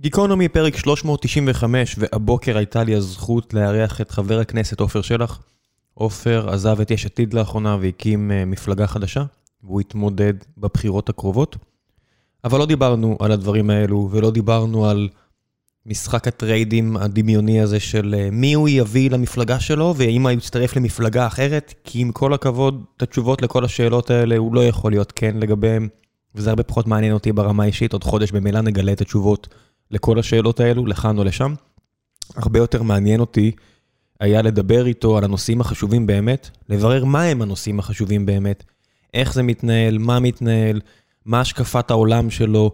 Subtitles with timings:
[0.00, 5.42] גיקונומי פרק 395, והבוקר הייתה לי הזכות לארח את חבר הכנסת עופר שלח.
[5.94, 9.24] עופר עזב את יש עתיד לאחרונה והקים אה, מפלגה חדשה,
[9.62, 11.56] והוא התמודד בבחירות הקרובות.
[12.44, 15.08] אבל לא דיברנו על הדברים האלו, ולא דיברנו על
[15.86, 21.26] משחק הטריידים הדמיוני הזה של אה, מי הוא יביא למפלגה שלו, והאם הוא יצטרף למפלגה
[21.26, 25.36] אחרת, כי עם כל הכבוד, את התשובות לכל השאלות האלה הוא לא יכול להיות כן
[25.36, 25.88] לגביהם,
[26.34, 29.48] וזה הרבה פחות מעניין אותי ברמה האישית, עוד חודש במילא נגלה את התשובות
[29.90, 31.54] לכל השאלות האלו, לכאן או לשם.
[32.36, 33.52] הרבה יותר מעניין אותי
[34.20, 38.64] היה לדבר איתו על הנושאים החשובים באמת, לברר מה הם הנושאים החשובים באמת,
[39.14, 40.80] איך זה מתנהל, מה מתנהל,
[41.26, 42.70] מה השקפת העולם שלו,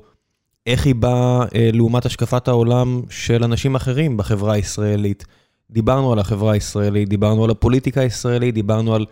[0.66, 5.24] איך היא באה אה, לעומת השקפת העולם של אנשים אחרים בחברה הישראלית.
[5.70, 9.06] דיברנו על החברה הישראלית, דיברנו על הפוליטיקה הישראלית, דיברנו על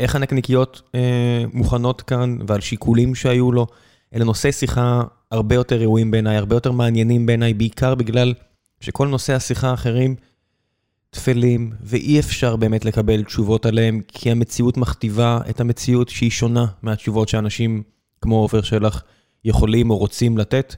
[0.00, 3.66] איך הנקניקיות אה, מוכנות כאן ועל שיקולים שהיו לו.
[4.14, 8.34] אלה נושאי שיחה הרבה יותר ראויים בעיניי, הרבה יותר מעניינים בעיניי, בעיקר בגלל
[8.80, 10.14] שכל נושאי השיחה האחרים
[11.10, 17.28] טפלים, ואי אפשר באמת לקבל תשובות עליהם, כי המציאות מכתיבה את המציאות שהיא שונה מהתשובות
[17.28, 17.82] שאנשים
[18.20, 19.02] כמו עופר שלח
[19.44, 20.76] יכולים או רוצים לתת,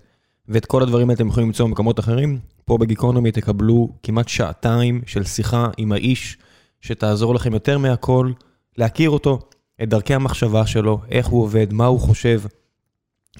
[0.48, 2.38] ואת כל הדברים האלה אתם יכולים למצוא במקומות אחרים.
[2.64, 6.38] פה בגיקונומי תקבלו כמעט שעתיים של שיחה עם האיש,
[6.80, 8.33] שתעזור לכם יותר מהכל
[8.78, 9.38] להכיר אותו,
[9.83, 12.40] את דרכי המחשבה שלו, איך הוא עובד, מה הוא חושב.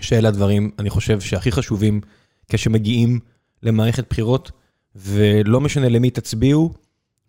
[0.01, 2.01] שאלה הדברים, אני חושב, שהכי חשובים
[2.49, 3.21] כשמגיעים
[3.63, 4.51] למערכת בחירות,
[4.97, 6.73] ולא משנה למי תצביעו,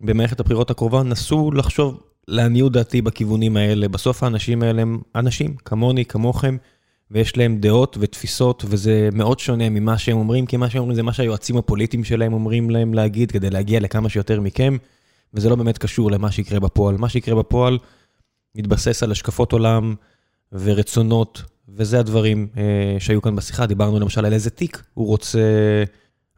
[0.00, 3.88] במערכת הבחירות הקרובה, נסו לחשוב לעניות דעתי בכיוונים האלה.
[3.88, 6.56] בסוף האנשים האלה הם אנשים, כמוני, כמוכם,
[7.10, 11.02] ויש להם דעות ותפיסות, וזה מאוד שונה ממה שהם אומרים, כי מה שהם אומרים זה
[11.02, 14.76] מה שהיועצים הפוליטיים שלהם אומרים להם להגיד, כדי להגיע לכמה שיותר מכם,
[15.34, 16.96] וזה לא באמת קשור למה שיקרה בפועל.
[16.96, 17.78] מה שיקרה בפועל
[18.54, 19.94] מתבסס על השקפות עולם
[20.52, 21.42] ורצונות,
[21.76, 23.66] וזה הדברים אה, שהיו כאן בשיחה.
[23.66, 25.40] דיברנו למשל על איזה תיק הוא רוצה...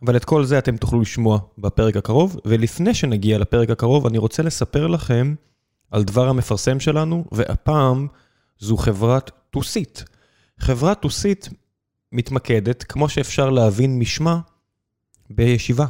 [0.05, 4.43] אבל את כל זה אתם תוכלו לשמוע בפרק הקרוב, ולפני שנגיע לפרק הקרוב, אני רוצה
[4.43, 5.35] לספר לכם
[5.91, 8.07] על דבר המפרסם שלנו, והפעם
[8.59, 10.05] זו חברת טוסית.
[10.59, 11.49] חברת טוסית
[12.13, 14.41] מתמקדת, כמו שאפשר להבין משמה,
[15.31, 15.87] בישיבה,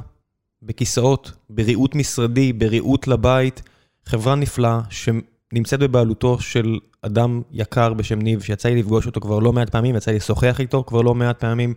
[0.63, 3.63] בכיסאות, בריהוט משרדי, בריהוט לבית.
[4.07, 4.81] חברה נפלאה
[5.53, 9.97] שנמצאת בבעלותו של אדם יקר בשם ניב, שיצא לי לפגוש אותו כבר לא מעט פעמים,
[9.97, 11.75] יצא לי לשוחח איתו כבר לא מעט פעמים.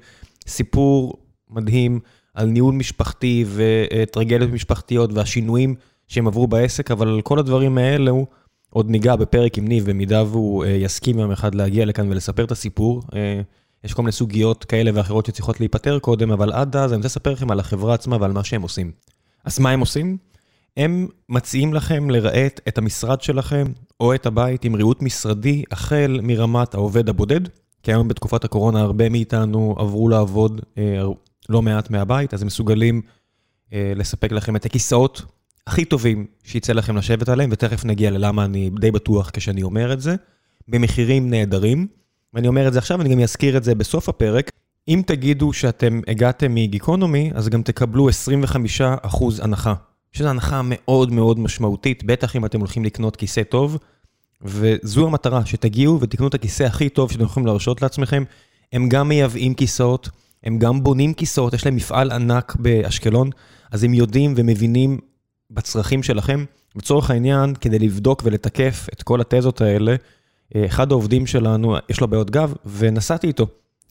[0.47, 1.13] סיפור
[1.49, 1.99] מדהים
[2.33, 5.75] על ניהול משפחתי וטרגדיות משפחתיות והשינויים
[6.07, 8.25] שהם עברו בעסק, אבל על כל הדברים האלו
[8.69, 13.01] עוד ניגע בפרק עם ניב, במידה והוא יסכים יום אחד להגיע לכאן ולספר את הסיפור.
[13.83, 17.31] יש כל מיני סוגיות כאלה ואחרות שצריכות להיפטר קודם, אבל עד אז אני רוצה לספר
[17.31, 18.91] לכם על החברה עצמה ועל מה שהם עושים.
[19.45, 20.17] אז מה הם עושים?
[20.77, 23.65] הם מציעים לכם לרהט את המשרד שלכם
[23.99, 27.41] או את הבית עם ריהוט משרדי החל מרמת העובד הבודד,
[27.83, 30.61] כי היום בתקופת הקורונה הרבה מאיתנו עברו לעבוד
[31.49, 33.01] לא מעט מהבית, אז הם מסוגלים
[33.73, 35.21] אה, לספק לכם את הכיסאות
[35.67, 40.01] הכי טובים שיצא לכם לשבת עליהם, ותכף נגיע ללמה אני די בטוח כשאני אומר את
[40.01, 40.15] זה,
[40.67, 41.87] במחירים נהדרים.
[42.33, 44.51] ואני אומר את זה עכשיו, אני גם אזכיר את זה בסוף הפרק.
[44.87, 48.13] אם תגידו שאתם הגעתם מגיקונומי, אז גם תקבלו 25%
[49.41, 49.73] הנחה,
[50.15, 53.77] שזו הנחה מאוד מאוד משמעותית, בטח אם אתם הולכים לקנות כיסא טוב,
[54.41, 58.23] וזו המטרה, שתגיעו ותקנו את הכיסא הכי טוב שאתם יכולים להרשות לעצמכם.
[58.73, 60.09] הם גם מייבאים כיסאות.
[60.43, 63.29] הם גם בונים כיסאות, יש להם מפעל ענק באשקלון,
[63.71, 64.99] אז הם יודעים ומבינים
[65.51, 66.45] בצרכים שלכם.
[66.75, 69.95] לצורך העניין, כדי לבדוק ולתקף את כל התזות האלה,
[70.57, 73.47] אחד העובדים שלנו, יש לו בעיות גב, ונסעתי איתו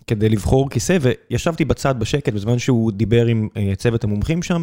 [0.07, 4.63] כדי לבחור כיסא, וישבתי בצד בשקט בזמן שהוא דיבר עם צוות המומחים שם.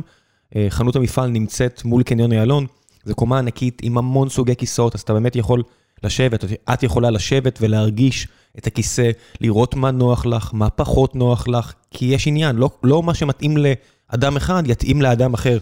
[0.69, 2.66] חנות המפעל נמצאת מול קניון איילון,
[3.06, 5.63] זו קומה ענקית עם המון סוגי כיסאות, אז אתה באמת יכול
[6.03, 9.11] לשבת, את יכולה לשבת ולהרגיש את הכיסא,
[9.41, 13.57] לראות מה נוח לך, מה פחות נוח לך, כי יש עניין, לא, לא מה שמתאים
[13.57, 15.57] לאדם אחד יתאים לאדם אחר.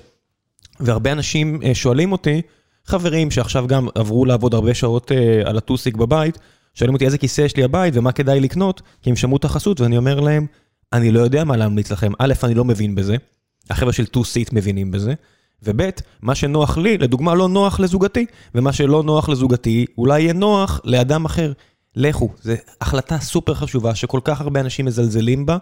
[0.80, 2.42] והרבה אנשים שואלים אותי,
[2.86, 5.12] חברים שעכשיו גם עברו לעבוד הרבה שעות
[5.46, 6.38] על הטוסיק בבית,
[6.74, 9.82] שואלים אותי איזה כיסא יש לי בבית ומה כדאי לקנות, כי הם שמעו את החסות
[9.82, 10.46] ואני אומר להם,
[10.94, 13.16] אני לא יודע מה להמליץ לכם, א', אני לא מבין בזה,
[13.70, 15.14] החבר'ה של טו-סיט מבינים בזה,
[15.64, 15.90] וב',
[16.22, 18.26] מה שנוח לי, לדוגמה לא נוח לזוגתי,
[18.56, 21.54] ומה שלא נוח לזוגתי, אולי יהיה נוח לאדם אחר.
[21.96, 25.58] לכו, זו החלטה סופר חשובה שכל כך הרבה אנשים מזלזלים בה,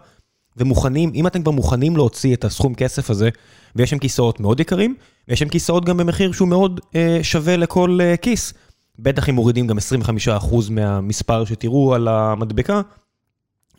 [0.58, 3.30] ומוכנים, אם אתם כבר מוכנים להוציא את הסכום כסף הזה,
[3.76, 4.96] ויש שם כיסאות מאוד יקרים,
[5.28, 8.54] ויש שם כיסאות גם במחיר שהוא מאוד אה, שווה לכל אה, כיס.
[9.00, 12.82] בטח אם מורידים גם 25% מהמספר שתראו על המדבקה,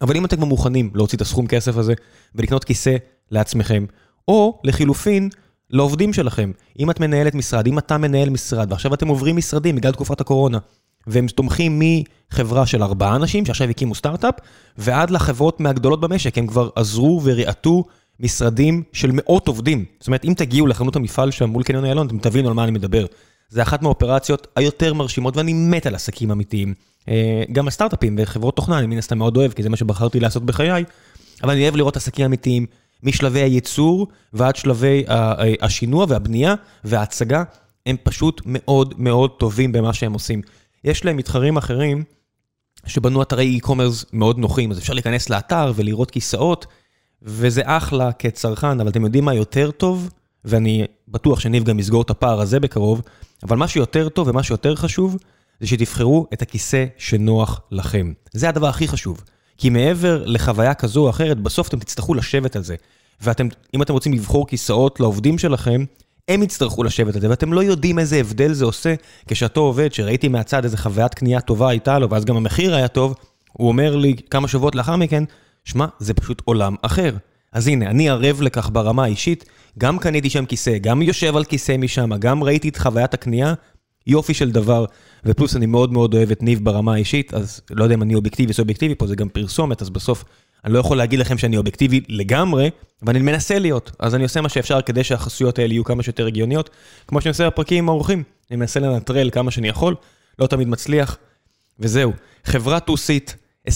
[0.03, 1.95] אבל אם אתם כבר מוכנים להוציא את הסכום כסף הזה,
[2.35, 2.97] ולקנות כיסא
[3.31, 3.85] לעצמכם,
[4.29, 5.29] או לחילופין,
[5.71, 6.51] לעובדים שלכם.
[6.79, 10.59] אם את מנהלת משרד, אם אתה מנהל משרד, ועכשיו אתם עוברים משרדים בגלל תקופת הקורונה,
[11.07, 11.83] והם תומכים
[12.33, 14.35] מחברה של ארבעה אנשים שעכשיו הקימו סטארט-אפ,
[14.79, 17.85] ועד לחברות מהגדולות במשק, הם כבר עזרו וריעטו
[18.21, 19.85] משרדים של מאות עובדים.
[20.01, 22.71] זאת אומרת, אם תגיעו לחנות המפעל שם מול קניון איילון, אתם תבינו על מה אני
[22.71, 23.07] מדבר.
[23.49, 26.75] זה אחת מהאופרציות היותר מרשימות, ואני מת על עסקים אמיתיים.
[27.09, 30.47] אה, גם הסטארט-אפים וחברות תוכנה, אני מן הסתם מאוד אוהב, כי זה מה שבחרתי לעשות
[30.47, 30.85] בחיי,
[31.43, 32.67] אבל אני אוהב לראות עסקים אמיתיים,
[33.03, 35.05] משלבי הייצור ועד שלבי
[35.61, 36.55] השינוע והבנייה
[36.85, 37.43] וההצגה,
[37.87, 40.43] הם פשוט מאוד מאוד טובים במה שהם עושים.
[40.85, 42.05] יש להם מתחרים אחרים
[42.87, 46.67] שבנו אתרי e-commerce מאוד נוחים, אז אפשר להיכנס לאתר ולראות כיסאות,
[47.23, 50.11] וזה אחלה כצרכן, אבל אתם יודעים מה יותר טוב?
[50.45, 53.03] ואני בטוח שניב גם יסגור את הפער הזה בקרוב,
[53.43, 55.17] אבל מה שיותר טוב ומה שיותר חשוב,
[55.61, 58.13] זה שתבחרו את הכיסא שנוח לכם.
[58.33, 59.25] זה הדבר הכי חשוב.
[59.59, 62.75] כי מעבר לחוויה כזו או אחרת, בסוף אתם תצטרכו לשבת על זה.
[63.21, 65.85] ואם אתם רוצים לבחור כיסאות לעובדים שלכם,
[66.29, 68.95] הם יצטרכו לשבת על זה, ואתם לא יודעים איזה הבדל זה עושה
[69.27, 73.15] כשאותו עובד, שראיתי מהצד איזה חוויית קנייה טובה הייתה לו, ואז גם המחיר היה טוב,
[73.53, 75.25] הוא אומר לי כמה שבועות לאחר מכן,
[75.65, 77.17] שמע, זה פשוט עולם אחר.
[77.53, 79.45] אז הנה, אני ערב לכך ברמה האישית,
[79.79, 83.55] גם קניתי שם כיסא, גם יושב על כיסא משם, גם ראיתי את חוויית הקנייה,
[84.07, 84.85] יופי של דבר.
[85.25, 88.53] ופלוס אני מאוד מאוד אוהב את ניב ברמה האישית, אז לא יודע אם אני אובייקטיבי
[88.53, 90.25] או אובייקטיבי פה, זה גם פרסומת, אז בסוף
[90.65, 92.71] אני לא יכול להגיד לכם שאני אובייקטיבי לגמרי,
[93.03, 93.91] ואני מנסה להיות.
[93.99, 96.71] אז אני עושה מה שאפשר כדי שהחסויות האלה יהיו כמה שיותר הגיוניות,
[97.07, 98.23] כמו שאני עושה בפרקים עם האורחים.
[98.51, 99.95] אני מנסה לנטרל כמה שאני יכול,
[100.39, 101.17] לא תמיד מצליח,
[101.81, 102.13] וזהו.
[102.45, 103.37] חברה טוסית,
[103.69, 103.71] 25%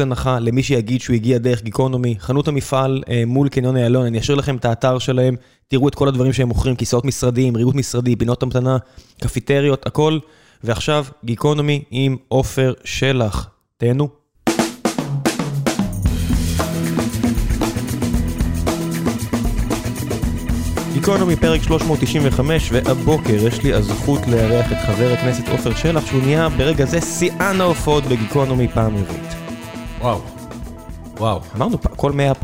[0.00, 4.38] הנחה למי שיגיד שהוא הגיע דרך גיקונומי, חנות המפעל אה, מול קניון איילון, אני אשאיר
[4.38, 5.36] לכם את האתר שלהם,
[5.68, 8.76] תראו את כל הדברים שהם מוכרים, כיסאות משרדיים, ריהוט משרדי, פינות המתנה,
[9.22, 10.18] קפיטריות, הכל.
[10.64, 13.48] ועכשיו, גיקונומי עם עופר שלח.
[13.76, 14.08] תהנו.
[20.92, 26.48] גיקונומי פרק 395, והבוקר יש לי הזכות לארח את חבר הכנסת עופר שלח, שהוא נהיה
[26.48, 29.32] ברגע זה שיאן ההופעות בגיקונומי פעם רביעית.
[30.00, 30.20] וואו,
[31.16, 31.40] וואו.
[31.56, 32.34] אמרנו כל 100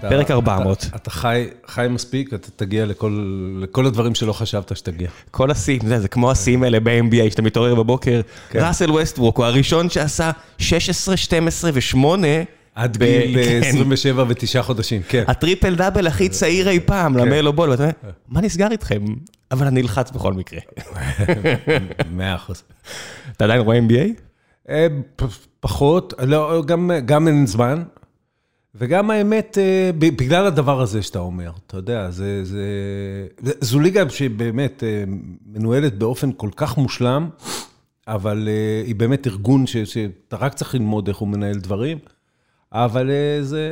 [0.00, 0.86] פרק 400.
[0.88, 3.24] אתה, אתה חי, חי מספיק, אתה תגיע לכל,
[3.62, 5.08] לכל הדברים שלא חשבת שתגיע.
[5.30, 8.20] כל השיאים, זה, זה כמו השיאים האלה ב-NBA, שאתה מתעורר בבוקר.
[8.50, 8.58] כן.
[8.66, 11.98] ראסל ווסטברוק הוא הראשון שעשה 16, 12 ו-8.
[12.74, 14.30] עד גיל 27 כן.
[14.30, 15.24] ותשעה חודשים, כן.
[15.26, 17.20] ה triple double הכי צעיר אי פעם, כן.
[17.20, 17.92] למלו בול, ואתה אומר,
[18.28, 19.02] מה נסגר איתכם?
[19.50, 20.60] אבל אני אלחץ בכל מקרה.
[22.16, 22.62] מאה אחוז.
[23.36, 24.20] אתה עדיין רואה NBA?
[24.70, 24.86] אה,
[25.60, 26.62] פחות, לא,
[27.06, 27.82] גם אין זמן,
[28.74, 32.62] וגם האמת, אה, בגלל הדבר הזה שאתה אומר, אתה יודע, זה, זה,
[33.60, 35.04] זו ליגה שבאמת אה,
[35.46, 37.28] מנוהלת באופן כל כך מושלם,
[38.08, 38.48] אבל
[38.86, 41.98] היא באמת ארגון שאתה רק צריך ללמוד איך הוא מנהל דברים.
[42.72, 43.70] אבל אה, זה...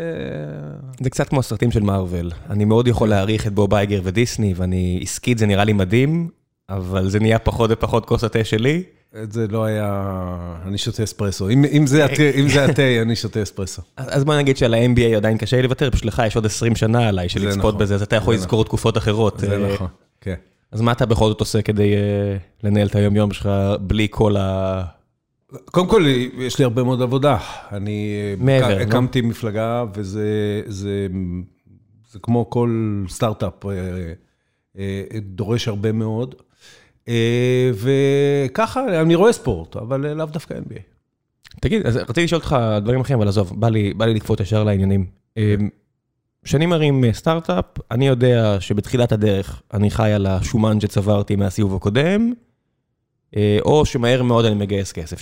[1.00, 2.30] זה קצת כמו הסרטים של מארוול.
[2.50, 6.28] אני מאוד יכול להעריך את בוב אייגר ודיסני, ואני עסקית, זה נראה לי מדהים,
[6.68, 8.82] אבל זה נהיה פחות ופחות כוס התה שלי.
[9.30, 10.12] זה לא היה...
[10.66, 11.48] אני שותה אספרסו.
[11.48, 12.04] אם, אם זה
[12.64, 13.82] התה, אני שותה אספרסו.
[13.96, 17.08] אז בוא נגיד שעל ה-MBA עדיין קשה לי לוותר, פשוט לך יש עוד 20 שנה
[17.08, 18.66] עליי של לצפות נכון, בזה, אז אתה יכול לזכור נכון.
[18.68, 19.38] תקופות אחרות.
[19.38, 19.88] זה אה, נכון,
[20.20, 20.34] כן.
[20.72, 23.48] אז מה אתה בכל זאת עושה כדי אה, לנהל את היום-יום שלך
[23.80, 24.82] בלי כל ה...
[25.64, 26.04] קודם כל,
[26.38, 27.38] יש לי הרבה מאוד עבודה.
[27.72, 28.80] אני מעבר, לא?
[28.80, 29.28] הקמתי לא?
[29.28, 31.06] מפלגה, וזה זה,
[32.10, 33.70] זה כמו כל סטארט-אפ, אה,
[34.78, 36.34] אה, דורש הרבה מאוד.
[37.08, 40.80] אה, וככה, אני רואה ספורט, אבל לאו דווקא NBA.
[41.60, 44.64] תגיד, אז רציתי לשאול אותך דברים אחרים, אבל עזוב, בא לי, בא לי לקפוץ ישר
[44.64, 45.06] לעניינים.
[46.46, 52.32] כשאני מרים סטארט-אפ, אני יודע שבתחילת הדרך אני חי על השומן שצברתי מהסיבוב הקודם,
[53.36, 55.16] אה, או שמהר מאוד אני מגייס כסף.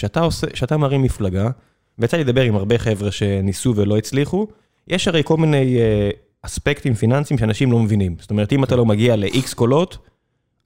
[0.52, 1.50] כשאתה מרים מפלגה,
[1.98, 4.46] ויצא לי לדבר עם הרבה חבר'ה שניסו ולא הצליחו,
[4.88, 6.10] יש הרי כל מיני אה,
[6.42, 8.16] אספקטים פיננסיים שאנשים לא מבינים.
[8.20, 9.98] זאת אומרת, אם אתה לא מגיע ל-X קולות,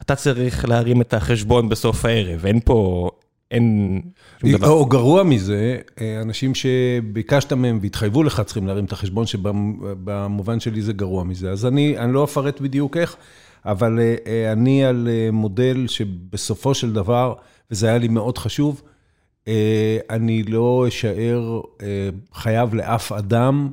[0.02, 3.10] אתה צריך להרים את החשבון בסוף הערב, אין פה,
[3.50, 4.00] אין
[4.40, 4.68] שום דבר.
[4.68, 10.82] או גרוע מזה, אה, אנשים שביקשת מהם והתחייבו לך צריכים להרים את החשבון, שבמובן שלי
[10.82, 11.50] זה גרוע מזה.
[11.50, 13.16] אז אני, אני לא אפרט בדיוק איך.
[13.64, 17.34] אבל אה, אה, אני על מודל שבסופו של דבר,
[17.70, 18.82] וזה היה לי מאוד חשוב,
[20.10, 21.60] אני לא אשאר
[22.34, 23.68] חייב לאף אדם,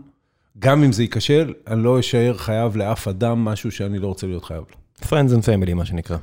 [0.60, 4.44] גם אם זה ייכשל, אני לא אשאר חייב לאף אדם משהו שאני לא רוצה להיות
[4.44, 4.85] חייב לו.
[5.02, 6.18] Friends and family, מה שנקרא.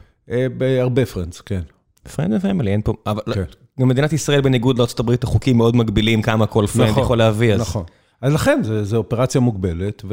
[0.56, 1.60] בהרבה friends, כן.
[2.06, 2.94] Friends and family, אין פה...
[3.06, 3.44] אבל כן.
[3.80, 7.54] גם מדינת ישראל, בניגוד לארה"ב, החוקים מאוד מגבילים כמה כל friend נכון, יכול להביא.
[7.54, 7.60] אז...
[7.60, 7.84] נכון.
[8.20, 10.04] אז לכן, זו אופרציה מוגבלת.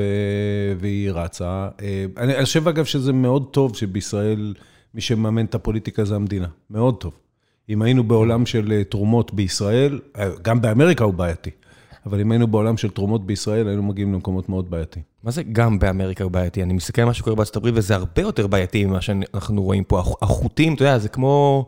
[0.80, 1.70] והיא רצה.
[1.82, 4.54] אה, אני חושב, אגב, שזה מאוד טוב שבישראל,
[4.94, 6.48] מי שמממן את הפוליטיקה זה המדינה.
[6.70, 7.14] מאוד טוב.
[7.70, 11.50] אם היינו בעולם של אה, תרומות בישראל, אה, גם באמריקה הוא בעייתי,
[12.06, 15.06] אבל אם היינו בעולם של תרומות בישראל, היינו מגיעים למקומות מאוד בעייתיים.
[15.24, 16.64] מה זה גם באמריקה בעייתי?
[16.64, 20.00] אני מסתכל על מה שקורה בארצות הברית, וזה הרבה יותר בעייתי ממה שאנחנו רואים פה.
[20.22, 21.66] החוטים, אתה יודע, זה כמו...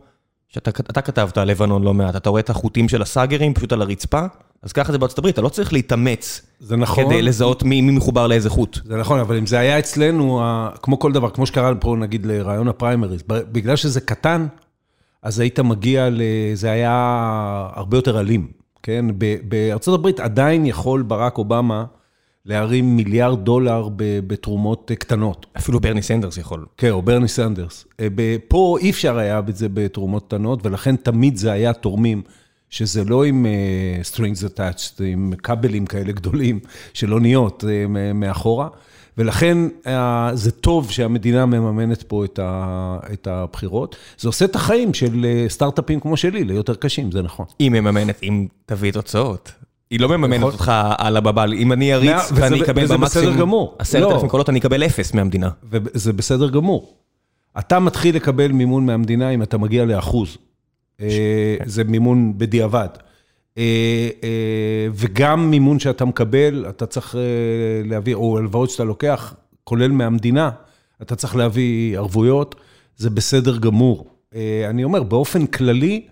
[0.53, 4.21] שאתה כתבת על לבנון לא מעט, אתה רואה את החוטים של הסאגרים פשוט על הרצפה,
[4.63, 6.41] אז ככה זה בארצות הברית, אתה לא צריך להתאמץ.
[6.59, 7.05] זה נכון.
[7.05, 8.79] כדי לזהות מי, מי מחובר לאיזה חוט.
[8.85, 10.41] זה נכון, אבל אם זה היה אצלנו,
[10.81, 14.47] כמו כל דבר, כמו שקרה פה נגיד לרעיון הפריימריז, בגלל שזה קטן,
[15.23, 16.21] אז היית מגיע ל...
[16.53, 16.95] זה היה
[17.73, 18.47] הרבה יותר אלים,
[18.83, 19.05] כן?
[19.43, 21.85] בארצות הברית עדיין יכול ברק אובמה
[22.45, 23.89] להרים מיליארד דולר
[24.27, 25.45] בתרומות קטנות.
[25.57, 26.65] אפילו ברני סנדרס יכול.
[26.77, 27.85] כן, או ברני סנדרס.
[27.99, 28.07] אה,
[28.47, 32.21] פה אי אפשר היה את זה בתרומות קטנות, ולכן תמיד זה היה תורמים,
[32.69, 36.59] שזה לא עם uh, strings attached, עם כבלים כאלה גדולים,
[36.93, 37.63] של אוניות
[38.13, 38.67] מאחורה.
[39.17, 39.57] ולכן
[40.33, 42.25] זה טוב שהמדינה מממנת פה
[43.13, 43.95] את הבחירות.
[44.17, 47.45] זה עושה את החיים של סטארט-אפים כמו שלי ליותר קשים, זה נכון.
[47.59, 49.51] היא מממנת אם תביא תוצאות.
[49.91, 54.49] היא לא מממנת אותך על הבבל, אם אני אריץ ואני אקבל במקסימום עשרת אלפים קולות,
[54.49, 55.49] אני אקבל אפס מהמדינה.
[55.71, 56.93] וזה בסדר גמור.
[57.59, 60.37] אתה מתחיל לקבל מימון מהמדינה אם אתה מגיע לאחוז.
[61.01, 62.87] אה, זה מימון בדיעבד.
[63.61, 67.15] אה, אה, וגם מימון שאתה מקבל, אתה צריך
[67.85, 70.49] להביא, או הלוואות שאתה לוקח, כולל מהמדינה,
[71.01, 72.55] אתה צריך להביא ערבויות,
[72.97, 74.07] זה בסדר גמור.
[74.69, 76.07] אני אומר, באופן כללי,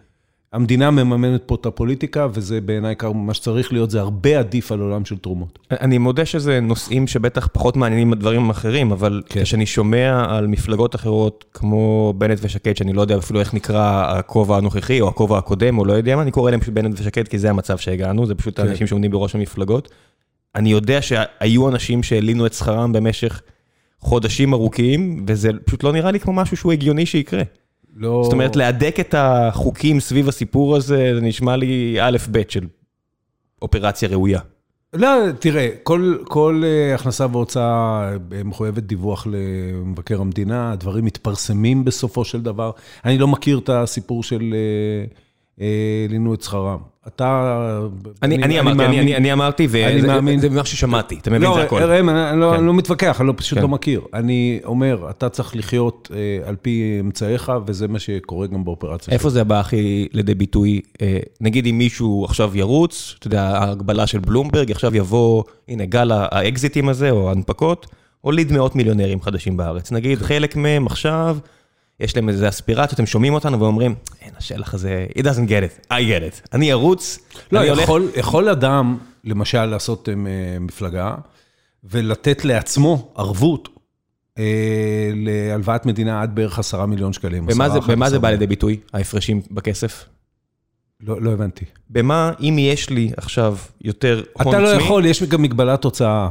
[0.54, 5.06] המדינה מממנת פה את הפוליטיקה, וזה בעיניי מה שצריך להיות, זה הרבה עדיף על עולם
[5.06, 5.60] של תרומות.
[5.72, 9.44] אני מודה שזה נושאים שבטח פחות מעניינים דברים אחרים, אבל כן.
[9.44, 14.58] כשאני שומע על מפלגות אחרות, כמו בנט ושקד, שאני לא יודע אפילו איך נקרא הכובע
[14.58, 17.40] הנוכחי, או הכובע הקודם, או לא יודע מה, אני קורא להם פשוט בנט ושקד, כי
[17.40, 18.68] זה המצב שהגענו, זה פשוט כן.
[18.68, 19.92] האנשים שעומדים בראש המפלגות.
[20.56, 23.42] אני יודע שהיו אנשים שהעלינו את שכרם במשך
[24.00, 27.44] חודשים ארוכים, וזה פשוט לא נראה לי כמו משהו שהוא הגיוני שיקרה.
[27.96, 28.22] לא...
[28.24, 32.68] זאת אומרת, להדק את החוקים סביב הסיפור הזה, זה נשמע לי א' ב' של
[33.62, 34.40] אופרציה ראויה.
[34.94, 35.08] לא,
[35.40, 42.42] תראה, כל, כל אה, הכנסה והוצאה אה, מחויבת דיווח למבקר המדינה, הדברים מתפרסמים בסופו של
[42.42, 42.72] דבר.
[43.06, 44.54] אני לא מכיר את הסיפור של
[45.60, 46.78] העלינו אה, את שכרם.
[47.08, 47.80] אתה...
[48.24, 51.82] אני אמרתי, אני אמרתי, וזה ממה ששמעתי, אתה מבין, זה הכול.
[51.82, 52.64] לא, ראם, אני לא, כן.
[52.64, 53.62] לא מתווכח, אני לא, פשוט כן.
[53.62, 54.02] לא מכיר.
[54.14, 59.14] אני אומר, אתה צריך לחיות אה, על פי אמצעיך, וזה מה שקורה גם באופרציה.
[59.14, 60.82] איפה זה בא הכי לידי ביטוי?
[61.02, 66.12] אה, נגיד אם מישהו עכשיו ירוץ, אתה יודע, ההגבלה של בלומברג, עכשיו יבוא, הנה, גל
[66.12, 67.88] האקזיטים הזה, או ההנפקות,
[68.22, 69.92] הוליד מאות מיליונרים חדשים בארץ.
[69.92, 71.38] נגיד, חלק מהם עכשיו...
[72.00, 75.86] יש להם איזה אספירציות, הם שומעים אותנו ואומרים, אין, השלח הזה, he doesn't get it,
[75.92, 76.48] I get it.
[76.54, 77.20] אני ארוץ,
[77.52, 78.18] לא, אני יכול, הולך...
[78.18, 80.12] יכול אדם, למשל, לעשות uh,
[80.60, 81.16] מפלגה,
[81.84, 84.40] ולתת לעצמו ערבות uh,
[85.16, 87.46] להלוואת מדינה עד בערך עשרה מיליון שקלים.
[87.46, 90.06] במה זה, במה זה בא לידי ביטוי, ההפרשים בכסף?
[91.02, 91.66] לא, לא הבנתי.
[91.90, 94.52] במה, אם יש לי עכשיו יותר הון עצמי...
[94.52, 96.30] אתה לא יכול, יש גם מגבלת הוצאה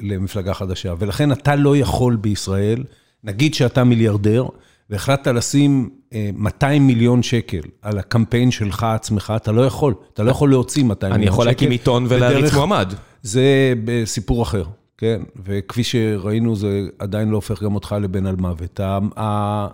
[0.00, 2.84] למפלגה חדשה, ולכן אתה לא יכול בישראל,
[3.24, 4.46] נגיד שאתה מיליארדר,
[4.90, 5.90] והחלטת לשים
[6.34, 10.84] 200 אה, מיליון שקל על הקמפיין שלך עצמך, אתה לא יכול, אתה לא יכול להוציא
[10.84, 11.32] 200 מיליון שקל.
[11.32, 12.94] אני יכול להקים עיתון ולהריץ מועמד.
[13.22, 13.74] זה
[14.04, 14.64] סיפור אחר,
[14.98, 15.22] כן?
[15.44, 18.80] וכפי שראינו, זה עדיין לא הופך גם אותך לבן על מוות.
[18.80, 19.68] אה,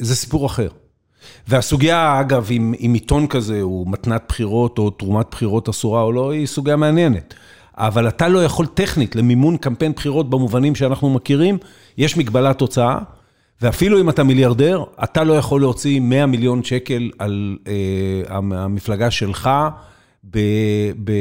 [0.00, 0.68] זה סיפור אחר.
[1.48, 6.30] והסוגיה, אגב, אם, אם עיתון כזה הוא מתנת בחירות או תרומת בחירות אסורה או לא,
[6.30, 7.34] היא סוגיה מעניינת.
[7.76, 11.58] אבל אתה לא יכול טכנית למימון קמפיין בחירות במובנים שאנחנו מכירים,
[11.98, 12.98] יש מגבלת תוצאה.
[13.62, 19.50] ואפילו אם אתה מיליארדר, אתה לא יכול להוציא 100 מיליון שקל על אה, המפלגה שלך,
[20.30, 20.38] ב,
[21.04, 21.12] ב,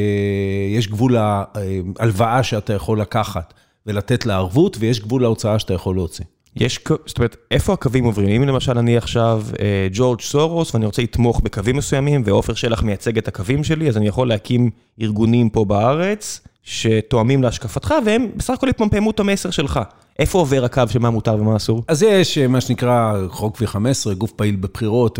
[0.75, 3.53] יש גבול להלוואה שאתה יכול לקחת
[3.85, 6.25] ולתת לה ערבות, ויש גבול להוצאה שאתה יכול להוציא.
[6.55, 8.41] יש, זאת אומרת, איפה הקווים עוברים?
[8.41, 13.17] אם למשל אני עכשיו אה, ג'ורג' סורוס ואני רוצה לתמוך בקווים מסוימים, ועופר שלח מייצג
[13.17, 14.69] את הקווים שלי, אז אני יכול להקים
[15.01, 19.79] ארגונים פה בארץ שתואמים להשקפתך, והם בסך הכל יפמפמו את המסר שלך.
[20.21, 21.83] איפה עובר הקו של מה מותר ומה אסור?
[21.87, 25.19] אז יש מה שנקרא חוק V15, גוף פעיל בבחירות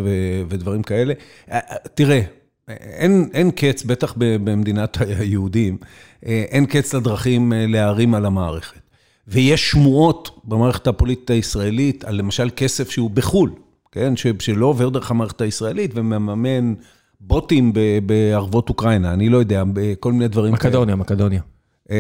[0.50, 1.14] ודברים כאלה.
[1.52, 2.22] אה, אה, תראה,
[2.68, 5.78] אין, אין קץ, בטח במדינת היהודים,
[6.26, 8.80] אה, אין קץ לדרכים להערים על המערכת.
[9.28, 13.52] ויש שמועות במערכת הפוליטית הישראלית על למשל כסף שהוא בחו"ל,
[13.92, 14.14] כן?
[14.40, 16.74] שלא עובר דרך המערכת הישראלית ומממן
[17.20, 17.74] בוטים
[18.06, 19.64] בערבות אוקראינה, אני לא יודע,
[20.00, 20.96] כל מיני דברים מקדוניה, כאלה.
[20.96, 21.42] מקדוניה.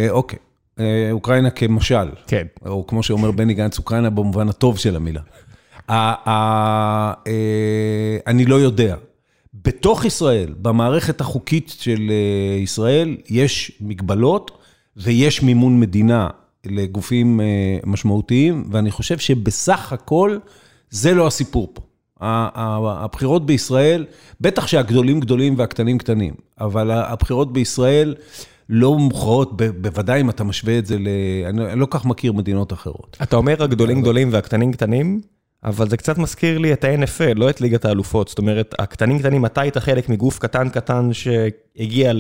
[0.10, 0.40] אוקיי.
[0.40, 0.51] אה,
[1.12, 2.10] אוקראינה כמשל.
[2.28, 2.46] כן.
[2.66, 5.22] או כמו שאומר בני גנץ, אוקראינה במובן הטוב של המילה.
[5.90, 7.14] אה,
[8.28, 8.96] אני לא יודע.
[9.54, 14.52] בתוך ישראל, במערכת החוקית של אה, ישראל, יש מגבלות
[14.98, 16.30] ויש מימון מדינה
[16.66, 17.40] לגופים
[17.86, 20.38] משמעותיים, ואני חושב שבסך הכל
[20.90, 21.82] זה לא הסיפור פה.
[22.22, 24.06] הבחירות בישראל,
[24.42, 28.16] בטח שהגדולים גדולים והקטנים קטנים, אבל הבחירות בישראל...
[28.74, 31.08] לא מוכרעות, בוודאי אם אתה משווה את זה ל...
[31.50, 33.18] אני לא כל כך מכיר מדינות אחרות.
[33.24, 35.22] אתה אומר הגדולים גדולים והקטנים קטנים,
[35.64, 38.28] אבל זה קצת מזכיר לי את ה-NFL, לא את ליגת האלופות.
[38.28, 42.12] זאת אומרת, הקטנים קטנים, אתה היית חלק מגוף קטן קטן שהגיע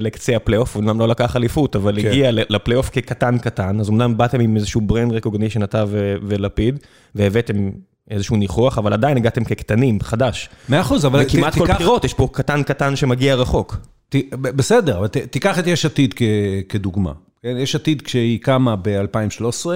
[0.00, 2.08] לקצה הפלייאוף, אמנם לא לקח אליפות, אבל כן.
[2.08, 5.84] הגיע לפלייאוף כקטן קטן, אז אמנם באתם עם איזשהו brand recognition, אתה
[6.22, 6.78] ולפיד,
[7.14, 7.70] והבאתם
[8.10, 10.48] איזשהו ניחוח, אבל עדיין הגעתם כקטנים, חדש.
[10.68, 11.34] מאה אחוז, אבל תיקח...
[11.34, 13.76] וכמעט כל בחירות, יש פה קטן קטן שמגיע רחוק.
[14.40, 15.08] בסדר, אבל.
[15.08, 16.22] תיקח את יש עתיד כ...
[16.68, 17.12] כדוגמה.
[17.42, 17.56] כן?
[17.58, 19.66] יש עתיד כשהיא קמה ב-2013,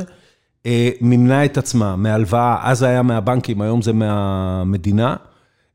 [0.67, 5.17] אה, מימנה את עצמה מהלוואה, אז זה היה מהבנקים, היום זה מהמדינה,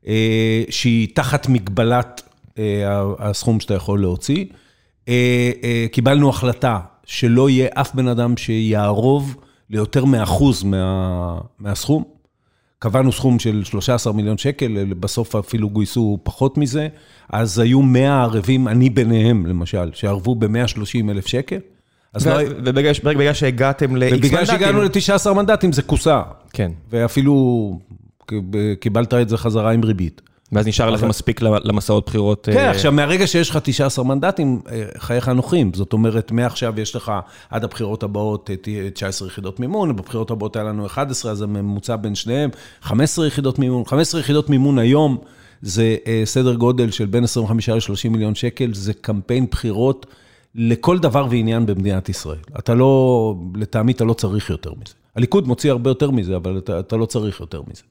[0.06, 2.22] אה, שהיא תחת מגבלת
[2.58, 4.44] אה, הסכום שאתה יכול להוציא.
[5.92, 9.36] קיבלנו החלטה שלא יהיה אף בן אדם שיערוב
[9.70, 12.13] ליותר מאחוז מה, מהסכום.
[12.84, 16.88] קבענו סכום של 13 מיליון שקל, בסוף אפילו גויסו פחות מזה.
[17.30, 21.58] אז היו 100 ערבים, אני ביניהם למשל, שערבו ב-130 אלף שקל.
[22.14, 22.34] אז לא...
[22.64, 24.18] ובגלל שהגעתם ל-X מנדטים.
[24.18, 26.22] ובגלל שהגענו ל-19 מנדטים זה כוסה.
[26.52, 26.72] כן.
[26.90, 27.78] ואפילו
[28.80, 30.22] קיבלת את זה חזרה עם ריבית.
[30.52, 32.48] ואז נשאר לכם מספיק למסעות בחירות.
[32.52, 35.70] כן, אה, עכשיו, מהרגע שיש לך 19 מנדטים, אה, חייך נוחים.
[35.74, 37.12] זאת אומרת, מעכשיו יש לך
[37.50, 38.50] עד הבחירות הבאות
[38.94, 42.50] 19 אה, יחידות מימון, בבחירות הבאות היה לנו 11, אז הממוצע בין שניהם,
[42.82, 43.84] 15 יחידות מימון.
[43.84, 45.18] 15 יחידות מימון היום
[45.62, 50.06] זה סדר גודל של בין 25 ל-30 מיליון שקל, זה קמפיין בחירות.
[50.54, 52.38] לכל דבר ועניין במדינת ישראל.
[52.58, 54.94] אתה לא, לטעמי אתה לא צריך יותר מזה.
[55.16, 57.82] הליכוד מוציא הרבה יותר מזה, אבל אתה, אתה לא צריך יותר מזה.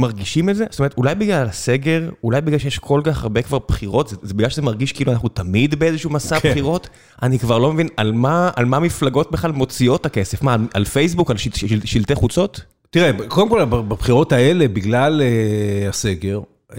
[0.00, 0.64] מרגישים את זה?
[0.70, 4.34] זאת אומרת, אולי בגלל הסגר, אולי בגלל שיש כל כך הרבה כבר בחירות, זה, זה
[4.34, 6.50] בגלל שזה מרגיש כאילו אנחנו תמיד באיזשהו מסע כן.
[6.50, 6.88] בחירות?
[7.22, 10.42] אני כבר לא מבין על מה, על מה מפלגות בכלל מוציאות את הכסף.
[10.42, 12.60] מה, על, על פייסבוק, על של, של, שלטי חוצות?
[12.90, 16.40] תראה, קודם כל, בבחירות האלה, בגלל uh, הסגר,
[16.70, 16.74] uh,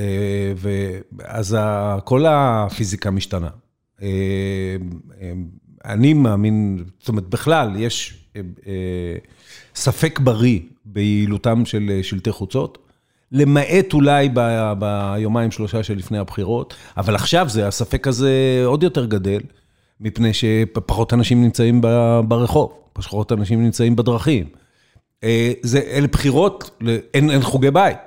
[1.17, 1.57] ואז
[2.03, 3.47] כל הפיזיקה משתנה.
[4.01, 4.07] אה,
[5.21, 5.31] אה,
[5.85, 8.41] אני מאמין, זאת אומרת, בכלל, יש אה,
[9.75, 12.80] ספק בריא ביעילותם של שלטי חוצות,
[13.31, 19.39] למעט אולי ב, ביומיים שלושה שלפני הבחירות, אבל עכשיו זה, הספק הזה עוד יותר גדל,
[19.99, 21.81] מפני שפחות אנשים נמצאים
[22.27, 24.45] ברחוב, פחות אנשים נמצאים בדרכים.
[25.61, 26.81] זה, אלה בחירות,
[27.13, 27.97] אין, אין חוגי בית,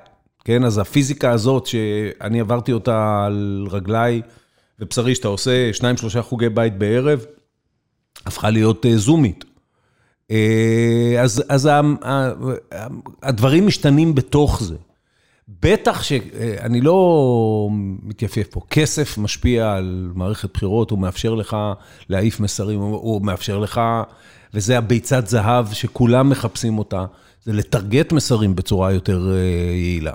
[0.45, 0.63] כן?
[0.63, 4.21] אז הפיזיקה הזאת, שאני עברתי אותה על רגליי,
[4.79, 7.25] ובשרי שאתה עושה שניים, שלושה חוגי בית בערב,
[8.25, 9.45] הפכה להיות אה, זומית.
[10.31, 11.69] אה, אז, אז
[13.23, 14.75] הדברים משתנים בתוך זה.
[15.47, 17.69] בטח שאני לא
[18.03, 21.57] מתייפייף פה, כסף משפיע על מערכת בחירות, הוא מאפשר לך
[22.09, 23.81] להעיף מסרים, הוא מאפשר לך,
[24.53, 27.05] וזה הביצת זהב שכולם מחפשים אותה,
[27.43, 29.37] זה לטרגט מסרים בצורה יותר אה,
[29.75, 30.13] יעילה.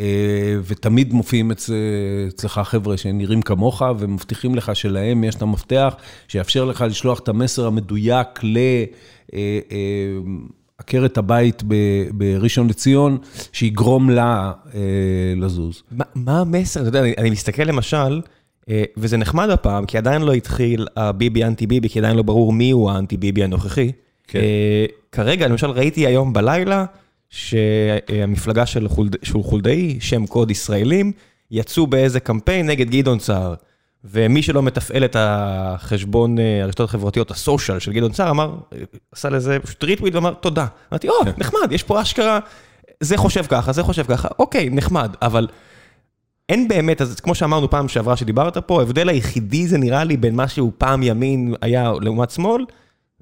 [0.00, 1.50] אה, ותמיד מופיעים
[2.28, 5.94] אצלך חבר'ה שנראים כמוך, ומבטיחים לך שלהם יש את המפתח
[6.28, 8.90] שיאפשר לך לשלוח את המסר המדויק לעקרת
[10.80, 11.62] אה, אה, הבית
[12.12, 13.18] בראשון לציון,
[13.52, 14.52] שיגרום לה
[15.36, 15.82] לזוז.
[16.14, 16.80] מה המסר?
[16.80, 18.20] אתה יודע, אני מסתכל למשל,
[18.96, 22.70] וזה נחמד הפעם, כי עדיין לא התחיל הביבי אנטי ביבי, כי עדיין לא ברור מי
[22.70, 23.92] הוא האנטי ביבי הנוכחי.
[24.28, 24.40] כן.
[25.12, 26.84] כרגע, למשל, ראיתי היום בלילה,
[27.30, 28.88] שהמפלגה של
[29.42, 31.12] חולדאי, שם קוד ישראלים,
[31.50, 33.54] יצאו באיזה קמפיין נגד גדעון סער.
[34.10, 38.54] ומי שלא מתפעל את החשבון, אה, הרשתות החברתיות, הסושיאל של גדעון סער, אמר,
[39.12, 40.66] עשה לזה פשוט ריטוויט ואמר, תודה.
[40.92, 42.38] אמרתי, או, נחמד, יש פה אשכרה,
[43.00, 45.46] זה חושב ככה, זה חושב ככה, אוקיי, נחמד, אבל
[46.48, 50.34] אין באמת, אז כמו שאמרנו פעם שעברה שדיברת פה, ההבדל היחידי זה נראה לי בין
[50.34, 52.64] מה שהוא פעם ימין היה לעומת שמאל,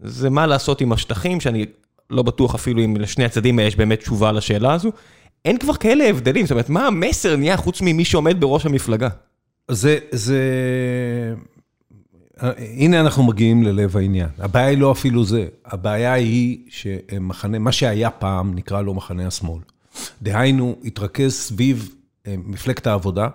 [0.03, 1.67] זה מה לעשות עם השטחים, שאני
[2.11, 4.93] לא בטוח אפילו אם לשני הצדדים יש באמת תשובה לשאלה הזו.
[5.45, 9.09] אין כבר כאלה הבדלים, זאת אומרת, מה המסר נהיה חוץ ממי שעומד בראש המפלגה?
[9.71, 10.41] זה, זה...
[12.77, 14.29] הנה אנחנו מגיעים ללב העניין.
[14.39, 19.61] הבעיה היא לא אפילו זה, הבעיה היא שמחנה, מה שהיה פעם נקרא לו מחנה השמאל.
[20.23, 21.95] דהיינו, התרכז סביב
[22.27, 23.29] אה, מפלגת העבודה.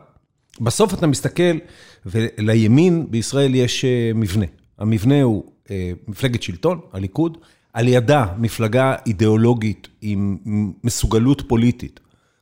[0.62, 1.58] בסוף אתה מסתכל,
[2.06, 4.46] ולימין בישראל יש אה, מבנה.
[4.78, 7.38] המבנה הוא אה, מפלגת שלטון, הליכוד,
[7.74, 10.38] על ידה מפלגה אידיאולוגית עם
[10.84, 12.00] מסוגלות פוליטית.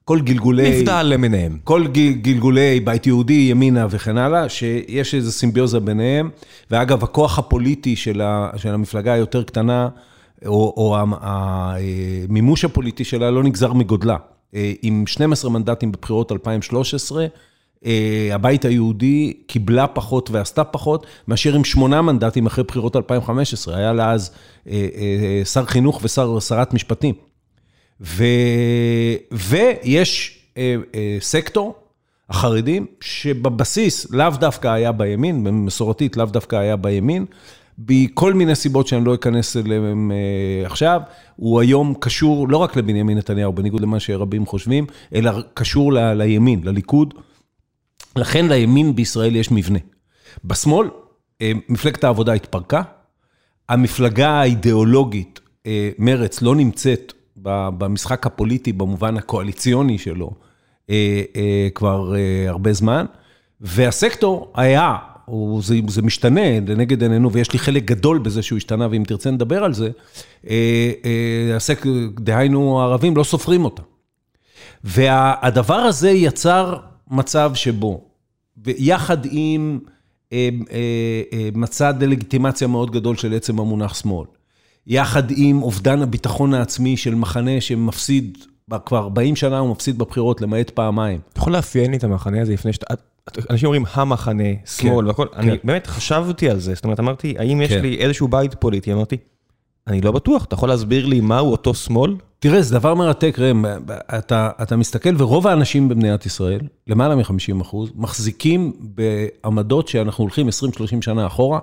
[0.07, 0.81] כל גלגולי...
[0.81, 1.57] מפד"ל למיניהם.
[1.63, 1.87] כל
[2.21, 6.29] גלגולי בית יהודי, ימינה וכן הלאה, שיש איזו סימביוזה ביניהם.
[6.71, 8.21] ואגב, הכוח הפוליטי של,
[8.63, 9.89] המפלגה היותר קטנה,
[10.45, 14.17] או, או המימוש הפוליטי שלה לא נגזר מגודלה.
[14.55, 17.25] אה, עם 12 מנדטים בבחירות 2013,
[17.85, 23.77] אה, הבית היהודי קיבלה פחות ועשתה פחות, מאשר עם שמונה מנדטים אחרי בחירות 2015.
[23.77, 24.31] היה לה אז
[24.69, 27.26] אה, שר חינוך ושרת משפטים.
[28.01, 28.23] ו,
[29.31, 30.39] ויש
[31.19, 31.75] סקטור,
[32.29, 37.25] החרדים, שבבסיס לאו דווקא היה בימין, מסורתית לאו דווקא היה בימין,
[37.89, 41.01] מכל מיני סיבות שאני לא אכנס אליהן אה, עכשיו,
[41.35, 46.61] הוא היום קשור לא רק לבנימין נתניהו, בניגוד למה שרבים חושבים, אלא קשור ל, לימין,
[46.63, 47.13] לליכוד.
[48.15, 49.79] לכן לימין בישראל יש מבנה.
[50.45, 50.89] בשמאל,
[51.41, 52.81] אה, מפלגת העבודה התפרקה,
[53.69, 57.13] המפלגה האידיאולוגית, אה, מרץ, לא נמצאת
[57.77, 60.31] במשחק הפוליטי במובן הקואליציוני שלו
[60.89, 61.23] אה,
[61.75, 62.13] כבר
[62.47, 63.05] הרבה זמן,
[63.61, 64.95] והסקטור היה,
[65.59, 69.63] זה, זה משתנה לנגד עינינו, ויש לי חלק גדול בזה שהוא השתנה, ואם תרצה נדבר
[69.63, 69.89] על זה,
[71.55, 71.85] הסק,
[72.19, 73.81] דהיינו הערבים לא סופרים אותה.
[74.83, 76.77] והדבר הזה יצר
[77.11, 78.01] מצב שבו,
[78.57, 79.79] ויחד עם
[80.33, 84.27] אה, אה, אה, מצא דה-לגיטימציה מאוד גדול של עצם המונח שמאל.
[84.87, 88.37] יחד עם אובדן הביטחון העצמי של מחנה שמפסיד,
[88.85, 91.19] כבר 40 שנה הוא מפסיד בבחירות, למעט פעמיים.
[91.33, 92.93] אתה יכול לאפיין לי את המחנה הזה לפני שאתה...
[93.49, 95.39] אנשים אומרים המחנה, שמאל כן, והכל, כן.
[95.39, 97.81] אני באמת חשבתי על זה, זאת אומרת, אמרתי, האם יש כן.
[97.81, 98.93] לי איזשהו בית פוליטי?
[98.93, 99.17] אמרתי,
[99.87, 102.15] אני לא בטוח, אתה יכול להסביר לי מהו אותו שמאל?
[102.39, 103.65] תראה, זה דבר מרתק, ראם,
[104.17, 110.51] אתה, אתה מסתכל, ורוב האנשים במדינת ישראל, למעלה מ-50 אחוז, מחזיקים בעמדות שאנחנו הולכים 20-30
[111.01, 111.59] שנה אחורה,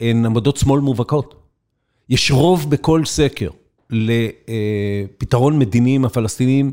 [0.00, 1.47] הן עמדות שמאל מובהקות.
[2.10, 3.50] יש רוב בכל סקר
[3.90, 6.72] לפתרון מדיני עם הפלסטינים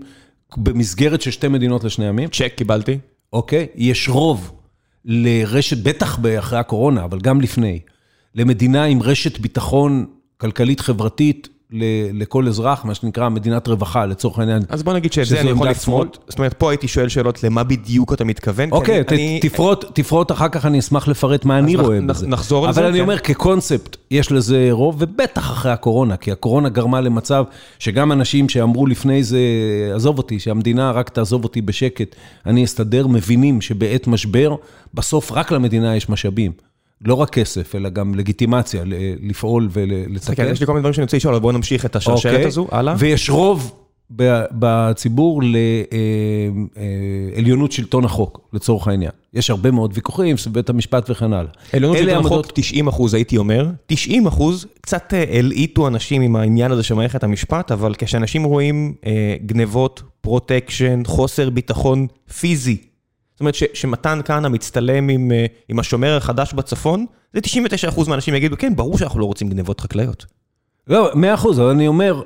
[0.58, 2.30] במסגרת של שתי מדינות לשני עמים.
[2.30, 2.98] צ'ק קיבלתי.
[3.34, 4.52] אוקיי, יש רוב
[5.06, 7.80] לרשת, בטח אחרי הקורונה, אבל גם לפני,
[8.36, 10.06] למדינה עם רשת ביטחון
[10.38, 11.48] כלכלית-חברתית
[12.14, 14.62] לכל אזרח, מה שנקרא מדינת רווחה, לצורך העניין.
[14.70, 16.18] אז בוא נגיד שאת זה אני יכול לפרוט.
[16.28, 18.72] זאת אומרת, פה הייתי שואל שאלות למה בדיוק אתה מתכוון.
[18.72, 19.04] אוקיי,
[19.94, 22.28] תפרוט אחר כך, אני אשמח לפרט מה אני רואה בזה.
[22.28, 22.80] נחזור לזה.
[22.80, 23.04] אבל אני כן.
[23.04, 27.44] אומר, כקונספט, יש לזה רוב, ובטח אחרי הקורונה, כי הקורונה גרמה למצב
[27.80, 29.40] שגם אנשים שאמרו לפני זה,
[29.96, 34.56] עזוב אותי, שהמדינה רק תעזוב אותי בשקט, אני אסתדר, מבינים שבעת משבר,
[34.94, 36.52] בסוף רק למדינה יש משאבים.
[37.02, 38.84] לא רק כסף, אלא גם לגיטימציה
[39.22, 40.52] לפעול ולתקן.
[40.52, 42.48] יש לי כל מיני דברים שאני רוצה לשאול, אבל בואו נמשיך את השרשרת אוקיי.
[42.48, 42.96] הזו, הלאה.
[42.98, 43.74] ויש רוב
[44.52, 45.42] בציבור
[47.36, 49.12] לעליונות שלטון החוק, לצורך העניין.
[49.34, 51.52] יש הרבה מאוד ויכוחים, בית המשפט וכן הלאה.
[51.74, 53.68] עליונות שלטון החוק, 90 אחוז הייתי אומר.
[53.86, 58.94] 90 אחוז, קצת אה, הלעיטו אנשים עם העניין הזה של מערכת המשפט, אבל כשאנשים רואים
[59.06, 62.08] אה, גנבות, פרוטקשן, חוסר ביטחון
[62.40, 62.78] פיזי,
[63.36, 68.58] זאת אומרת שמתן כהנא מצטלם עם אה, עם השומר החדש בצפון, זה 99% מהאנשים יגידו,
[68.58, 70.26] כן, ברור שאנחנו לא רוצים גנבות חקלאיות.
[70.88, 72.22] לא, מאה אחוז, אבל אני אומר,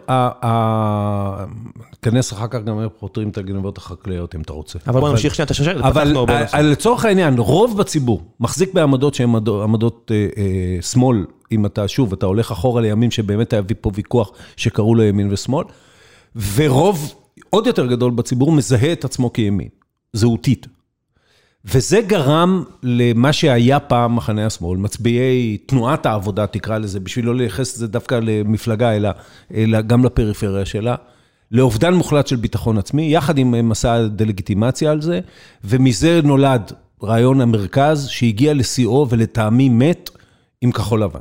[1.92, 4.80] ניכנס אחר כך גם איך פותרים את הגנבות החקלאיות, אם אתה רוצה.
[4.88, 6.14] אבל בוא נמשיך שנייה את השרשרת, אבל
[6.62, 9.30] לצורך העניין, רוב בציבור מחזיק בעמדות שהן
[9.64, 14.32] עמדות אה, אה, שמאל, אם אתה, שוב, אתה הולך אחורה לימים שבאמת היה פה ויכוח
[14.58, 15.66] שקראו לו ימין ושמאל,
[16.56, 17.14] ורוב
[17.50, 19.68] עוד יותר גדול בציבור מזהה את עצמו כימין,
[20.14, 20.68] זהותית.
[21.66, 27.74] וזה גרם למה שהיה פעם מחנה השמאל, מצביעי תנועת העבודה, תקרא לזה, בשביל לא לייחס
[27.74, 29.10] את זה דווקא למפלגה, אלא,
[29.54, 30.96] אלא גם לפריפריה שלה,
[31.52, 35.20] לאובדן מוחלט של ביטחון עצמי, יחד עם מסע דה-לגיטימציה על זה,
[35.64, 36.72] ומזה נולד
[37.04, 40.10] רעיון המרכז שהגיע לשיאו ולטעמי מת
[40.62, 41.20] עם כחול לבן.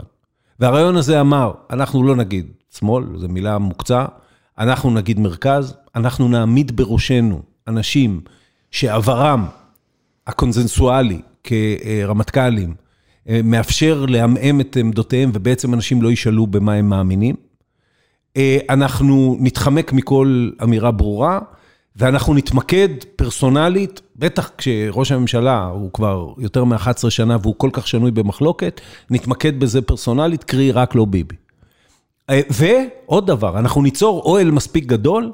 [0.61, 2.47] והרעיון הזה אמר, אנחנו לא נגיד
[2.79, 4.05] שמאל, זו מילה מוקצה,
[4.59, 8.21] אנחנו נגיד מרכז, אנחנו נעמיד בראשנו אנשים
[8.71, 9.47] שעברם
[10.29, 12.75] הקונזנסואלי כרמטכ"לים,
[13.29, 17.35] אה, מאפשר לעמעם את עמדותיהם ובעצם אנשים לא ישאלו במה הם מאמינים.
[18.37, 21.39] אה, אנחנו נתחמק מכל אמירה ברורה,
[21.97, 28.11] ואנחנו נתמקד פרסונלית, בטח כשראש הממשלה הוא כבר יותר מ-11 שנה והוא כל כך שנוי
[28.11, 31.37] במחלוקת, נתמקד בזה פרסונלית, קרי רק לא ביבי.
[32.31, 35.33] אה, ועוד דבר, אנחנו ניצור אוהל מספיק גדול,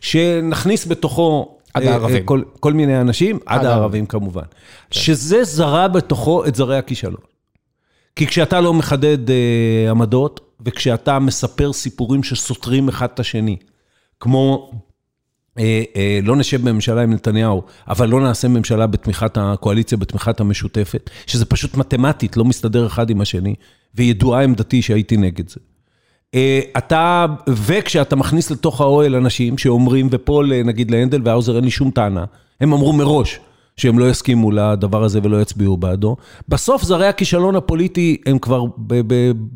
[0.00, 2.24] שנכניס בתוכו עד אה, הערבים.
[2.24, 4.42] כל כל מיני אנשים, עד עד הערבים כמובן.
[4.42, 5.00] כן.
[5.00, 7.20] שזה זרה בתוכו את זרי הכישלון.
[8.16, 13.56] כי כשאתה לא מחדד uh, עמדות, וכשאתה מספר סיפורים שסותרים אחד את השני,
[14.20, 15.60] כמו uh, uh,
[16.22, 21.74] לא נשב בממשלה עם נתניהו, אבל לא נעשה ממשלה בתמיכת הקואליציה, בתמיכת המשותפת, שזה פשוט
[21.74, 23.54] מתמטית, לא מסתדר אחד עם השני,
[23.94, 25.60] וידועה עמדתי שהייתי נגד זה.
[26.34, 31.90] אה, אתה, וכשאתה מכניס לתוך האוהל אנשים שאומרים, ופה נגיד להנדל והאוזר אין לי שום
[31.90, 32.24] טענה,
[32.60, 33.40] הם אמרו מראש
[33.76, 36.16] שהם לא יסכימו לדבר הזה ולא יצביעו בעדו.
[36.48, 38.64] בסוף זרי הכישלון הפוליטי הם כבר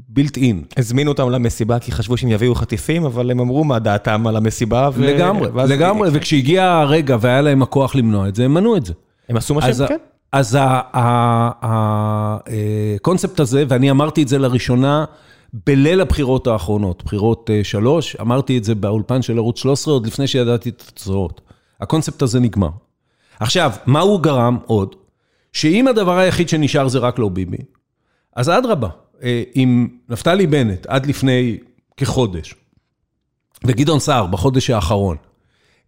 [0.09, 0.63] בילט אין.
[0.77, 4.91] הזמינו אותם למסיבה כי חשבו שהם יביאו חטיפים, אבל הם אמרו מה דעתם על המסיבה.
[4.95, 5.01] ו...
[5.01, 8.93] לגמרי, לגמרי, וכשהגיע הרגע והיה להם הכוח למנוע את זה, הם מנעו את זה.
[9.29, 9.97] הם עשו מה שהם, כן.
[10.33, 10.59] אז
[11.63, 15.05] הקונספט אה, הזה, ואני אמרתי את זה לראשונה,
[15.53, 20.27] בליל הבחירות האחרונות, בחירות אה, שלוש, אמרתי את זה באולפן של ערוץ 13, עוד לפני
[20.27, 21.41] שידעתי את התוצאות.
[21.81, 22.71] הקונספט הזה נגמר.
[23.41, 24.97] עכשיו, מה הוא גרם עוד?
[25.53, 27.57] שאם הדבר היחיד שנשאר זה רק לא ביבי,
[28.37, 28.89] אז אדרבה,
[29.23, 31.59] אה, עם נפתלי בנט עד לפני
[31.97, 32.55] כחודש,
[33.65, 35.17] וגדעון סער בחודש האחרון,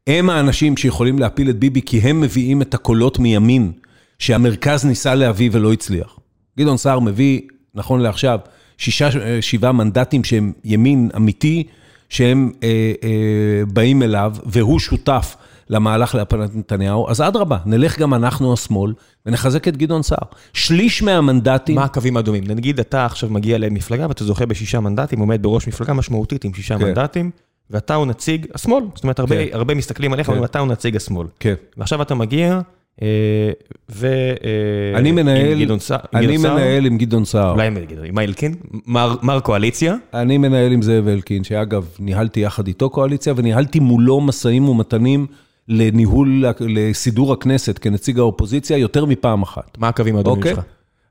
[0.07, 3.72] הם האנשים שיכולים להפיל את ביבי כי הם מביאים את הקולות מימין
[4.18, 6.18] שהמרכז ניסה להביא ולא הצליח.
[6.59, 7.40] גדעון סער מביא,
[7.75, 8.38] נכון לעכשיו,
[8.78, 9.08] שישה,
[9.40, 11.64] שבעה מנדטים שהם ימין אמיתי,
[12.08, 15.37] שהם אה, אה, באים אליו, והוא שותף
[15.68, 18.92] למהלך להפלת נתניהו, אז אדרבה, נלך גם אנחנו השמאל
[19.26, 20.26] ונחזק את גדעון סער.
[20.52, 21.74] שליש מהמנדטים...
[21.76, 22.44] מה הקווים האדומים?
[22.46, 26.78] נגיד אתה עכשיו מגיע למפלגה ואתה זוכה בשישה מנדטים, עומד בראש מפלגה משמעותית עם שישה
[26.78, 26.85] כן.
[26.85, 27.30] מנדטים,
[27.70, 28.85] ואתה הוא נציג השמאל.
[28.94, 29.56] זאת אומרת, הרבה, כן.
[29.56, 30.32] הרבה מסתכלים עליך, כן.
[30.32, 31.26] אומרים, אתה הוא נציג השמאל.
[31.40, 31.54] כן.
[31.76, 32.61] ועכשיו אתה מגיע,
[33.02, 33.50] אה,
[33.90, 34.07] ו...
[34.44, 37.50] אה, אני מנהל, עם גדעון סער, אני מנהל עם גדעון סער.
[37.52, 37.66] אולי
[38.05, 38.55] עם אלקין,
[38.87, 39.96] מר מר קואליציה.
[40.14, 45.26] אני מנהל עם זאב אלקין, שאגב, ניהלתי יחד איתו קואליציה, וניהלתי מולו משאים ומתנים
[45.68, 49.78] לניהול, לסידור הכנסת כנציג האופוזיציה יותר מפעם אחת.
[49.78, 50.55] מה הקווים האדומים אוקיי?
[50.55, 50.64] שלך?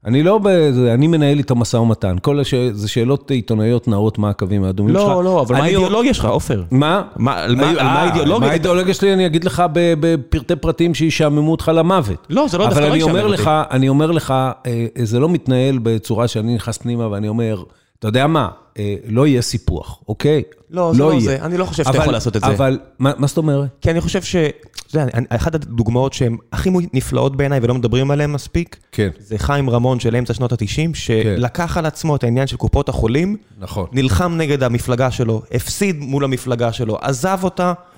[0.05, 2.15] אני לא, בזה, אני מנהל איתו משא ומתן.
[2.21, 2.53] כל הש...
[2.71, 5.07] זה שאלות עיתונאיות נאות, מה הקווים האדומים שלך.
[5.07, 6.63] לא, לא, אבל מה האידיאולוגיה שלך, עופר?
[6.71, 7.01] מה?
[7.15, 8.39] מה- על מה- על מה אה, האידיאולוגיה?
[8.47, 9.13] מה האידיאולוגיה שלי?
[9.13, 12.27] אני אגיד לך בפרטי פרטים שישעממו אותך למוות.
[12.29, 13.41] לא, זה לא דווקא אבל לא אני אומר ישעמם אותי.
[13.41, 14.33] לך, אני אומר לך,
[14.65, 17.63] אה, זה לא מתנהל בצורה שאני נכנס פנימה ואני אומר,
[18.01, 20.43] אתה יודע מה, אה, לא יהיה סיפוח, אוקיי?
[20.69, 21.21] לא, זה לא יהיה.
[21.21, 22.47] זה, אני לא חושב שאתה יכול לעשות את זה.
[22.47, 23.69] אבל, מה מה זאת אומרת?
[23.81, 24.35] כי אני חושב ש...
[24.35, 29.09] אתה יודע, אחת הדוגמאות שהן הכי נפלאות בעיניי ולא מדברים עליהן מספיק, כן.
[29.19, 33.37] זה חיים רמון של אמצע שנות ה-90, שלקח על עצמו את העניין של קופות החולים,
[33.59, 33.87] נכון.
[33.91, 37.90] נלחם נגד המפלגה שלו, הפסיד מול המפלגה שלו, עזב אותה, כן.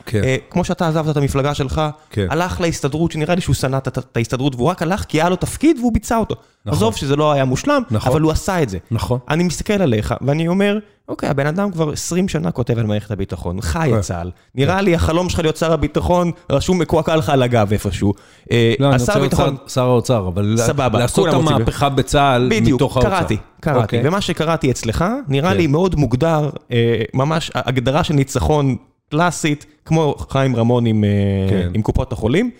[0.49, 2.27] כמו שאתה עזבת את המפלגה שלך, כן.
[2.29, 5.77] הלך להסתדרות, שנראה לי שהוא שנא את- ההסתדרות, והוא רק הלך כי היה לו תפקיד
[5.79, 6.35] והוא ביצע אותו.
[6.65, 6.77] נכון.
[6.77, 8.11] עזוב שזה לא היה מושלם, נכון.
[8.11, 8.77] אבל הוא עשה את זה.
[8.91, 9.19] נכון.
[9.29, 13.61] אני מסתכל עליך, ואני אומר, אוקיי, הבן אדם כבר 20 שנה כותב על מערכת הביטחון,
[13.61, 13.95] חי כן.
[13.97, 14.31] את צה"ל.
[14.55, 18.13] נראה לי החלום שלך להיות שר הביטחון, רשום מקועקע לך על הגב איפשהו.
[18.51, 19.33] אה, לא, אני רוצה להיות
[19.67, 20.55] שר- האוצר, אבל
[20.91, 21.33] לעשות את.
[21.33, 23.09] המהפכה בצה"ל בדיוק, מתוך האוצר.
[23.09, 23.79] קראתי, קראתי.
[23.81, 24.01] אוקיי.
[24.07, 25.57] ומה שקראתי אצלך, נראה כן.
[25.57, 28.75] לי מאוד מוגדר, אה, ממש הגדרה של ניצחון
[29.13, 31.09] קלאסית, כמו חיים רמון עם, אה,
[31.49, 31.71] כן.
[31.73, 32.51] עם קופות החולים.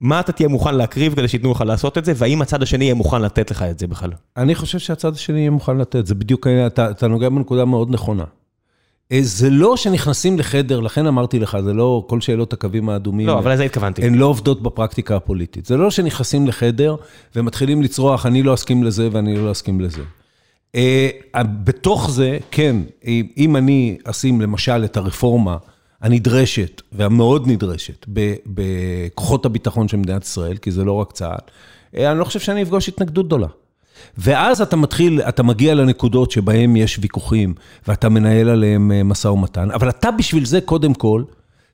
[0.00, 2.94] מה אתה תהיה מוכן להקריב כדי שייתנו לך לעשות את זה, והאם הצד השני יהיה
[2.94, 4.10] מוכן לתת לך את זה בכלל?
[4.36, 8.24] אני חושב שהצד השני יהיה מוכן לתת, זה בדיוק, אתה, אתה נוגע בנקודה מאוד נכונה.
[9.12, 13.26] אה, זה לא שנכנסים לחדר, לכן אמרתי לך, זה לא כל שאלות הקווים האדומים.
[13.26, 14.06] לא, אבל לזה התכוונתי.
[14.06, 15.66] הן לא עובדות בפרקטיקה הפוליטית.
[15.66, 16.96] זה לא שנכנסים לחדר
[17.36, 20.02] ומתחילים לצרוח, אני לא אסכים לזה ואני לא אסכים לזה.
[20.74, 21.08] אה,
[21.64, 22.76] בתוך זה, כן,
[23.36, 25.56] אם אני אשים למשל את הרפורמה
[26.02, 28.06] הנדרשת והמאוד נדרשת
[28.46, 31.38] בכוחות הביטחון של מדינת ישראל, כי זה לא רק צה"ל,
[31.96, 33.46] אה, אני לא חושב שאני אפגוש התנגדות גדולה.
[34.18, 37.54] ואז אתה מתחיל, אתה מגיע לנקודות שבהן יש ויכוחים,
[37.88, 41.22] ואתה מנהל עליהם אה, משא ומתן, אבל אתה בשביל זה, קודם כל,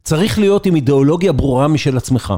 [0.04, 2.34] צריך להיות עם אידיאולוגיה ברורה משל עצמך.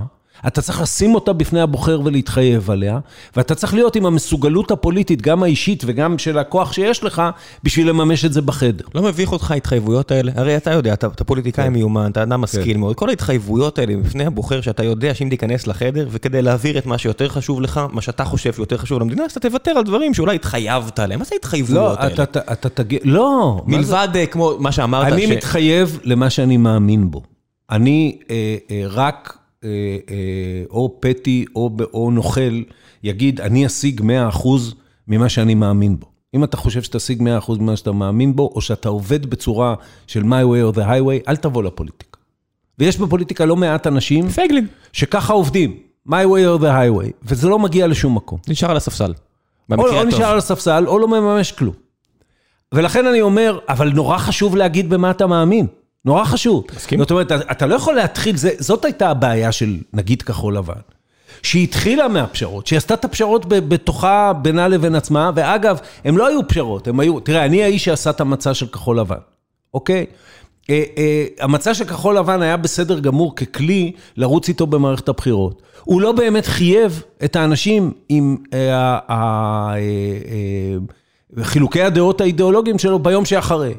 [0.47, 2.99] אתה צריך לשים אותה בפני הבוחר ולהתחייב עליה,
[3.37, 7.23] ואתה צריך להיות עם המסוגלות הפוליטית, גם האישית וגם של הכוח שיש לך,
[7.63, 8.85] בשביל לממש את זה בחדר.
[8.95, 10.33] לא מביך אותך ההתחייבויות האלה?
[10.35, 11.73] הרי אתה יודע, אתה, אתה פוליטיקאי כן.
[11.73, 12.97] מיומן, אתה אדם משכיל מאוד.
[12.97, 17.29] כל ההתחייבויות האלה בפני הבוחר, שאתה יודע שאם תיכנס לחדר, וכדי להעביר את מה שיותר
[17.29, 20.99] חשוב לך, מה שאתה חושב שיותר חשוב למדינה, אז אתה תוותר על דברים שאולי התחייבת
[20.99, 21.19] עליהם.
[21.21, 22.13] מה זה לא, ההתחייבויות האלה?
[22.15, 23.63] אתה, אתה, אתה תגיע, לא.
[23.67, 27.23] מה זה- מלבד אה, כמו מה שאמרת, אני ש- מתחייב למה שאני מאמין בו.
[27.71, 28.37] אני אה,
[28.71, 29.39] אה, רק
[30.71, 32.63] או פטי או, או נוכל
[33.03, 34.49] יגיד, אני אשיג 100%
[35.09, 36.07] ממה שאני מאמין בו.
[36.35, 39.75] אם אתה חושב שתשיג 100% ממה שאתה מאמין בו, או שאתה עובד בצורה
[40.07, 42.19] של my way or the highway, אל תבוא לפוליטיקה.
[42.79, 45.77] ויש בפוליטיקה לא מעט אנשים פייגלין, שככה עובדים,
[46.09, 48.39] my way or the highway, וזה לא מגיע לשום מקום.
[48.49, 49.15] נשאר על הספסל.
[49.79, 50.05] או, או.
[50.05, 51.75] נשאר על הספסל, או לא מממש כלום.
[52.75, 55.67] ולכן אני אומר, אבל נורא חשוב להגיד במה אתה מאמין.
[56.05, 56.65] נורא חשוב.
[56.77, 56.99] מסכים.
[57.01, 60.75] זאת אומרת, אתה- לא יכול להתחיל, זה, זאת הייתה הבעיה של נגיד כחול לבן.
[61.43, 66.49] שהיא התחילה מהפשרות, שהיא עשתה את הפשרות בתוכה, בינה לבין עצמה, ואגב, הם לא היו
[66.49, 69.17] פשרות, הם היו, תראה, אני האיש שעשה את המצע של כחול לבן,
[69.75, 70.07] אוקיי?
[70.71, 75.63] אה, אה, המצע של כחול לבן היה בסדר גמור ככלי לרוץ איתו במערכת הבחירות.
[75.85, 79.79] הוא לא באמת חייב את האנשים עם אה, ה- ה- אה,
[81.39, 83.75] אה, חילוקי הדעות האידיאולוגיים שלו ביום שאחרי.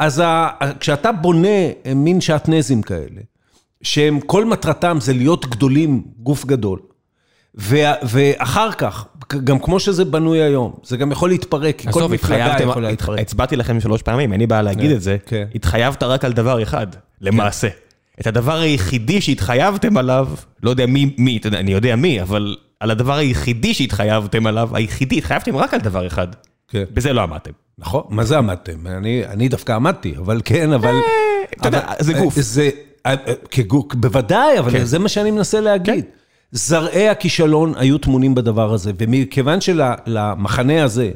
[0.00, 0.48] אז ה-
[0.80, 1.48] כשאתה בונה
[1.94, 3.20] מין שעטנזים כאלה,
[3.82, 6.78] שהם כל מטרתם זה להיות גדולים, גוף גדול,
[7.60, 9.06] ו- ואחר כך,
[9.44, 13.18] גם כמו שזה בנוי היום, זה גם יכול להתפרק, כי כל מפלגה יכולה הת- להתפרק.
[13.20, 15.16] הצבעתי לכם שלוש פעמים, אין לי בעיה להגיד כן, את זה.
[15.26, 15.44] כן.
[15.54, 16.86] התחייבת רק על דבר אחד,
[17.20, 17.68] למעשה.
[18.20, 20.28] את הדבר היחידי שהתחייבתם עליו,
[20.62, 24.70] לא יודע מי, מי, אתה יודע, אני יודע מי, אבל על הדבר היחידי שהתחייבתם עליו,
[24.76, 26.26] היחידי, התחייבתם רק על דבר אחד.
[26.68, 26.84] כן.
[26.94, 27.50] בזה לא עמדתם.
[27.80, 28.86] נכון, מה זה עמדתם?
[28.86, 30.94] אני, אני דווקא עמדתי, אבל כן, אבל...
[31.60, 32.34] אתה יודע, זה גוף.
[32.40, 32.70] זה,
[33.06, 34.84] אה, אה, כגוף, בוודאי, אבל כן.
[34.84, 36.04] זה מה שאני מנסה להגיד.
[36.52, 41.10] זרעי הכישלון היו טמונים בדבר הזה, ומכיוון שלמחנה הזה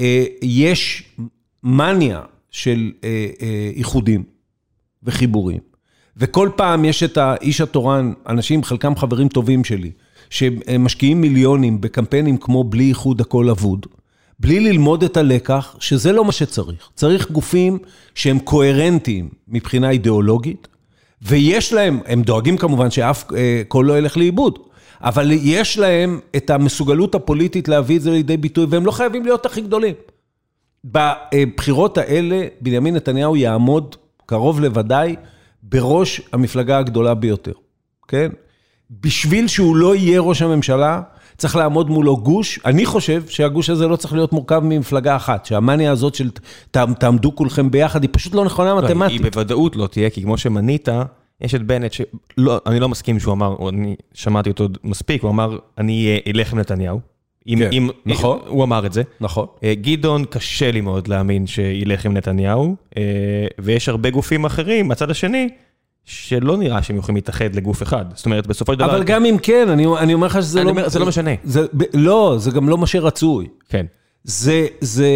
[0.00, 1.04] אה, יש
[1.62, 4.22] מניה של אה, אה, איחודים
[5.02, 5.60] וחיבורים,
[6.16, 9.90] וכל פעם יש את האיש התורן, אנשים, חלקם חברים טובים שלי,
[10.30, 13.86] שמשקיעים מיליונים בקמפיינים כמו בלי איחוד הכל אבוד,
[14.38, 16.88] בלי ללמוד את הלקח, שזה לא מה שצריך.
[16.94, 17.78] צריך גופים
[18.14, 20.68] שהם קוהרנטיים מבחינה אידיאולוגית,
[21.22, 24.58] ויש להם, הם דואגים כמובן שאף אה, קול לא ילך לאיבוד,
[25.00, 29.46] אבל יש להם את המסוגלות הפוליטית להביא את זה לידי ביטוי, והם לא חייבים להיות
[29.46, 29.94] הכי גדולים.
[30.84, 35.16] בבחירות האלה, בנימין נתניהו יעמוד קרוב לוודאי
[35.62, 37.52] בראש המפלגה הגדולה ביותר,
[38.08, 38.30] כן?
[38.90, 41.02] בשביל שהוא לא יהיה ראש הממשלה,
[41.36, 42.60] צריך לעמוד מולו גוש.
[42.64, 46.30] אני חושב שהגוש הזה לא צריך להיות מורכב ממפלגה אחת, שהמאניה הזאת של
[46.70, 49.20] תעמדו כולכם ביחד, היא פשוט לא נכונה מתמטית.
[49.20, 50.88] לא, היא בוודאות לא תהיה, כי כמו שמנית,
[51.40, 55.58] יש את בנט, שאני לא מסכים שהוא אמר, או אני שמעתי אותו מספיק, הוא אמר,
[55.78, 57.00] אני אלך עם נתניהו.
[57.48, 58.38] אם, כן, אם, נכון.
[58.46, 59.02] הוא אמר את זה.
[59.20, 59.46] נכון.
[59.64, 63.02] אה, גדעון, קשה לי מאוד להאמין שילך עם נתניהו, אה,
[63.58, 65.48] ויש הרבה גופים אחרים, מהצד השני,
[66.04, 68.04] שלא נראה שהם יכולים להתאחד לגוף אחד.
[68.14, 68.90] זאת אומרת, בסופו של דבר...
[68.90, 70.70] אבל גם אם כן, אני, אני אומר לך שזה לא...
[70.70, 71.30] אומר, זה לא משנה.
[71.44, 73.48] זה, לא, זה גם לא מה שרצוי.
[73.68, 73.86] כן.
[74.24, 75.08] זה, זה,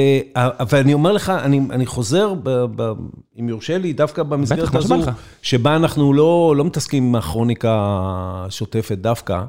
[0.68, 2.92] ואני אומר לך, אני, אני חוזר, ב, ב,
[3.40, 4.96] אם יורשה לי, דווקא במסגרת הזו,
[5.42, 9.44] שבה אנחנו לא, לא מתעסקים עם הכרוניקה השוטפת דווקא,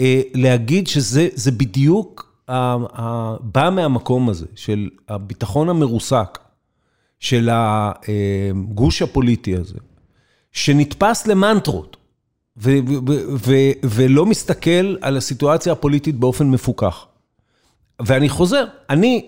[0.00, 2.32] אה, להגיד שזה בדיוק
[3.40, 6.38] בא מהמקום הזה, של הביטחון המרוסק,
[7.20, 9.78] של הגוש הפוליטי הזה,
[10.52, 11.96] שנתפס למנטרות,
[12.56, 17.06] ו- ו- ו- ולא מסתכל על הסיטואציה הפוליטית באופן מפוקח.
[18.00, 19.26] ואני חוזר, אני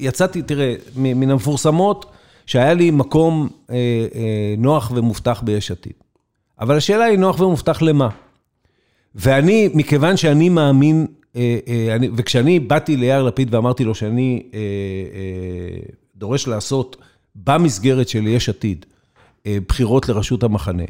[0.00, 2.06] יצאתי, תראה, מן המפורסמות,
[2.46, 3.74] שהיה לי מקום אה,
[4.14, 5.92] אה, נוח ומובטח ביש עתיד.
[6.60, 8.08] אבל השאלה היא נוח ומובטח למה?
[9.14, 11.06] ואני, מכיוון שאני מאמין,
[11.36, 15.78] אה, אה, אני, וכשאני באתי ליאיר לפיד ואמרתי לו שאני אה, אה,
[16.16, 16.96] דורש לעשות
[17.34, 18.86] במסגרת של יש עתיד
[19.48, 20.84] בחירות לראשות המחנה,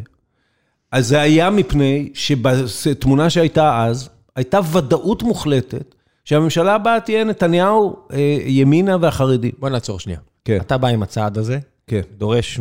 [0.92, 8.38] אז זה היה מפני שבתמונה שהייתה אז, הייתה ודאות מוחלטת שהממשלה הבאה תהיה נתניהו, אה,
[8.46, 9.52] ימינה והחרדים.
[9.58, 10.18] בוא נעצור שנייה.
[10.44, 10.58] כן.
[10.60, 12.00] אתה בא עם הצעד הזה, כן.
[12.16, 12.60] דורש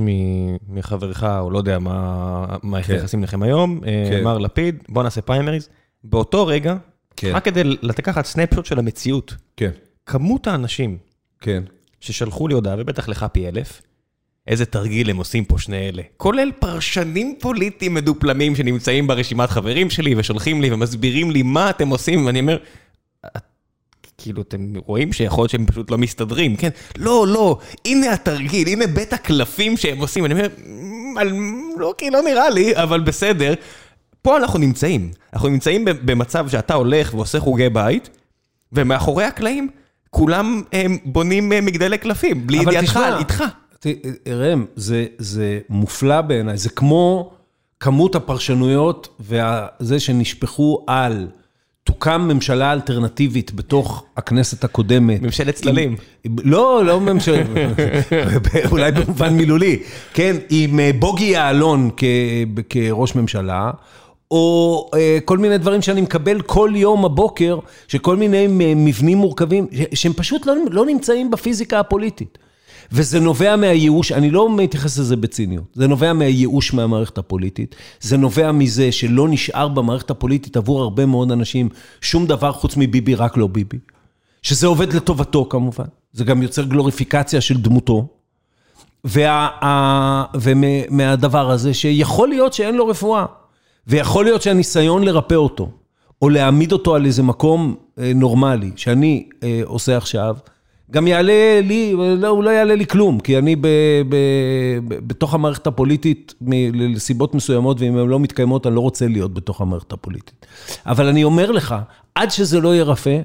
[0.70, 2.94] מחברך, או לא יודע מה כן.
[2.94, 4.24] היחסים לכם היום, אה, כן.
[4.24, 5.70] מר לפיד, בוא נעשה פריימריז.
[6.04, 6.76] באותו רגע,
[7.16, 7.32] כן.
[7.36, 9.72] רק כדי לקחת סנפשוט של המציאות, כן.
[10.06, 10.98] כמות האנשים
[11.42, 11.64] כן.
[12.00, 13.82] ששלחו לי הודעה, ובטח לך פי אלף,
[14.48, 16.02] איזה תרגיל הם עושים פה שני אלה.
[16.18, 22.26] כולל פרשנים פוליטיים מדופלמים שנמצאים ברשימת חברים שלי ושולחים לי ומסבירים לי מה אתם עושים,
[22.26, 22.58] ואני אומר,
[24.18, 26.70] כאילו, אתם רואים שיכול להיות שהם פשוט לא מסתדרים, כן?
[26.98, 30.26] לא, לא, הנה התרגיל, הנה בית הקלפים שהם עושים.
[30.26, 30.48] אני אומר,
[31.78, 33.54] לא, כי לא נראה לי, אבל בסדר.
[34.22, 35.12] פה אנחנו נמצאים.
[35.34, 38.10] אנחנו נמצאים במצב שאתה הולך ועושה חוגי בית,
[38.74, 39.70] ומאחורי הקלעים
[40.10, 43.44] כולם הם בונים אה, מגדלי קלפים, בלי ידיעתך, איתך.
[44.28, 47.32] ראם, זה, זה מופלא בעיניי, זה כמו
[47.80, 51.28] כמות הפרשנויות וזה שנשפכו על...
[51.84, 55.22] תוקם ממשלה אלטרנטיבית בתוך הכנסת הקודמת.
[55.22, 55.96] ממשלת צללים.
[56.44, 57.48] לא, לא ממשלת,
[58.72, 59.80] אולי במובן מילולי,
[60.14, 61.90] כן, עם אה, בוגי יעלון
[62.70, 63.72] כראש ממשלה,
[64.32, 70.14] או אה, כל מיני דברים שאני מקבל כל יום הבוקר, שכל מיני מבנים מורכבים, שהם
[70.14, 72.38] פשוט לא, לא נמצאים בפיזיקה הפוליטית.
[72.92, 78.52] וזה נובע מהייאוש, אני לא מתייחס לזה בציניות, זה נובע מהייאוש מהמערכת הפוליטית, זה נובע
[78.52, 81.70] מזה שלא נשאר במערכת הפוליטית עבור הרבה מאוד אנשים
[82.02, 83.78] שום דבר חוץ מביבי, רק לא ביבי.
[84.42, 88.08] שזה עובד לטובתו כמובן, זה גם יוצר גלוריפיקציה של דמותו.
[89.04, 93.26] וה, ומהדבר הזה, שיכול להיות שאין לו רפואה,
[93.88, 95.70] ויכול להיות שהניסיון לרפא אותו,
[96.22, 100.36] או להעמיד אותו על איזה מקום אה, נורמלי, שאני אה, עושה עכשיו,
[100.94, 103.68] גם יעלה לי, לא, הוא לא יעלה לי כלום, כי אני ב,
[104.10, 104.16] ב,
[104.88, 106.34] ב, בתוך המערכת הפוליטית,
[106.74, 110.46] לסיבות מסוימות, ואם הן לא מתקיימות, אני לא רוצה להיות בתוך המערכת הפוליטית.
[110.86, 111.76] אבל אני אומר לך,
[112.16, 113.22] עד שזה לא ירפא,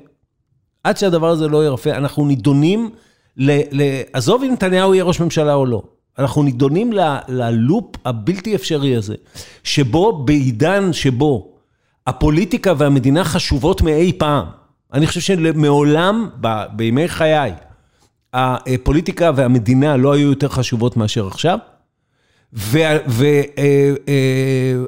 [0.85, 2.91] עד שהדבר הזה לא ירפא, אנחנו נידונים,
[3.37, 5.83] ל, ל, עזוב אם נתניהו יהיה ראש ממשלה או לא,
[6.19, 9.15] אנחנו נידונים ל, ללופ הבלתי אפשרי הזה,
[9.65, 11.49] שבו, בעידן שבו
[12.07, 14.47] הפוליטיקה והמדינה חשובות מאי פעם,
[14.93, 16.29] אני חושב שמעולם,
[16.73, 17.53] בימי חיי,
[18.39, 21.59] הפוליטיקה והמדינה לא היו יותר חשובות מאשר עכשיו,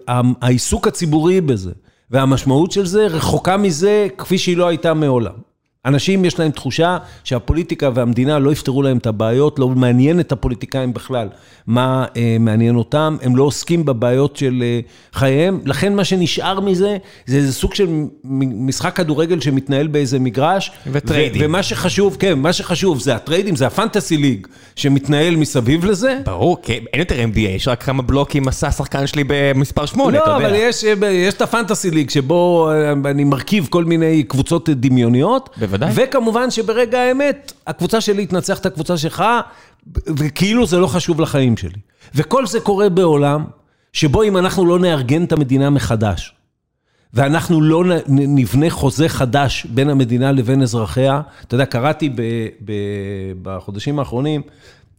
[0.07, 1.73] והעיסוק הציבורי בזה,
[2.11, 5.50] והמשמעות של זה רחוקה מזה כפי שהיא לא הייתה מעולם.
[5.87, 10.93] אנשים יש להם תחושה שהפוליטיקה והמדינה לא יפתרו להם את הבעיות, לא מעניין את הפוליטיקאים
[10.93, 11.29] בכלל
[11.67, 14.81] מה אה, מעניין אותם, הם לא עוסקים בבעיות של אה,
[15.13, 17.87] חייהם, לכן מה שנשאר מזה, זה איזה סוג של
[18.25, 20.71] משחק כדורגל שמתנהל באיזה מגרש.
[20.93, 21.43] וטריידים.
[21.45, 26.19] ומה שחשוב, כן, מה שחשוב זה הטריידים, זה הפנטסי ליג שמתנהל מסביב לזה.
[26.25, 30.27] ברור, כן, אין יותר NBA, יש רק כמה בלוקים עשה השחקן שלי במספר 8, אתה
[30.27, 30.47] לא, יודע.
[30.47, 35.51] אבל יש, יש את הפנטסי ליג שבו אה, אני מרכיב כל מיני קבוצות דמיוניות.
[35.71, 35.93] בוודאי.
[35.95, 39.25] וכמובן שברגע האמת, הקבוצה שלי תנצח את הקבוצה שלך,
[40.07, 41.81] וכאילו זה לא חשוב לחיים שלי.
[42.15, 43.45] וכל זה קורה בעולם
[43.93, 46.35] שבו אם אנחנו לא נארגן את המדינה מחדש,
[47.15, 52.23] ואנחנו לא נבנה חוזה חדש בין המדינה לבין אזרחיה, אתה יודע, קראתי ב,
[52.65, 52.73] ב,
[53.43, 54.43] בחודשים האחרונים,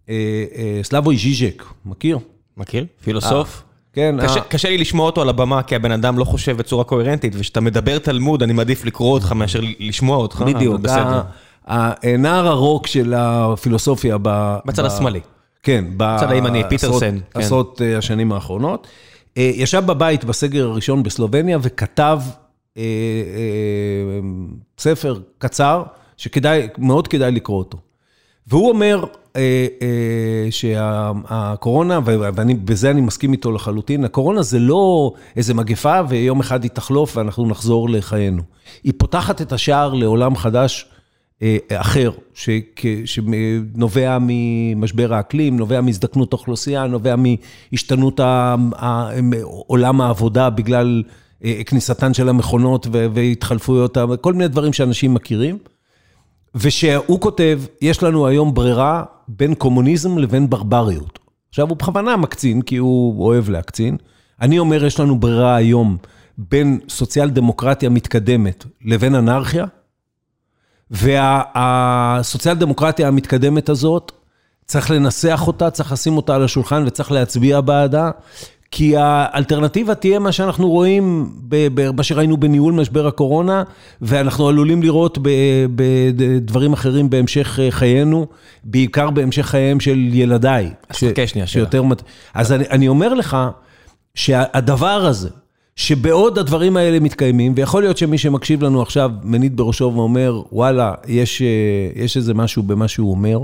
[0.10, 2.20] אה, אה, סלאבוי ז'יז'ק, מכיר?
[2.58, 2.86] מכיר?
[3.04, 3.64] פילוסוף?
[3.94, 6.84] כן, קשה, ה- קשה לי לשמוע אותו על הבמה, כי הבן אדם לא חושב בצורה
[6.84, 10.44] קוהרנטית, וכשאתה מדבר תלמוד, אני מעדיף לקרוא אותך מאשר לשמוע אותך.
[10.48, 11.22] בדיוק, אבל בסדר.
[11.68, 14.58] ה- הנער הרוק של הפילוסופיה ב...
[14.66, 15.20] בצד ב- השמאלי.
[15.64, 17.40] כן, בצד הימני, פיטרסן, כן.
[17.40, 18.88] עשרות אה, השנים האחרונות.
[19.38, 22.22] אה, ישב בבית בסגר הראשון בסלובניה וכתב
[22.78, 24.20] אה, אה,
[24.80, 25.84] ספר קצר,
[26.18, 27.78] שכדאי, מאוד כדאי לקרוא אותו.
[28.48, 29.21] והוא אומר אה, אה,
[30.50, 36.72] שהקורונה, ואני, בזה אני מסכים איתו לחלוטין, הקורונה זה לא איזה מגפה ויום אחד היא
[36.72, 38.42] תחלוף ואנחנו נחזור לחיינו.
[38.84, 40.86] היא פותחת את השער לעולם חדש
[41.42, 42.12] אה, אחר,
[43.06, 48.20] שנובע ממשבר האקלים, נובע מהזדקנות האוכלוסייה, נובע מהשתנות
[49.68, 51.04] עולם העבודה בגלל
[51.44, 55.58] אה, כניסתן של המכונות והתחלפויות, כל מיני דברים שאנשים מכירים.
[56.56, 61.20] ושהוא כותב, יש לנו היום ברירה בין קומוניזם לבין ברבריות.
[61.50, 63.98] עכשיו, הוא בכוונה מקצין, כי הוא אוהב להקצין.
[64.42, 65.98] אני אומר, יש לנו ברירה היום
[66.38, 69.66] בין סוציאל דמוקרטיה מתקדמת לבין אנרכיה,
[70.92, 74.12] והסוציאל דמוקרטיה המתקדמת הזאת,
[74.66, 78.12] צריך לנסח אותה, צריך לשים אותה על השולחן וצריך להצביע בעדה,
[78.72, 81.30] כי האלטרנטיבה תהיה מה שאנחנו רואים,
[81.96, 83.64] מה שראינו בניהול משבר הקורונה,
[84.02, 85.18] ואנחנו עלולים לראות
[85.76, 88.28] בדברים אחרים בהמשך אה, חיינו,
[88.64, 90.72] בעיקר בהמשך חייהם של ילדיי.
[90.90, 91.48] אז חכה שנייה.
[91.48, 91.84] שיותר...
[91.84, 92.02] מת-
[92.34, 93.38] אז אני, אני אומר לך,
[94.16, 95.30] שהדבר הזה,
[95.76, 101.42] שבעוד הדברים האלה מתקיימים, ויכול להיות שמי שמקשיב לנו עכשיו מניד בראשו ואומר, וואלה, יש,
[101.42, 101.48] אה,
[102.04, 103.40] יש איזה משהו במה שהוא אומר,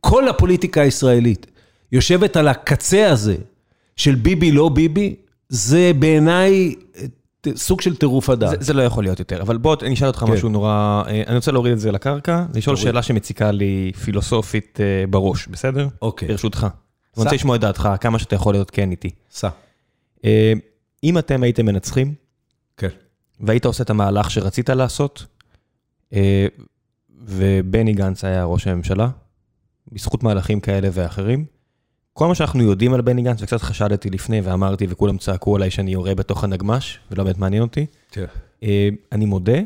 [0.00, 1.46] כל הפוליטיקה הישראלית
[1.92, 3.34] יושבת על הקצה הזה
[3.96, 5.14] של ביבי לא ביבי,
[5.48, 6.74] זה בעיניי
[7.54, 8.62] סוג של טירוף זה, הדעת.
[8.62, 10.32] זה לא יכול להיות יותר, אבל בוא, אני אשאל אותך כן.
[10.32, 12.76] משהו נורא, אה, אני רוצה להוריד את זה לקרקע, לשאול.
[12.76, 15.88] שאלה שמציקה לי פילוסופית אה, בראש, בסדר?
[16.02, 16.28] אוקיי.
[16.28, 16.66] ברשותך.
[17.16, 19.10] אני רוצה לשמוע את דעתך, כמה שאתה יכול להיות כן איתי.
[19.30, 19.48] סע.
[20.24, 20.52] אה,
[21.04, 22.14] אם אתם הייתם מנצחים,
[22.76, 22.88] כן.
[23.40, 25.26] והיית עושה את המהלך שרצית לעשות,
[27.26, 29.08] ובני גנץ היה ראש הממשלה,
[29.92, 31.44] בזכות מהלכים כאלה ואחרים,
[32.14, 35.90] כל מה שאנחנו יודעים על בני גנץ, וקצת חשדתי לפני ואמרתי, וכולם צעקו עליי שאני
[35.90, 38.24] יורה בתוך הנגמש, ולא באמת מעניין אותי, כן.
[38.62, 39.58] אה, אני מודה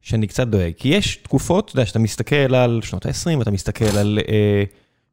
[0.00, 3.98] שאני קצת דואג, כי יש תקופות, אתה יודע, שאתה מסתכל על שנות ה-20, אתה מסתכל
[3.98, 4.64] על אה,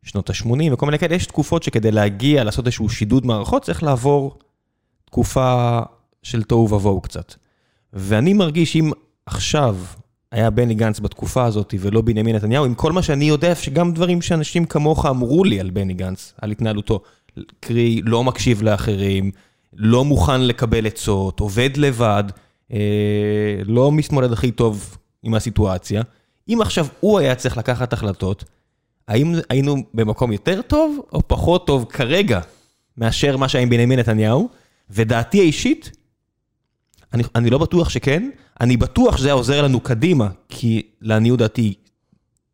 [0.03, 4.39] שנות ה-80 וכל מיני כאלה, יש תקופות שכדי להגיע, לעשות איזשהו שידוד מערכות, צריך לעבור
[5.05, 5.79] תקופה
[6.23, 7.33] של תוהו ובוהו קצת.
[7.93, 8.91] ואני מרגיש שאם
[9.25, 9.77] עכשיו
[10.31, 14.21] היה בני גנץ בתקופה הזאת ולא בנימין נתניהו, עם כל מה שאני יודע, שגם דברים
[14.21, 17.01] שאנשים כמוך אמרו לי על בני גנץ, על התנהלותו,
[17.59, 19.31] קרי, לא מקשיב לאחרים,
[19.73, 22.23] לא מוכן לקבל עצות, עובד לבד,
[22.73, 22.77] אה,
[23.65, 26.01] לא מתמודד הכי טוב עם הסיטואציה.
[26.49, 28.43] אם עכשיו הוא היה צריך לקחת החלטות,
[29.07, 32.39] האם היינו במקום יותר טוב או פחות טוב כרגע
[32.97, 34.49] מאשר מה שהיה עם בנימין נתניהו?
[34.89, 35.91] ודעתי האישית,
[37.15, 38.29] אני, אני לא בטוח שכן,
[38.61, 41.73] אני בטוח שזה היה עוזר לנו קדימה, כי לעניות דעתי,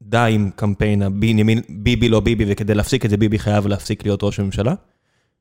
[0.01, 4.24] די עם קמפיין הבנימין, ביבי לא ביבי, וכדי להפסיק את זה ביבי חייב להפסיק להיות
[4.24, 4.74] ראש ממשלה.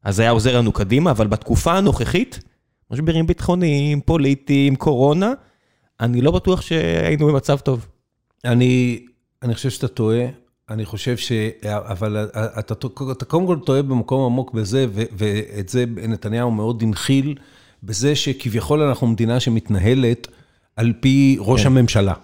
[0.03, 2.41] אז זה היה עוזר לנו קדימה, אבל בתקופה הנוכחית,
[2.91, 5.33] משברים ביטחוניים, פוליטיים, קורונה,
[6.01, 7.87] אני לא בטוח שהיינו במצב טוב.
[8.45, 9.05] אני,
[9.43, 10.27] אני חושב שאתה טועה,
[10.71, 11.33] אני חושב ש...
[11.64, 12.75] אבל אתה,
[13.12, 17.35] אתה קודם כל טועה במקום עמוק בזה, ו, ואת זה נתניהו מאוד הנחיל,
[17.83, 20.28] בזה שכביכול אנחנו מדינה שמתנהלת
[20.76, 21.66] על פי ראש כן.
[21.66, 22.14] הממשלה.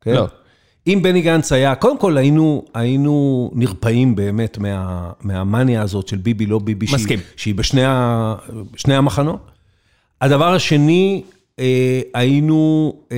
[0.00, 0.14] כן?
[0.14, 0.26] לא.
[0.86, 6.46] אם בני גנץ היה, קודם כל היינו, היינו נרפאים באמת מה, מהמאניה הזאת של ביבי
[6.46, 7.18] לא ביבי, מסכים.
[7.18, 7.84] שהיא, שהיא בשני
[8.94, 9.50] ה, המחנות.
[10.20, 11.22] הדבר השני,
[11.58, 12.92] אה, היינו...
[13.12, 13.16] אה,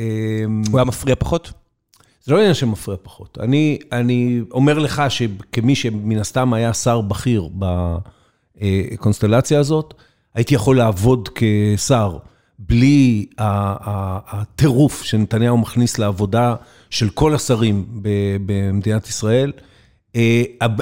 [0.00, 1.52] אה, הוא היה מפריע פחות?
[2.24, 3.38] זה לא עניין שמפריע פחות.
[3.40, 7.48] אני, אני אומר לך שכמי שמן הסתם היה שר בכיר
[8.58, 9.94] בקונסטלציה הזאת,
[10.34, 12.16] הייתי יכול לעבוד כשר
[12.58, 16.54] בלי הטירוף שנתניהו מכניס לעבודה
[16.90, 17.86] של כל השרים
[18.46, 19.52] במדינת ישראל.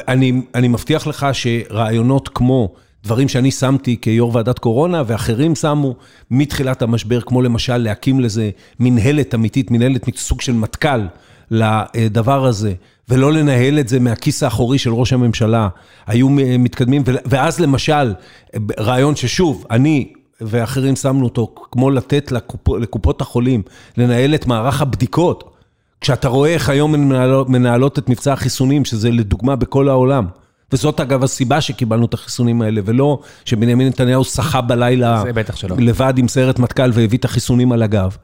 [0.09, 2.75] אני, אני מבטיח לך שרעיונות כמו
[3.05, 5.95] דברים שאני שמתי כיו"ר ועדת קורונה ואחרים שמו
[6.31, 11.01] מתחילת המשבר, כמו למשל להקים לזה מנהלת אמיתית, מנהלת מסוג של מטכ"ל
[11.51, 12.75] לדבר הזה,
[13.11, 15.69] ולא לנהל את זה מהכיס האחורי של ראש הממשלה,
[16.07, 18.15] היו מתקדמים, ואז למשל,
[18.79, 23.63] רעיון ששוב, אני ואחרים שמנו אותו, כמו לתת לקופ, לקופות החולים
[23.97, 25.57] לנהל את מערך הבדיקות,
[26.01, 30.27] כשאתה רואה איך היום הן מנהלות, מנהלות את מבצע החיסונים, שזה לדוגמה בכל העולם.
[30.73, 35.25] וזאת אגב הסיבה שקיבלנו את החיסונים האלה, ולא שבנימין נתניהו שחה בלילה
[35.79, 38.17] לבד עם סיירת מטכ"ל והביא את החיסונים על הגב.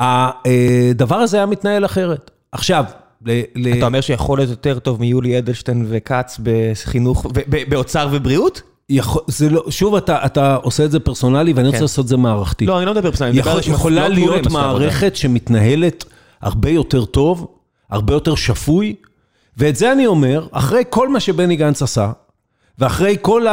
[0.00, 2.30] הדבר הזה היה מתנהל אחרת.
[2.52, 2.84] עכשיו,
[3.26, 3.42] ל...
[3.78, 7.26] אתה אומר שיכול להיות יותר טוב מיולי אדלשטיין וכץ בחינוך,
[7.68, 8.62] באוצר ובריאות?
[8.90, 11.72] יכול, זה לא, שוב, אתה, אתה עושה את זה פרסונלי, ואני כן.
[11.72, 12.66] רוצה לעשות את זה מערכתי.
[12.66, 13.38] לא, אני לא מדבר פרסונלי.
[13.38, 16.04] יכול, יכולה להיות מערכת שמתנהלת
[16.40, 17.46] הרבה יותר טוב,
[17.90, 18.94] הרבה יותר שפוי,
[19.56, 22.12] ואת זה אני אומר, אחרי כל מה שבני גנץ עשה,
[22.78, 23.46] ואחרי כל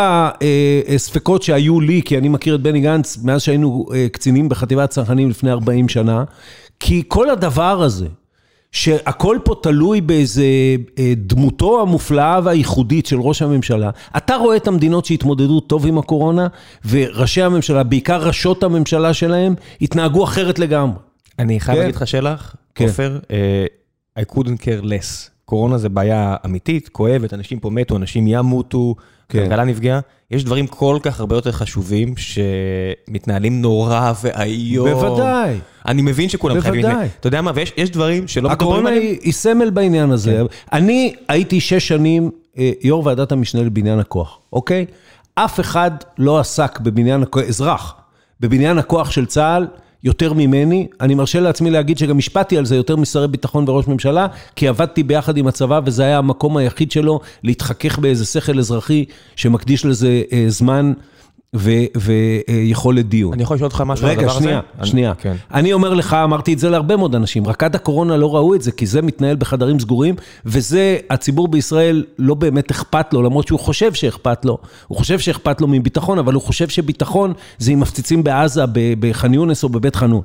[0.96, 5.30] הספקות שהיו לי, כי אני מכיר את בני גנץ מאז שהיינו אה, קצינים בחטיבת צרכנים
[5.30, 6.24] לפני 40 שנה,
[6.80, 8.08] כי כל הדבר הזה,
[8.78, 10.46] שהכל פה תלוי באיזה
[11.00, 13.90] אה, דמותו המופלאה והייחודית של ראש הממשלה.
[14.18, 16.48] אתה רואה את המדינות שהתמודדו טוב עם הקורונה,
[16.90, 20.98] וראשי הממשלה, בעיקר ראשות הממשלה שלהם, התנהגו אחרת לגמרי.
[21.40, 21.82] אני חייב כן?
[21.82, 22.86] להגיד לך שלך, כן.
[22.86, 25.30] עופר, uh, I couldn't care less.
[25.46, 28.96] קורונה זה בעיה אמיתית, כואבת, אנשים פה מתו, אנשים ימותו,
[29.30, 29.44] כן.
[29.44, 30.00] כלכלה נפגעה.
[30.32, 34.90] יש דברים כל כך הרבה יותר חשובים שמתנהלים נורא ואיום.
[34.90, 35.60] בוודאי.
[35.88, 36.82] אני מבין שכולם חייבים...
[36.82, 37.08] בוודאי.
[37.20, 39.04] אתה יודע מה, ויש דברים שלא מדברים עליהם.
[39.04, 40.32] הקורונה היא סמל בעניין הזה.
[40.32, 40.76] כן.
[40.78, 44.86] אני הייתי שש שנים אה, יו"ר ועדת המשנה לבניין הכוח, אוקיי?
[45.36, 47.96] אף אחד לא עסק בבניין הכוח, אזרח,
[48.40, 49.68] בבניין הכוח של צה"ל.
[50.04, 54.28] יותר ממני, אני מרשה לעצמי להגיד שגם השפעתי על זה יותר משרי ביטחון וראש ממשלה,
[54.56, 59.86] כי עבדתי ביחד עם הצבא וזה היה המקום היחיד שלו להתחכך באיזה שכל אזרחי שמקדיש
[59.86, 60.94] לזה אה, זמן.
[61.60, 63.34] ויכולת דיון.
[63.34, 64.38] אני יכול לשאול אותך משהו על הדבר הזה?
[64.38, 65.14] רגע, שנייה, שנייה.
[65.16, 65.36] כן.
[65.54, 68.62] אני אומר לך, אמרתי את זה להרבה מאוד אנשים, רק עד הקורונה לא ראו את
[68.62, 73.60] זה, כי זה מתנהל בחדרים סגורים, וזה, הציבור בישראל לא באמת אכפת לו, למרות שהוא
[73.60, 74.58] חושב שאכפת לו.
[74.88, 78.64] הוא חושב שאכפת לו מביטחון, אבל הוא חושב שביטחון זה אם מפציצים בעזה,
[79.00, 80.22] בח'אן יונס או בבית חנון.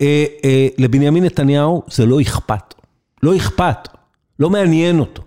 [0.00, 2.74] אה, אה, לבנימין נתניהו זה לא אכפת.
[3.22, 3.88] לא אכפת.
[4.38, 5.22] לא מעניין אותו.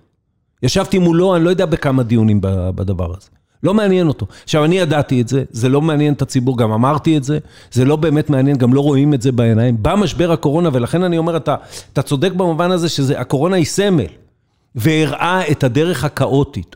[0.64, 2.40] ישבתי מולו, אני לא יודע בכמה דיונים
[2.76, 3.30] בדבר הזה.
[3.64, 4.26] לא מעניין אותו.
[4.44, 7.40] עכשיו, אני ידעתי את זה, זה לא מעניין את הציבור, גם אמרתי את זה,
[7.72, 9.84] זה לא באמת מעניין, גם לא רואים את זה בעיניים.
[9.84, 11.56] בא משבר הקורונה, ולכן אני אומר, אתה,
[11.94, 14.06] אתה צודק במובן הזה שהקורונה היא סמל,
[14.76, 16.76] והראה את הדרך הכאוטית.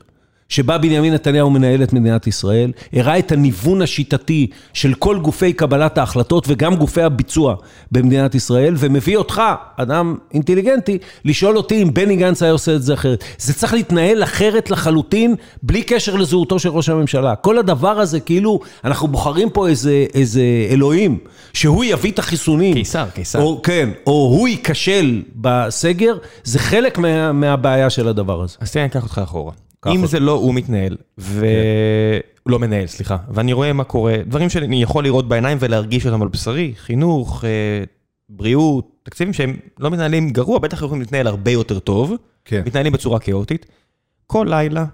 [0.49, 5.97] שבה בנימין נתניהו מנהל את מדינת ישראל, הראה את הניוון השיטתי של כל גופי קבלת
[5.97, 7.55] ההחלטות וגם גופי הביצוע
[7.91, 9.41] במדינת ישראל, ומביא אותך,
[9.77, 13.23] אדם אינטליגנטי, לשאול אותי אם בני גנץ היה עושה את זה אחרת.
[13.37, 17.35] זה צריך להתנהל אחרת לחלוטין, בלי קשר לזהותו של ראש הממשלה.
[17.35, 21.17] כל הדבר הזה, כאילו, אנחנו בוחרים פה איזה, איזה אלוהים,
[21.53, 22.73] שהוא יביא את החיסונים.
[22.73, 23.41] קיסר, קיסר.
[23.41, 28.57] או, כן, או הוא ייכשל בסגר, זה חלק מה, מהבעיה של הדבר הזה.
[28.59, 29.64] אז תראה, אני אקח אותך אחורה.
[29.87, 31.45] אם זה לא הוא מתנהל, ו...
[32.45, 36.27] לא מנהל, סליחה, ואני רואה מה קורה, דברים שאני יכול לראות בעיניים ולהרגיש אותם על
[36.27, 37.83] בשרי, חינוך, אה,
[38.29, 42.13] בריאות, תקציבים שהם לא מתנהלים גרוע, בטח יכולים להתנהל הרבה יותר טוב,
[42.45, 42.63] כן.
[42.65, 43.65] מתנהלים בצורה כאוטית.
[44.27, 44.85] כל לילה,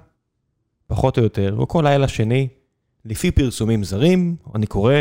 [0.88, 2.48] פחות או יותר, או כל לילה שני,
[3.06, 4.94] לפי פרסומים זרים, אני קורא,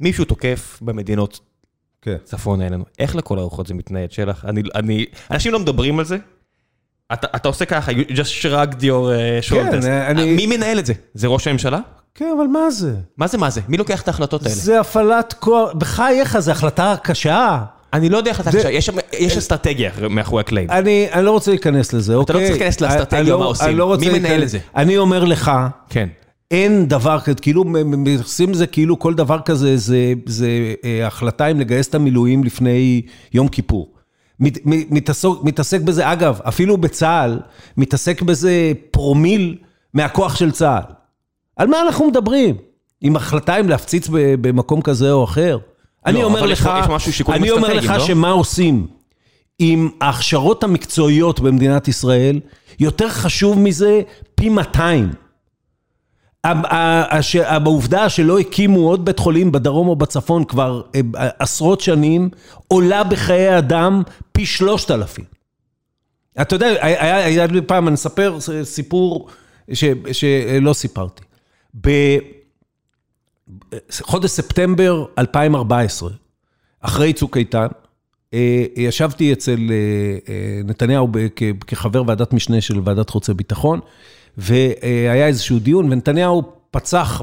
[0.00, 1.40] מישהו תוקף במדינות
[2.02, 2.16] כן.
[2.24, 2.84] צפון אלינו.
[2.98, 4.44] איך לכל הרוחות זה מתנהל, שלח?
[4.44, 6.16] אני, אני, אנשים לא מדברים על זה,
[7.12, 9.82] אתה אתה עושה ככה, you just shrugged your uh, shoulders.
[9.82, 10.36] כן, אני...
[10.36, 10.92] מי מנהל את זה?
[11.14, 11.78] זה ראש הממשלה?
[12.14, 12.94] כן, אבל מה זה?
[13.16, 13.60] מה זה מה זה?
[13.68, 14.54] מי לוקח את ההחלטות האלה?
[14.54, 17.58] זה הפעלת כוח, בחייך, זו החלטה קשה.
[17.92, 18.70] אני לא יודע איך אתה קשה,
[19.12, 20.70] יש אסטרטגיה מאחורי הקלעים.
[20.70, 22.24] אני לא רוצה להיכנס לזה, אוקיי?
[22.24, 23.78] אתה לא צריך להיכנס לאסטרטגיה, לא- מה עושים.
[23.78, 24.58] לא מי מנהל את זה?
[24.76, 25.50] אני אומר לך,
[25.90, 26.08] כן.
[26.50, 31.88] אין דבר כזה, כאילו מתייחסים לזה כאילו כל דבר כזה זה אה, החלטה אם לגייס
[31.88, 33.02] את המילואים לפני
[33.32, 33.97] יום כיפור.
[34.40, 37.40] מתעסק, מתעסק בזה, אגב, אפילו בצה"ל,
[37.76, 39.56] מתעסק בזה פרומיל
[39.94, 40.92] מהכוח של צה"ל.
[41.56, 42.56] על מה אנחנו מדברים?
[43.00, 45.58] עם החלטה אם להפציץ במקום כזה או אחר?
[46.06, 46.70] אני לא, אומר לך,
[47.28, 48.00] אני אומר לך לא?
[48.00, 48.86] שמה עושים
[49.58, 52.40] עם ההכשרות המקצועיות במדינת ישראל,
[52.80, 54.00] יותר חשוב מזה
[54.34, 55.10] פי 200.
[56.44, 61.00] העובדה שלא הקימו עוד בית חולים בדרום או בצפון כבר אה,
[61.38, 62.30] עשרות שנים,
[62.68, 65.24] עולה בחיי אדם פי שלושת אלפים.
[66.40, 69.28] אתה יודע, היה לי פעם, אני אספר סיפור
[69.72, 71.22] שלא סיפרתי.
[74.00, 76.10] חודש ספטמבר 2014,
[76.80, 77.66] אחרי צוק איתן,
[78.34, 79.58] אה, ישבתי אצל
[80.64, 81.08] נתניהו
[81.66, 83.80] כחבר ועדת משנה של ועדת חוץ וביטחון,
[84.38, 87.22] והיה איזשהו דיון, ונתניהו פצח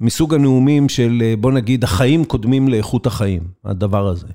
[0.00, 4.26] מסוג הנאומים של, בוא נגיד, החיים קודמים לאיכות החיים, הדבר הזה.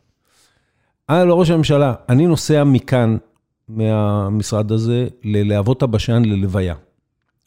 [1.10, 3.18] היה לו ראש הממשלה, אני נוסע מכאן,
[3.70, 6.76] מהמשרד הזה, ללהבות הבשן ללוויה.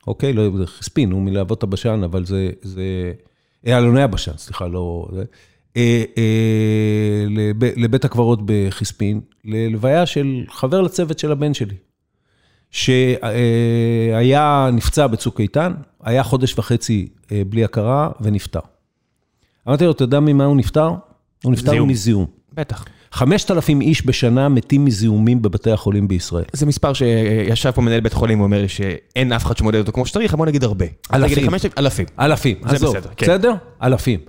[0.06, 0.32] אוקיי?
[0.32, 3.12] לא, זה חספין, הוא מלהבות הבשן, אבל זה, זה...
[3.66, 5.08] אלוני הבשן, סליחה, לא...
[5.14, 5.24] זה,
[5.76, 11.74] אה, אה, לב, לבית הקברות בחספין, ללוויה של חבר לצוות של הבן שלי,
[12.70, 18.60] שהיה נפצע בצוק איתן, היה חודש וחצי אה, בלי הכרה ונפטר.
[19.68, 20.90] אמרתי לו, אתה יודע ממה הוא נפטר?
[21.44, 22.26] הוא נפטר מזיהום.
[22.54, 22.84] בטח.
[23.12, 26.44] 5,000 איש בשנה מתים מזיהומים בבתי החולים בישראל.
[26.52, 29.92] זה מספר שישב פה מנהל בית חולים, הוא אומר לי שאין אף אחד שמודד אותו
[29.92, 30.86] כמו שצריך, בוא נגיד הרבה.
[31.14, 31.48] אלפים.
[31.78, 32.06] אלפים.
[32.20, 33.26] אלפים, זה עזוב, בסדר, כן.
[33.26, 33.54] בסדר?
[33.82, 34.20] אלפים.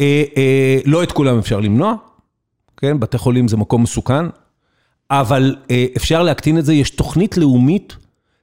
[0.00, 1.94] אה, אה, לא את כולם אפשר למנוע,
[2.76, 3.00] כן?
[3.00, 4.26] בתי חולים זה מקום מסוכן,
[5.10, 7.96] אבל אה, אפשר להקטין את זה, יש תוכנית לאומית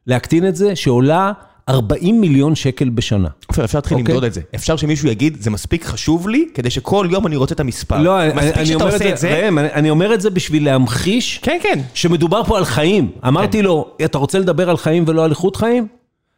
[0.08, 1.32] להקטין את זה, שעולה
[1.70, 3.28] 40 מיליון שקל בשנה.
[3.48, 4.14] עופר, אפשר להתחיל אוקיי.
[4.14, 4.42] למדוד את זה.
[4.56, 8.02] אפשר שמישהו יגיד, זה מספיק חשוב לי, כדי שכל יום אני רוצה את המספר.
[8.02, 9.30] לא, אני- אומר את זה, זה.
[9.30, 11.80] ראם, אני אני אומר את זה בשביל להמחיש כן, כן.
[11.94, 13.12] שמדובר פה על חיים.
[13.28, 15.88] אמרתי לו, אתה רוצה לדבר על חיים ולא על איכות חיים?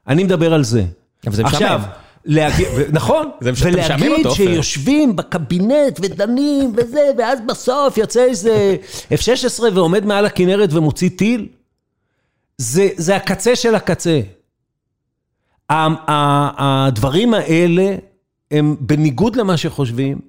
[0.07, 0.83] אני מדבר על זה.
[1.27, 1.53] אבל זה משעמם.
[1.63, 1.81] עכשיו,
[2.91, 4.27] נכון, אתה משעמם ולהגיד.
[4.33, 8.75] שיושבים בקבינט ודנים וזה, ואז בסוף יוצא איזה
[9.13, 11.47] F-16 ועומד מעל הכנרת ומוציא טיל,
[12.57, 14.19] זה, זה הקצה של הקצה.
[15.69, 17.95] הדברים האלה
[18.51, 20.19] הם בניגוד למה שחושבים,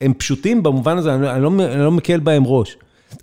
[0.00, 2.76] הם פשוטים במובן הזה, אני לא- אני לא, אני לא מקל בהם ראש.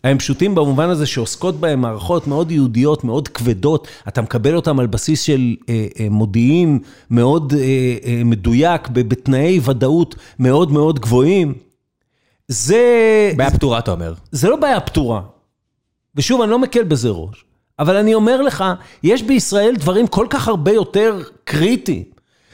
[0.04, 4.88] הם פשוטים במובן הזה שעוסקות בהם מערכות מאוד יהודיות, מאוד כבדות, אתה מקבל אותם על
[4.88, 6.80] בסיס של אה, אה, מודיעין
[7.10, 7.60] מאוד אה,
[8.06, 11.54] אה, מדויק, בתנאי ודאות מאוד מאוד גבוהים.
[12.48, 14.14] זה, בעיה פתורה, אתה אומר.
[14.32, 15.22] זה לא בעיה פתורה.
[16.16, 17.46] ושוב, אני לא מקל בזה ראש,
[17.80, 18.64] אבל אני אומר לך,
[19.04, 22.04] יש בישראל דברים כל כך הרבה יותר קריטיים,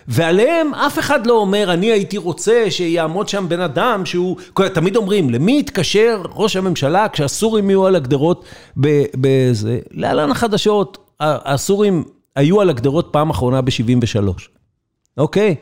[0.08, 4.38] ועליהם אף אחד לא אומר, אני הייתי רוצה שיעמוד שם בן אדם שהוא...
[4.74, 8.46] תמיד אומרים, למי יתקשר ראש הממשלה כשהסורים יהיו על הגדרות
[9.16, 9.80] בזה?
[9.92, 12.04] להלן החדשות, הסורים
[12.36, 14.20] היו על הגדרות פעם אחרונה ב-73,
[15.18, 15.56] אוקיי?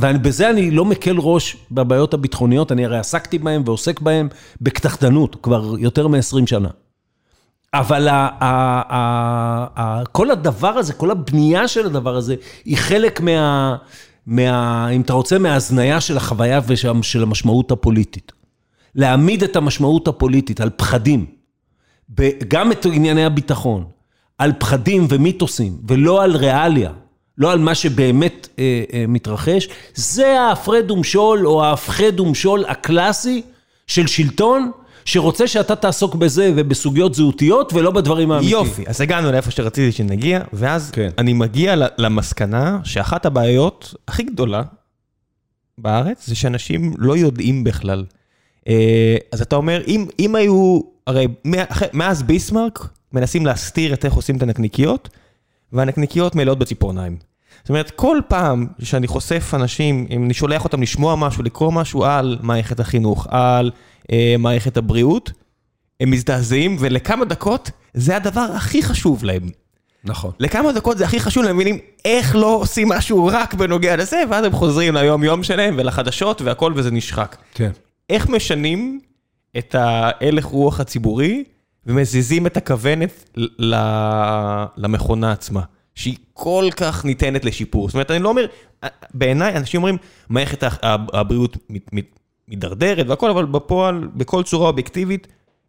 [0.00, 4.28] ובזה אני לא מקל ראש בבעיות הביטחוניות, אני הרי עסקתי בהן ועוסק בהן
[4.60, 6.68] בקטחתנות כבר יותר מ-20 שנה.
[7.74, 13.20] אבל ה- ה- ה- ה- כל הדבר הזה, כל הבנייה של הדבר הזה, היא חלק
[13.20, 13.76] מה...
[14.26, 18.32] מה אם אתה רוצה, מההזניה של החוויה ושל המשמעות הפוליטית.
[18.94, 21.26] להעמיד את המשמעות הפוליטית על פחדים,
[22.48, 23.84] גם את ענייני הביטחון,
[24.38, 26.90] על פחדים ומיתוסים, ולא על ריאליה,
[27.38, 33.42] לא על מה שבאמת אה, אה, מתרחש, זה ההפרד ומשול או ההפחד ומשול הקלאסי
[33.86, 34.70] של שלטון,
[35.06, 38.66] שרוצה שאתה תעסוק בזה ובסוגיות זהותיות ולא בדברים האמיתיים.
[38.66, 41.10] יופי, אז הגענו לאיפה שרציתי שנגיע, ואז כן.
[41.18, 44.62] אני מגיע למסקנה שאחת הבעיות הכי גדולה
[45.78, 48.04] בארץ, זה שאנשים לא יודעים בכלל.
[48.68, 51.26] אה, אז אתה אומר, אם, אם היו, הרי
[51.92, 55.08] מאז ביסמרק מנסים להסתיר את איך עושים את הנקניקיות,
[55.72, 57.16] והנקניקיות מלאות בציפורניים.
[57.62, 62.04] זאת אומרת, כל פעם שאני חושף אנשים, אם אני שולח אותם לשמוע משהו, לקרוא משהו
[62.04, 63.70] על מערכת החינוך, על
[64.38, 65.30] מערכת הבריאות,
[66.00, 69.50] הם מזדעזעים, ולכמה דקות זה הדבר הכי חשוב להם.
[70.04, 70.30] נכון.
[70.40, 74.44] לכמה דקות זה הכי חשוב, הם מבינים איך לא עושים משהו רק בנוגע לזה, ואז
[74.44, 77.36] הם חוזרים ליום-יום שלהם ולחדשות והכל וזה נשחק.
[77.54, 77.70] כן.
[78.10, 79.00] איך משנים
[79.58, 81.44] את ההלך רוח הציבורי
[81.86, 83.74] ומזיזים את הכוונת ל-
[84.76, 85.62] למכונה עצמה,
[85.94, 87.88] שהיא כל כך ניתנת לשיפור.
[87.88, 88.46] זאת אומרת, אני לא אומר,
[89.14, 89.96] בעיניי אנשים אומרים,
[90.28, 90.64] מערכת
[91.12, 92.15] הבריאות מת- מת-
[92.48, 95.26] מידרדרת והכל, אבל בפועל, בכל צורה אובייקטיבית,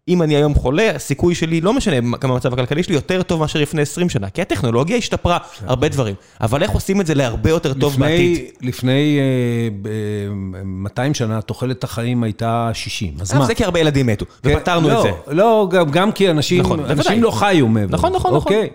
[0.07, 3.59] אם אני היום חולה, הסיכוי שלי, לא משנה כמה המצב הכלכלי שלי, יותר טוב מאשר
[3.59, 6.15] לפני 20 שנה, כי הטכנולוגיה השתפרה, הרבה דברים.
[6.41, 8.37] אבל איך עושים את זה להרבה יותר טוב בעתיד?
[8.37, 13.13] לפני, לפני אה, ב- 200 שנה, תוחלת החיים הייתה 60.
[13.19, 13.45] אז אבל מה?
[13.45, 15.33] זה כי הרבה ילדים מתו, ופתרנו לא, את זה.
[15.33, 17.19] לא, גם, גם כי אנשים, נכון, אנשים בוודאי.
[17.19, 17.93] לא חיו מעבר.
[17.93, 18.53] נכון, נכון, נכון.
[18.53, 18.69] אוקיי?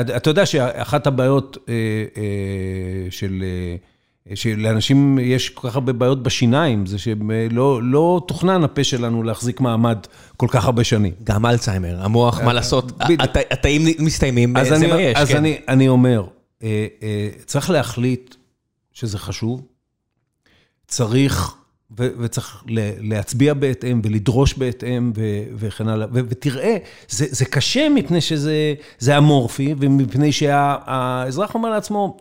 [0.00, 1.74] אתה אתה יודע שאחת הבעיות אה,
[2.16, 3.42] אה, של...
[3.42, 3.89] אה,
[4.34, 9.98] שלאנשים יש כל כך הרבה בעיות בשיניים, זה שלא לא תוכנן הפה שלנו להחזיק מעמד
[10.36, 11.12] כל כך הרבה שנים.
[11.24, 13.20] גם אלצהיימר, המוח, מה לעשות, בדיוק.
[13.20, 15.36] הת- התאים מסתיימים, זה אני, מה יש, אז כן.
[15.36, 16.24] אני, אני אומר,
[16.62, 18.34] אה, אה, צריך להחליט
[18.92, 19.62] שזה חשוב,
[20.88, 21.54] צריך,
[21.98, 22.64] ו, וצריך
[23.00, 25.12] להצביע בהתאם ולדרוש בהתאם
[25.56, 26.06] וכן הלאה.
[26.12, 26.76] ותראה,
[27.08, 32.16] זה, זה קשה מפני שזה זה אמורפי, ומפני שהאזרח אומר לעצמו,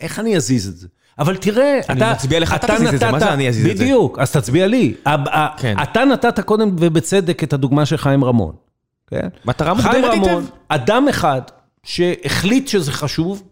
[0.00, 0.88] איך אני אזיז את זה?
[1.18, 3.66] אבל תראה, אני אתה, מצביע לך, אתה אתה תזיז את זה, מה זה אני אזיז
[3.66, 3.84] את זה?
[3.84, 4.94] בדיוק, אז תצביע לי.
[5.56, 5.76] כן.
[5.82, 8.54] אתה נתת קודם, ובצדק, את הדוגמה של חיים רמון.
[9.06, 9.28] כן?
[9.44, 10.54] מטרה חיים מוגדרת רמון, היטב.
[10.68, 11.40] אדם אחד
[11.82, 13.42] שהחליט שזה חשוב,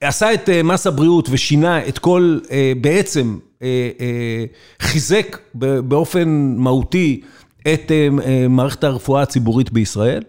[0.00, 4.44] עשה את אה, מס הבריאות ושינה את כל, אה, בעצם אה, אה,
[4.82, 7.20] חיזק באופן מהותי
[7.60, 10.22] את אה, אה, מערכת הרפואה הציבורית בישראל,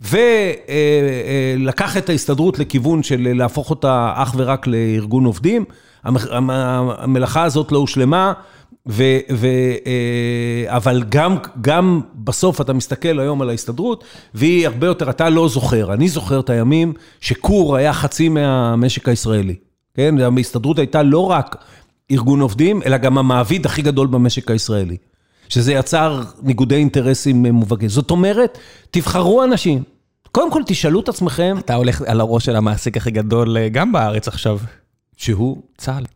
[0.00, 5.64] ולקח את ההסתדרות לכיוון של להפוך אותה אך ורק לארגון עובדים.
[6.04, 8.32] המלאכה הזאת לא הושלמה,
[8.88, 9.46] ו, ו,
[9.86, 15.48] אה, אבל גם, גם בסוף אתה מסתכל היום על ההסתדרות, והיא הרבה יותר, אתה לא
[15.48, 19.54] זוכר, אני זוכר את הימים שכור היה חצי מהמשק הישראלי.
[19.94, 21.64] כן, ההסתדרות הייתה לא רק
[22.10, 24.96] ארגון עובדים, אלא גם המעביד הכי גדול במשק הישראלי.
[25.48, 27.88] שזה יצר ניגודי אינטרסים מובהקים.
[27.88, 28.58] זאת אומרת,
[28.90, 29.82] תבחרו אנשים.
[30.32, 33.92] קודם כל, תשאלו את עצמכם, אתה הולך על הראש של המעסיק הכי גדול אה, גם
[33.92, 34.58] בארץ עכשיו.
[35.16, 35.62] שהוא...
[35.78, 36.15] צה"ל.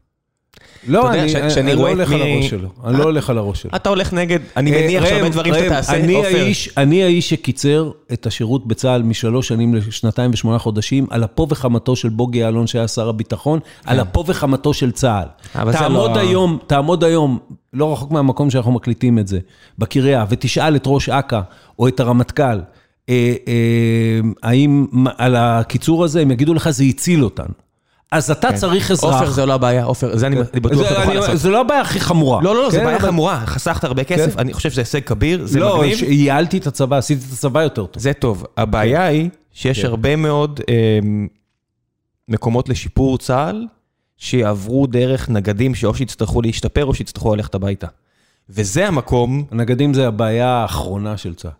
[0.89, 2.68] לא, יודע, אני, לא הולך על הראש שלו.
[2.85, 3.70] אני לא הולך על הראש שלו.
[3.76, 6.47] אתה הולך נגד, אני אה, מניח שהרבה דברים שאתה תעשה, אני עופר.
[6.76, 12.09] אני האיש שקיצר את השירות בצה"ל משלוש שנים לשנתיים ושמונה חודשים, על אפו וחמתו של
[12.09, 15.28] בוגי יעלון שהיה שר הביטחון, על אפו וחמתו של צה"ל.
[15.53, 15.72] כן.
[15.72, 17.39] תעמוד לא- היום, תעמוד היום,
[17.72, 19.39] לא רחוק מהמקום שאנחנו מקליטים את זה,
[19.78, 21.41] בקריה, ותשאל את ראש אכ"א
[21.78, 22.43] או את הרמטכ"ל,
[23.09, 24.87] אה, אה, האם
[25.18, 27.70] על הקיצור הזה, הם יגידו לך, זה הציל אותנו.
[28.13, 29.15] אז אתה צריך אזרח.
[29.15, 31.39] עופר זה לא הבעיה, עופר, זה אני אני בטוח זה- שאתה יכול אני- לעשות.
[31.39, 32.43] זה לא הבעיה הכי חמורה.
[32.43, 35.01] לא, לא, לא, זו כן, בעיה אבל- חמורה, חסכת הרבה כסף, אני חושב שזה הישג
[35.05, 35.97] כביר, זה לא, מגניב.
[35.97, 38.03] ש- ייעלתי את הצבא, עשיתי את הצבא יותר טוב.
[38.03, 38.45] זה טוב.
[38.57, 39.87] הבעיה היא שיש כן.
[39.87, 40.99] הרבה מאוד אה,
[42.29, 43.67] מקומות לשיפור צה"ל,
[44.17, 47.87] שיעברו דרך נגדים שאו שיצטרכו להשתפר או שיצטרכו ללכת הביתה.
[48.49, 49.45] וזה המקום...
[49.51, 51.51] הנגדים זה הבעיה האחרונה של צה"ל.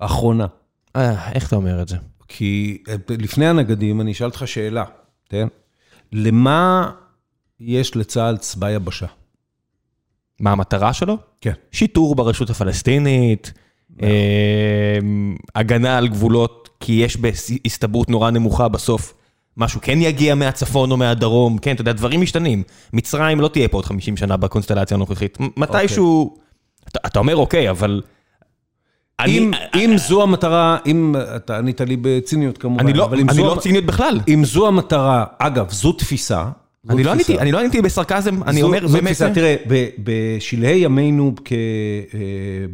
[0.00, 0.46] האחרונה.
[0.96, 1.96] אה, איך אתה אומר את זה?
[2.28, 4.84] כי אה, לפני הנגדים, אני אשאל אותך שאלה,
[5.28, 5.48] כן?
[6.12, 6.90] למה
[7.60, 9.06] יש לצה"ל צבא יבשה?
[10.40, 11.16] מה המטרה שלו?
[11.40, 11.52] כן.
[11.72, 13.52] שיטור ברשות הפלסטינית,
[14.02, 14.98] אה,
[15.54, 19.14] הגנה על גבולות, כי יש בהסתברות נורא נמוכה בסוף.
[19.56, 22.62] משהו כן יגיע מהצפון או מהדרום, כן, אתה יודע, דברים משתנים.
[22.92, 25.38] מצרים לא תהיה פה עוד 50 שנה בקונסטלציה הנוכחית.
[25.56, 26.36] מתישהו...
[26.88, 28.02] אתה, אתה אומר אוקיי, אבל...
[29.26, 33.54] אם, אני, אם זו המטרה, אם, אתה ענית לי בציניות כמובן, אני לא, אני זו,
[33.54, 34.20] לא ציניות בכלל.
[34.28, 36.44] אם זו המטרה, אגב, זו תפיסה.
[36.84, 37.10] זו אני לא.
[37.12, 39.06] עניתי, אני לא עניתי בסרקזם, אני זו- אומר זו באמת...
[39.06, 41.56] תפיסה, תראה, ב- בשלהי ימינו אה,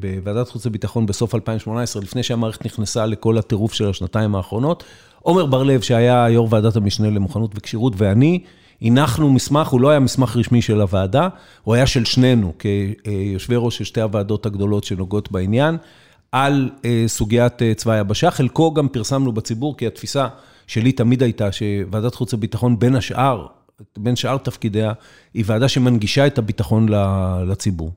[0.00, 4.84] בוועדת חוץ וביטחון בסוף 2018, לפני שהמערכת נכנסה לכל הטירוף של השנתיים האחרונות,
[5.22, 8.40] עומר בר-לב, שהיה יו"ר ועדת המשנה למוכנות וכשירות, ואני,
[8.82, 11.28] הנחנו מסמך, הוא לא היה מסמך רשמי של הוועדה,
[11.64, 15.76] הוא היה של שנינו, כיושבי ראש של שתי הוועדות הגדולות שנוגעות בעניין,
[16.32, 18.30] על אה, סוגיית אה, צבא היבשה.
[18.30, 20.28] חלקו גם פרסמנו בציבור, כי התפיסה
[20.66, 23.46] שלי תמיד הייתה שוועדת חוץ וביטחון, בין השאר,
[23.98, 24.92] בין שאר תפקידיה,
[25.34, 26.88] היא ועדה שמנגישה את הביטחון
[27.46, 27.92] לציבור.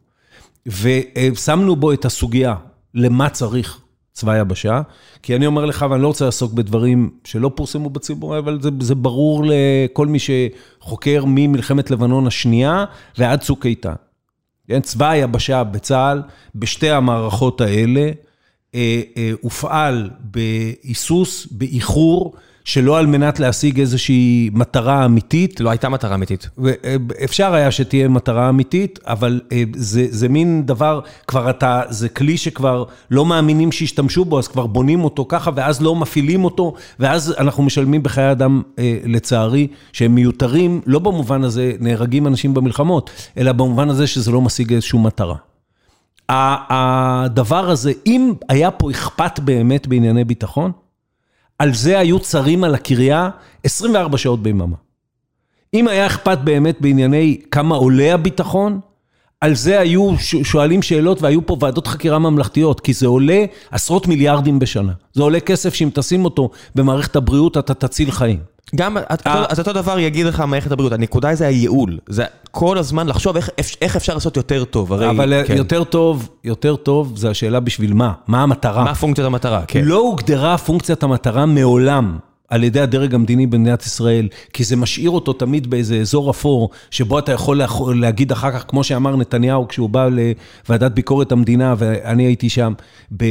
[0.66, 2.56] ושמנו בו את הסוגיה,
[2.94, 3.82] למה צריך
[4.14, 4.82] צבא יבשה,
[5.24, 8.96] כי אני אומר לך, ואני לא רוצה לעסוק בדברים שלא פורסמו בציבור, אבל זה, זה
[8.96, 12.86] ברור לכל מי שחוקר ממלחמת לבנון השנייה
[13.18, 13.94] ועד צוק איתן.
[14.68, 16.22] כן, צבא היבשה בצה"ל,
[16.56, 18.12] בשתי המערכות האלה,
[18.76, 25.60] אה, אה, הופעל בהיסוס, באיחור, שלא על מנת להשיג איזושהי מטרה אמיתית.
[25.60, 26.50] לא הייתה מטרה אמיתית.
[27.24, 32.38] אפשר היה שתהיה מטרה אמיתית, אבל אה, זה, זה מין דבר, כבר אתה, זה כלי
[32.38, 37.36] שכבר לא מאמינים שישתמשו בו, אז כבר בונים אותו ככה, ואז לא מפעילים אותו, ואז
[37.38, 43.52] אנחנו משלמים בחיי אדם, אה, לצערי, שהם מיותרים, לא במובן הזה, נהרגים אנשים במלחמות, אלא
[43.52, 45.36] במובן הזה שזה לא משיג איזושהי מטרה.
[46.30, 50.72] הדבר הזה, אם היה פה אכפת באמת בענייני ביטחון,
[51.62, 53.30] על זה היו צרים על הקריה
[53.64, 54.76] 24 שעות ביממה.
[55.74, 58.80] אם היה אכפת באמת בענייני כמה עולה הביטחון,
[59.42, 60.12] על זה היו
[60.44, 64.92] שואלים שאלות והיו פה ועדות חקירה ממלכתיות, כי זה עולה עשרות מיליארדים בשנה.
[65.14, 68.40] זה עולה כסף שאם תשים אותו במערכת הבריאות, אתה תציל חיים.
[68.76, 69.04] גם, אה.
[69.50, 71.98] אז אותו דבר יגיד לך מערכת הבריאות, הנקודה זה הייעול.
[72.10, 73.36] זה כל הזמן לחשוב
[73.82, 74.94] איך- אפשר לעשות יותר טוב.
[74.94, 75.58] אבל כן.
[75.58, 78.12] יותר טוב, יותר טוב, זה השאלה בשביל מה?
[78.28, 78.84] מה המטרה?
[78.84, 79.82] מה פונקציית המטרה, כן.
[79.86, 82.18] לא הוגדרה פונקציית המטרה מעולם
[82.52, 87.20] על ידי הדרג המדיני במדינת ישראל, כי זה משאיר אותו תמיד באיזה אזור אפור, שבו
[87.20, 87.64] אתה יכול
[87.96, 90.08] להגיד אחר כך, כמו שאמר נתניהו כשהוא בא
[90.66, 92.74] לוועדת ביקורת המדינה, ואני הייתי שם,
[93.18, 93.26] ב-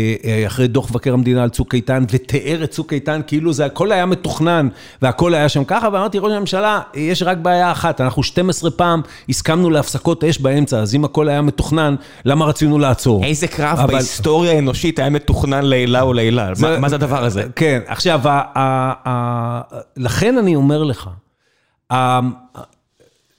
[0.46, 4.06] אחרי דוח מבקר המדינה על צוק איתן, ותיאר את צוק איתן כאילו זה הכל היה
[4.06, 4.68] מתוכנן,
[5.02, 9.70] והכל היה שם ככה, ואמרתי, ראש הממשלה, יש רק בעיה אחת, אנחנו 12 פעם הסכמנו
[9.70, 11.94] להפסקות אש באמצע, אז אם הכל היה מתוכנן,
[12.24, 13.24] למה רצינו לעצור?
[13.24, 16.50] איזה קרב אבל- בהיסטוריה האנושית היה מתוכנן לעילה או לעילה?
[16.60, 17.42] מה- מה זה הדבר הזה?
[17.56, 18.40] כן, עכשיו, ה-
[19.96, 21.10] לכן אני אומר לך,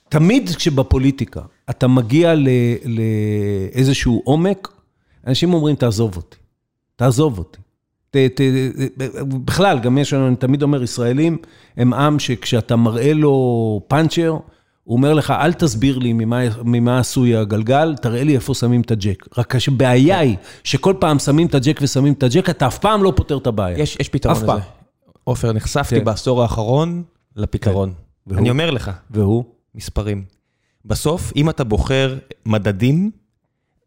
[0.08, 2.34] תמיד כשבפוליטיקה אתה מגיע
[2.84, 4.68] לאיזשהו עומק,
[5.26, 6.36] אנשים אומרים, תעזוב אותי,
[6.96, 7.58] תעזוב אותי.
[8.10, 8.40] ת, ת,
[9.44, 11.38] בכלל, גם יש לנו, אני תמיד אומר, ישראלים
[11.76, 14.36] הם עם שכשאתה מראה לו פאנצ'ר,
[14.84, 18.90] הוא אומר לך, אל תסביר לי ממה, ממה עשוי הגלגל, תראה לי איפה שמים את
[18.90, 19.38] הג'ק.
[19.38, 23.12] רק הבעיה היא שכל פעם שמים את הג'ק ושמים את הג'ק, אתה אף פעם לא
[23.16, 23.78] פותר את הבעיה.
[23.78, 24.81] יש, יש פתרון לזה.
[25.24, 26.04] עופר, נחשפתי כן.
[26.04, 27.02] בעשור האחרון
[27.36, 27.92] לפתרון.
[28.30, 28.38] כן.
[28.38, 28.90] אני אומר לך.
[29.10, 29.44] והוא?
[29.74, 30.24] מספרים.
[30.84, 33.10] בסוף, אם אתה בוחר מדדים,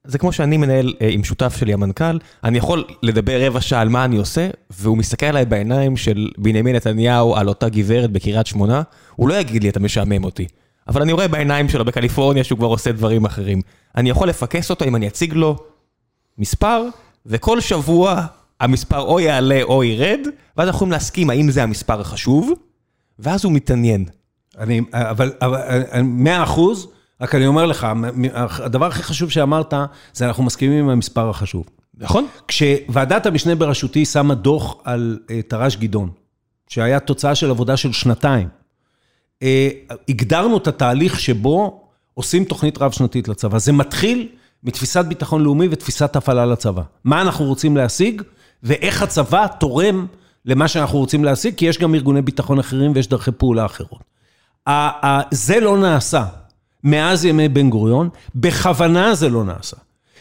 [0.03, 3.89] זה כמו שאני מנהל אה, עם שותף שלי, המנכ"ל, אני יכול לדבר רבע שעה על
[3.89, 8.81] מה אני עושה, והוא מסתכל עליי בעיניים של בנימין נתניהו על אותה גברת בקריית שמונה,
[9.15, 10.47] הוא לא יגיד לי, אתה משעמם אותי.
[10.87, 13.61] אבל אני רואה בעיניים שלו בקליפורניה שהוא כבר עושה דברים אחרים.
[13.97, 15.55] אני יכול לפקס אותו אם אני אציג לו
[16.37, 16.83] מספר,
[17.25, 18.25] וכל שבוע
[18.59, 20.19] המספר או יעלה או ירד,
[20.57, 22.51] ואז אנחנו יכולים להסכים האם זה המספר החשוב,
[23.19, 24.05] ואז הוא מתעניין.
[24.57, 26.87] אני, אבל, אבל, מאה אחוז,
[27.21, 27.87] רק אני אומר לך,
[28.35, 29.73] הדבר הכי חשוב שאמרת,
[30.13, 31.65] זה אנחנו מסכימים עם המספר החשוב.
[31.97, 32.27] נכון.
[32.47, 36.09] כשוועדת המשנה בראשותי שמה דוח על אה, תר"ש גדעון,
[36.67, 38.47] שהיה תוצאה של עבודה של שנתיים,
[39.43, 39.69] אה,
[40.09, 41.81] הגדרנו את התהליך שבו
[42.13, 43.59] עושים תוכנית רב-שנתית לצבא.
[43.59, 44.27] זה מתחיל
[44.63, 46.81] מתפיסת ביטחון לאומי ותפיסת הפעלה לצבא.
[47.03, 48.21] מה אנחנו רוצים להשיג,
[48.65, 50.05] ואיך הצבא תורם
[50.45, 54.03] למה שאנחנו רוצים להשיג, כי יש גם ארגוני ביטחון אחרים ויש דרכי פעולה אחרות.
[55.31, 56.23] זה לא נעשה
[56.83, 59.77] מאז ימי בן גוריון, בכוונה זה לא נעשה.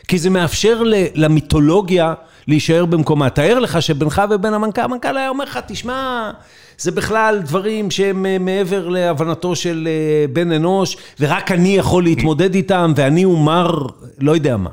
[0.08, 0.82] כי זה מאפשר
[1.14, 2.14] למיתולוגיה
[2.48, 3.30] להישאר במקומה.
[3.30, 6.30] תאר לך שבינך ובין המנכ"ל, המנכ"ל היה אומר לך, תשמע,
[6.78, 12.54] זה בכלל דברים שהם אה, מעבר להבנתו של אה, בן אנוש, ורק אני יכול להתמודד
[12.54, 13.86] איתם, ואני הוא מר,
[14.18, 14.70] לא יודע מה.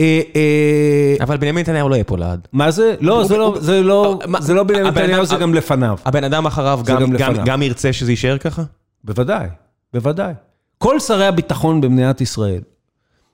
[0.00, 2.48] אה, אבל בנימין נתניהו לא יהיה פה לעד.
[2.52, 2.94] מה זה?
[3.00, 5.98] לא, זה לא, זה לא, זה לא בנימין נתניהו, זה גם לפניו.
[6.04, 6.80] הבן אדם אחריו
[7.44, 8.62] גם ירצה שזה יישאר ככה?
[9.04, 9.48] בוודאי,
[9.94, 10.32] בוודאי.
[10.78, 12.60] כל שרי הביטחון במדינת ישראל,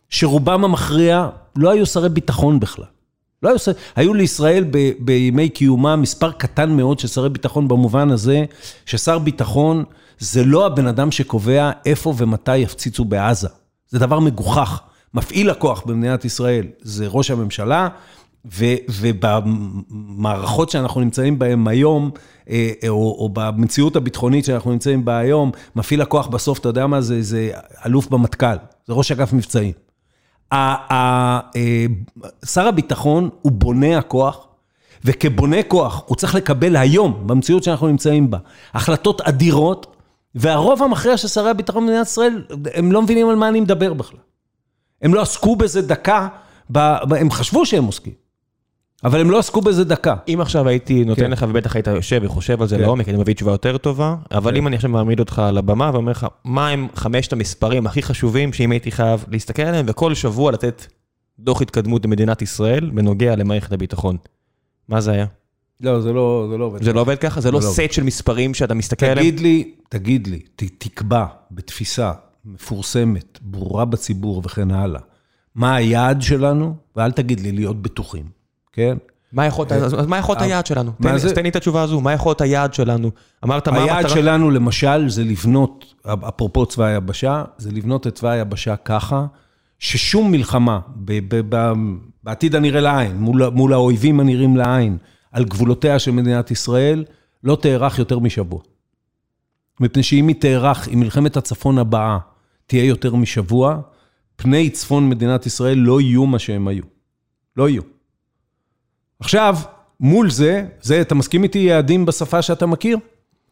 [0.09, 2.85] שרובם המכריע לא היו שרי ביטחון בכלל.
[3.43, 8.11] לא היו שרי, היו לישראל ב, בימי קיומה מספר קטן מאוד של שרי ביטחון במובן
[8.11, 8.45] הזה,
[8.87, 9.85] ששר ביטחון
[10.19, 13.49] זה לא הבן אדם שקובע איפה ומתי יפציצו בעזה.
[13.89, 14.81] זה דבר מגוחך.
[15.15, 17.89] מפעיל הכוח במדינת ישראל זה ראש הממשלה,
[18.45, 18.65] ו,
[19.01, 22.11] ובמערכות שאנחנו נמצאים בהן היום,
[22.51, 27.01] אה, או, או במציאות הביטחונית שאנחנו נמצאים בה היום, מפעיל הכוח בסוף, אתה יודע מה
[27.01, 27.23] זה?
[27.23, 27.51] זה
[27.87, 28.57] אלוף במטכ"ל,
[28.87, 29.73] זה ראש אגף מבצעים.
[30.53, 31.41] אה,
[32.45, 34.47] שר הביטחון הוא בונה הכוח,
[35.05, 38.39] וכבונה כוח הוא צריך לקבל היום, במציאות שאנחנו נמצאים בה,
[38.75, 39.97] החלטות אדירות,
[40.35, 42.45] והרוב המכריע של שרי הביטחון במדינת ישראל,
[42.75, 44.21] הם לא מבינים על מה אני מדבר בכלל.
[45.03, 46.29] הם לא עסקו בזה דקה,
[46.77, 48.13] הם חשבו שהם עוסקים.
[49.05, 50.15] אבל הם לא עסקו בזה דקה.
[50.29, 51.31] אם עכשיו הייתי נותן כן.
[51.31, 52.83] לך, ובטח היית יושב וחושב על זה כן.
[52.83, 54.57] לעומק, אני מביא תשובה יותר טובה, אבל כן.
[54.57, 58.53] אם אני עכשיו מעמיד אותך על הבמה ואומר לך, מה הם חמשת המספרים הכי חשובים
[58.53, 60.87] שאם הייתי חייב להסתכל עליהם, וכל שבוע לתת
[61.39, 64.17] דוח התקדמות למדינת ישראל בנוגע למערכת הביטחון.
[64.89, 65.27] מה זה היה?
[65.81, 66.83] לא, זה לא, זה לא עובד.
[66.83, 67.41] זה לא עובד ככה?
[67.41, 69.31] זה לא, לא סט של מספרים שאתה מסתכל עליהם?
[69.31, 72.13] תגיד לי, תגיד לי, תקבע בתפיסה
[72.55, 75.01] מפורסמת, ברורה בציבור וכן הלאה,
[75.55, 78.25] מה היעד שלנו, ואל תגיד לי להיות בטוחים.
[78.73, 78.97] כן?
[79.33, 79.67] מה יכול
[80.33, 80.93] להיות אה, היעד שלנו?
[81.35, 83.11] תן לי את התשובה הזו, מה יכול להיות היעד שלנו?
[83.45, 83.99] אמרת מה המטרה?
[83.99, 85.95] היעד שלנו למשל זה לבנות,
[86.29, 89.27] אפרופו צבא היבשה, זה לבנות את צבא היבשה ככה,
[89.79, 90.81] ששום מלחמה,
[92.25, 93.17] בעתיד הנראה לעין,
[93.53, 94.99] מול האויבים הנראים לעין,
[95.33, 97.05] על גבולותיה של מדינת ישראל,
[97.45, 98.61] לא תארך יותר משבוע.
[99.81, 102.19] מפני שאם היא תארך, אם מלחמת הצפון הבאה
[102.71, 103.81] תהיה יותר משבוע,
[104.37, 106.83] פני צפון מדינת ישראל לא יהיו מה שהם היו.
[107.57, 107.83] לא יהיו.
[109.21, 109.57] עכשיו,
[110.01, 112.99] מול זה, זה, אתה מסכים איתי יעדים בשפה שאתה מכיר?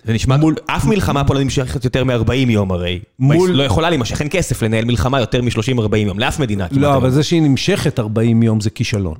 [0.05, 3.01] זה נשמע, מול, אף מלחמה פה לא נמשכת יותר מ-40 יום הרי.
[3.19, 3.51] מול...
[3.51, 6.67] לא יכולה להימשך, אין כסף לנהל מלחמה יותר מ-30-40 יום, לאף מדינה.
[6.71, 9.17] לא, אבל זה שהיא נמשכת 40 יום זה כישלון.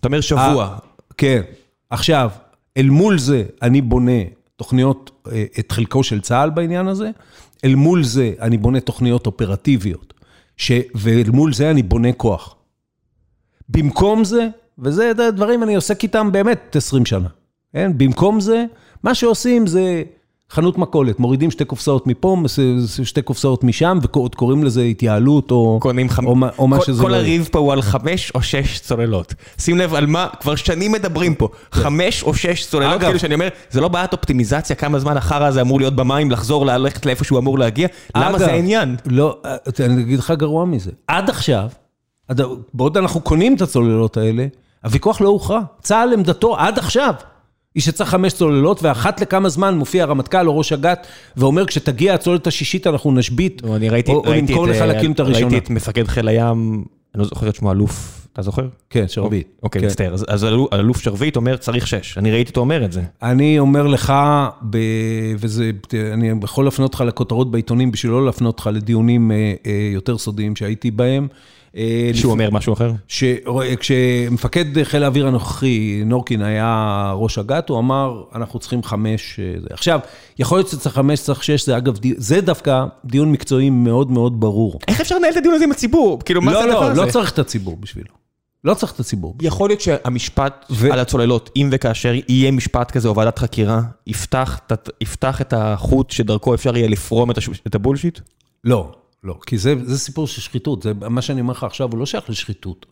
[0.00, 0.76] אתה אומר שבוע.
[0.78, 1.42] 아, כן.
[1.90, 2.30] עכשיו,
[2.76, 4.22] אל מול זה אני בונה
[4.56, 7.10] תוכניות, אה, את חלקו של צה"ל בעניין הזה,
[7.64, 10.14] אל מול זה אני בונה תוכניות אופרטיביות,
[10.56, 10.72] ש...
[10.94, 12.56] ואל מול זה אני בונה כוח.
[13.68, 14.48] במקום זה,
[14.78, 17.28] וזה דברים אני עוסק איתם באמת 20 שנה.
[17.72, 17.92] כן?
[17.96, 18.64] במקום זה,
[19.02, 20.02] מה שעושים זה
[20.50, 22.36] חנות מכולת, מורידים שתי קופסאות מפה,
[23.04, 26.26] שתי קופסאות משם, ועוד קוראים לזה התייעלות, או, חמ...
[26.26, 27.08] או, או מה שזה לא...
[27.08, 29.34] כל הריב פה הוא על חמש או שש צוללות.
[29.58, 31.80] שים לב על מה, כבר שנים מדברים פה, כן.
[31.80, 35.46] חמש או שש צוללות, אגב, כאילו שאני אומר, זה לא בעיית אופטימיזציה, כמה זמן החרא
[35.46, 38.96] הזה אמור להיות במים, לחזור, ללכת לאיפה שהוא אמור להגיע, אגב, למה זה העניין?
[39.06, 39.38] לא,
[39.80, 40.90] אני אגיד לך גרוע מזה.
[41.06, 41.68] עד עכשיו,
[42.74, 44.46] בעוד אנחנו קונים את הצוללות האלה,
[44.84, 45.60] הוויכוח לא הוכרע.
[45.82, 47.14] צה"ל עמדתו עד עכשיו,
[47.74, 51.06] היא שצריך חמש צוללות, ואחת לכמה זמן מופיע הרמטכ"ל או ראש אג"ת,
[51.36, 55.20] ואומר, כשתגיע הצוללת השישית אנחנו נשבית, לא, ראיתי, או ראיתי נמכור את, לך להקים את
[55.20, 55.46] הראשונה.
[55.46, 58.68] ראיתי את מפקד חיל הים, אני לא זוכר את שמו, אלוף, אתה זוכר?
[58.90, 59.48] כן, שרביט.
[59.62, 59.86] אוקיי, כן.
[59.86, 60.14] מצטער.
[60.14, 62.18] אז- אז אלוף- שרביט אומר, צריך שש.
[62.18, 63.02] אני ראיתי אותו אומר את זה.
[63.22, 64.12] אני אומר לך,
[64.70, 64.78] ב...
[65.38, 65.70] וזה,
[66.12, 70.56] אני יכול להפנות אותך לכותרות בעיתונים, בשביל לא להפנות אותך לדיונים אה, אה, יותר סודיים
[70.56, 71.28] שהייתי בהם.
[71.76, 72.92] אה, שהוא אומר משהו אחר?
[73.08, 73.24] ש...
[73.80, 79.40] כשמפקד חיל האוויר הנוכחי, נורקין, היה ראש אג"ת, הוא אמר, אנחנו צריכים חמש...
[79.40, 79.66] אה, זה.
[79.70, 80.00] עכשיו,
[80.38, 84.78] יכול להיות שצריך חמש, צריך שש, זה אגב, זה דווקא דיון מקצועי מאוד מאוד ברור.
[84.88, 86.18] איך אפשר לנהל את הדיון הזה עם הציבור?
[86.24, 87.00] כאילו, מה זה לא, הדבר לא, הזה?
[87.06, 88.20] לא צריך את הציבור בשבילו.
[88.64, 89.34] לא צריך את הציבור.
[89.42, 94.60] יכול להיות שהמשפט ו- על הצוללות, אם וכאשר יהיה משפט כזה או ועדת חקירה, יפתח
[95.00, 98.18] יפתח את החוט שדרכו אפשר יהיה לפרום את הש- את הבולשיט?
[98.64, 98.92] לא,
[99.24, 102.06] לא, כי זה, זה סיפור של שחיתות, זה, מה שאני אומר לך עכשיו הוא לא
[102.06, 102.86] שייך לשחיתות.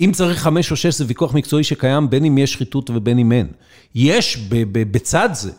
[0.00, 3.32] אם צריך חמש או שש זה ויכוח מקצועי שקיים בין אם יש שחיתות ובין אם
[3.32, 3.46] אין.
[3.94, 5.52] יש ב, ב, בצד זה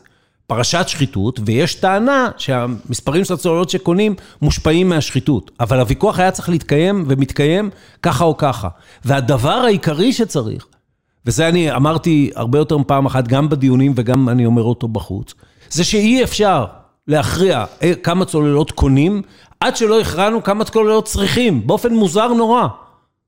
[0.47, 5.51] פרשת שחיתות, ויש טענה שהמספרים של הצוללות שקונים מושפעים מהשחיתות.
[5.59, 7.69] אבל הוויכוח היה צריך להתקיים ומתקיים
[8.01, 8.69] ככה או ככה.
[9.05, 10.67] והדבר העיקרי שצריך,
[11.25, 15.33] וזה אני אמרתי הרבה יותר מפעם אחת, גם בדיונים וגם אני אומר אותו בחוץ,
[15.69, 16.65] זה שאי אפשר
[17.07, 19.21] להכריע אה, כמה צוללות קונים,
[19.65, 22.67] עד שלא הכרענו כמה צוללות צריכים, באופן מוזר נורא.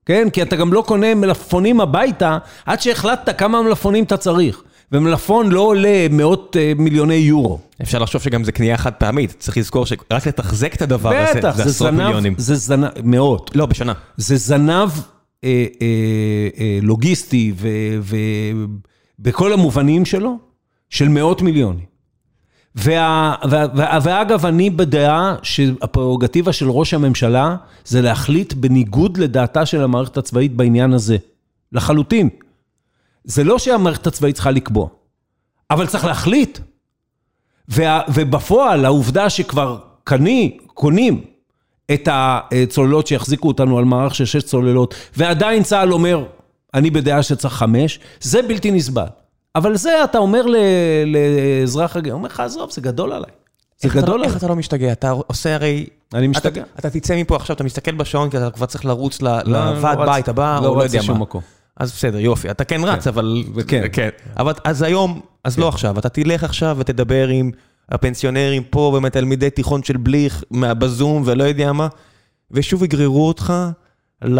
[0.06, 0.30] כן?
[0.30, 4.62] כי אתה גם לא קונה מלפפונים הביתה, עד שהחלטת כמה מלפפונים אתה צריך.
[4.92, 7.60] ומלפפון לא עולה מאות אה, מיליוני יורו.
[7.82, 11.56] אפשר לחשוב שגם זה קנייה חד פעמית, צריך לזכור שרק לתחזק את הדבר הזה, בטח,
[11.56, 12.34] זה זה עשרות מיליונים.
[12.34, 13.52] זנב, זה זנב, מאות.
[13.56, 13.94] לא, בשנה.
[14.18, 14.90] זה זנב
[15.44, 17.54] אה, אה, אה, לוגיסטי
[19.20, 20.38] ובכל המובנים שלו,
[20.90, 21.97] של מאות מיליונים.
[22.78, 27.56] וה, וה, וה, ואגב, אני בדעה שהפררוגטיבה של ראש הממשלה
[27.86, 31.18] זה להחליט בניגוד לדעתה של המערכת הצבאית בעניין הזה.
[31.72, 32.30] לחלוטין.
[33.24, 34.88] זה לא שהמערכת הצבאית צריכה לקבוע,
[35.72, 36.60] אבל צריך להחליט.
[37.70, 41.24] וה, ובפועל, העובדה שכבר קני, קונים
[41.94, 46.26] את הצוללות שיחזיקו אותנו על מערך של שש צוללות, ועדיין צה"ל אומר,
[46.74, 49.08] אני בדעה שצריך חמש, זה בלתי נסבל.
[49.58, 50.46] אבל זה אתה אומר
[51.06, 53.30] לאזרח רגיל, הוא אומר לך, עזוב, זה גדול עליי.
[53.80, 54.38] זה איך אתה- גדול איך עליי.
[54.38, 54.92] אתה לא משתגע?
[54.92, 55.86] אתה עושה הרי...
[56.14, 56.64] אני משתגע.
[56.80, 59.98] אתה- תצא מפה עכשיו, אתה מסתכל בשעון, כי אתה כבר צריך לרוץ ל- לא, לוועד
[60.00, 61.22] לא בית הבא, לא או לא רץ יודע לשום מה.
[61.22, 61.42] מקום.
[61.78, 63.44] אז בסדר, יופי, אתה כן רץ, אבל...
[63.92, 64.10] כן.
[64.38, 67.52] אבל אז היום, אז לא עכשיו, אתה תלך עכשיו ותדבר עם
[67.90, 71.88] הפנסיונרים פה, ומתלמידי תיכון של בליך, מה- בזום ולא יודע מה,
[72.52, 73.54] ושוב יגררו אותך
[74.22, 74.40] ל...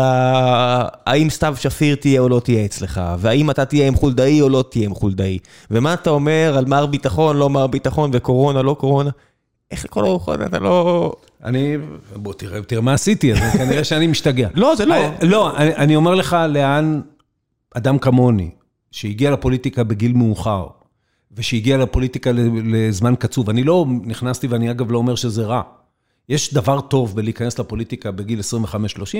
[1.06, 4.64] האם סתיו שפיר תהיה או לא תהיה אצלך, והאם אתה תהיה עם חולדאי או לא
[4.70, 5.40] תהיה עם חולדאי,
[5.72, 9.10] ומה אתה אומר על מר ביטחון, לא מר ביטחון, וקורונה, לא קורונה.
[9.72, 11.14] איך לכל הרוחות אתה לא...
[11.44, 11.78] אני,
[12.16, 14.50] בוא תראה, תראה מה עשיתי, אז כנראה שאני משתגע.
[14.56, 14.96] לא, זה לא.
[15.22, 17.02] לא, אני, אני אומר לך לאן
[17.76, 18.50] אדם כמוני,
[18.92, 20.68] שהגיע לפוליטיקה בגיל מאוחר,
[21.32, 22.32] ושהגיע לפוליטיקה
[22.66, 25.62] לזמן קצוב, אני לא נכנסתי, ואני אגב לא אומר שזה רע.
[26.30, 28.44] יש דבר טוב בלהיכנס לפוליטיקה בגיל 25-30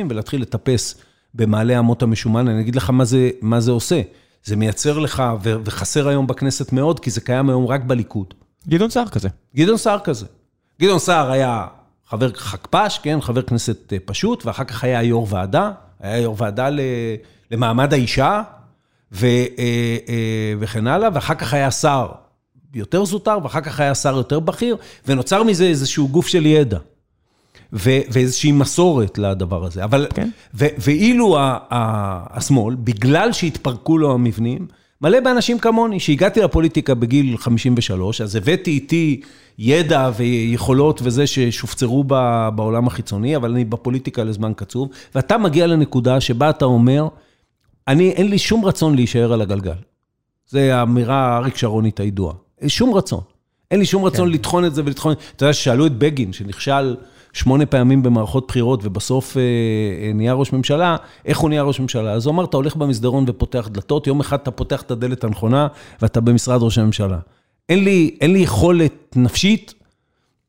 [0.10, 0.96] ולהתחיל לטפס
[1.34, 4.02] במעלה אמות המשומן, אני אגיד לך מה זה, מה זה עושה.
[4.44, 8.34] זה מייצר לך, וחסר היום בכנסת מאוד, כי זה קיים היום רק בליכוד.
[8.68, 9.30] גדעון סער כזה.
[9.56, 10.26] גדעון סער כזה.
[10.82, 11.68] גדעון סער היה
[12.10, 16.70] חבר חכפ"ש, כן, חבר כנסת אה, פשוט, ואחר כך היה יו"ר ועדה, היה יו"ר ועדה
[17.52, 18.42] למעמד האישה,
[19.12, 22.08] ו, אה, אה, וכן הלאה, ואחר כך היה שר
[22.74, 24.78] יותר זוטר, ואחר כך היה שר יותר בכיר,
[25.08, 26.78] ונוצר מזה איזשהו גוף של ידע.
[27.74, 29.84] ו- ואיזושהי מסורת לדבר הזה.
[29.84, 30.30] אבל, כן.
[30.54, 34.68] ו- ואילו ה- ה- השמאל, בגלל שהתפרקו לו המבנים,
[35.02, 39.22] מלא באנשים כמוני, שהגעתי לפוליטיקה בגיל 53, אז הבאתי איתי
[39.60, 46.22] ידע ויכולות וזה ששופצרו ב- בעולם החיצוני, אבל אני בפוליטיקה לזמן קצוב, ואתה מגיע לנקודה
[46.22, 47.08] שבה אתה אומר,
[47.88, 49.74] אני, אין לי שום רצון להישאר על הגלגל.
[50.50, 52.34] זו האמירה האריק שרונית הידועה.
[52.68, 53.22] שום רצון.
[53.72, 55.14] אין לי שום רצון לטחון את זה ולטחון...
[55.36, 56.96] אתה יודע, ששאלו את בגין, שנכשל
[57.34, 62.12] שמונה פעמים במערכות בחירות, ובסוף אה, אה, נהיה ראש ממשלה, איך הוא נהיה ראש ממשלה?
[62.12, 65.68] אז הוא אמר, אתה הולך במסדרון ופותח דלתות, יום אחד אתה פותח את הדלת הנכונה,
[66.02, 67.18] ואתה במשרד ראש הממשלה.
[67.70, 69.74] אין לי, אין לי יכולת נפשית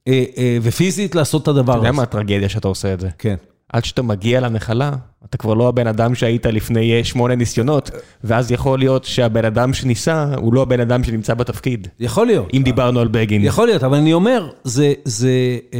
[0.08, 1.96] אה, אה, ופיזית לעשות את הדבר אתה יודע הזה.
[1.96, 3.08] מה הטרגדיה שאתה עושה את זה?
[3.18, 3.36] כן.
[3.72, 4.90] עד שאתה מגיע לנחלה,
[5.24, 7.90] אתה כבר לא הבן אדם שהיית לפני אה, שמונה ניסיונות,
[8.24, 11.88] ואז יכול להיות שהבן אדם שניסה, הוא לא הבן אדם שנמצא בתפקיד.
[12.00, 12.48] יכול להיות.
[12.54, 13.44] אם דיברנו על בגין.
[13.44, 15.78] יכול להיות, אבל אני אומר, זה, זה, אה,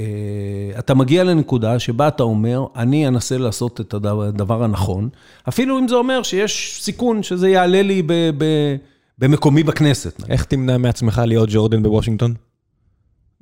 [0.00, 5.08] אה, אתה מגיע לנקודה שבה אתה אומר, אני אנסה לעשות את הדבר, הנכון,
[5.48, 8.44] אפילו אם זה אומר שיש סיכון שזה יעלה לי ב, ב,
[9.18, 10.22] במקומי בכנסת.
[10.28, 12.34] איך תמנע מעצמך להיות ג'ורדן בוושינגטון?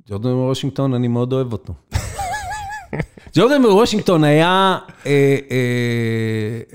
[0.09, 1.73] ג'ורדן וושינגטון, אני מאוד אוהב אותו.
[3.37, 5.11] ג'ורדן בוושינגטון היה, אה,
[5.51, 5.57] אה,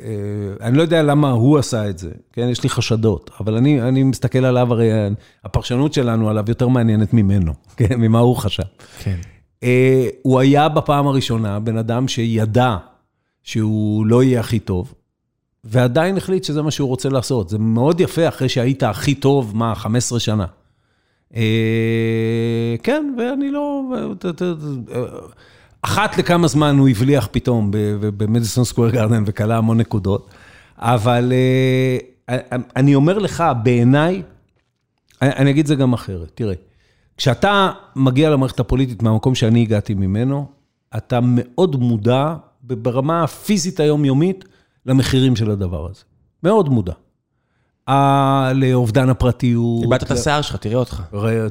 [0.05, 3.83] אה, אני לא יודע למה הוא עשה את זה, כן, יש לי חשדות, אבל אני,
[3.83, 4.91] אני מסתכל עליו, הרי
[5.45, 8.63] הפרשנות שלנו עליו יותר מעניינת ממנו, כן, ממה הוא חשב.
[8.99, 9.17] כן.
[9.63, 12.77] אה, הוא היה בפעם הראשונה בן אדם שידע
[13.43, 14.95] שהוא לא יהיה הכי טוב,
[15.65, 17.49] ועדיין החליט שזה מה שהוא רוצה לעשות.
[17.49, 20.47] זה מאוד יפה אחרי שהיית הכי טוב, מה, 15 שנה.
[21.37, 23.83] אה, כן, ואני לא...
[25.83, 27.71] אחת לכמה זמן הוא הבליח פתאום
[28.01, 30.31] במדיסון סקוויר גרדן וכלה המון נקודות,
[30.79, 31.33] אבל
[32.29, 32.39] אה,
[32.77, 34.23] אני אומר לך, בעיניי,
[35.23, 36.55] אני אגיד את זה גם אחרת, תראה,
[37.17, 40.47] כשאתה מגיע למערכת הפוליטית מהמקום שאני הגעתי ממנו,
[40.97, 44.45] אתה מאוד מודע ברמה הפיזית היומיומית
[44.87, 46.03] למחירים של הדבר הזה.
[46.43, 46.93] מאוד מודע.
[48.55, 49.83] לאובדן הפרטיות.
[49.83, 51.03] איבדת את השיער שלך, תראה אותך.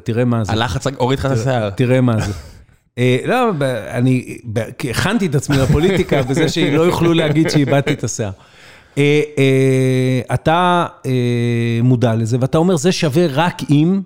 [0.04, 0.52] תראה מה זה.
[0.52, 1.70] הלחץ הוריד לך את השיער.
[1.70, 2.34] תראה מה זה.
[3.00, 3.50] אה, לא,
[3.92, 4.38] אני
[4.90, 8.32] הכנתי את עצמי לפוליטיקה בזה שלא יוכלו להגיד שאיבדתי את השיער.
[8.98, 10.86] אה, אה, אתה
[11.84, 14.02] מודע לזה, ואתה אומר, זה שווה רק אם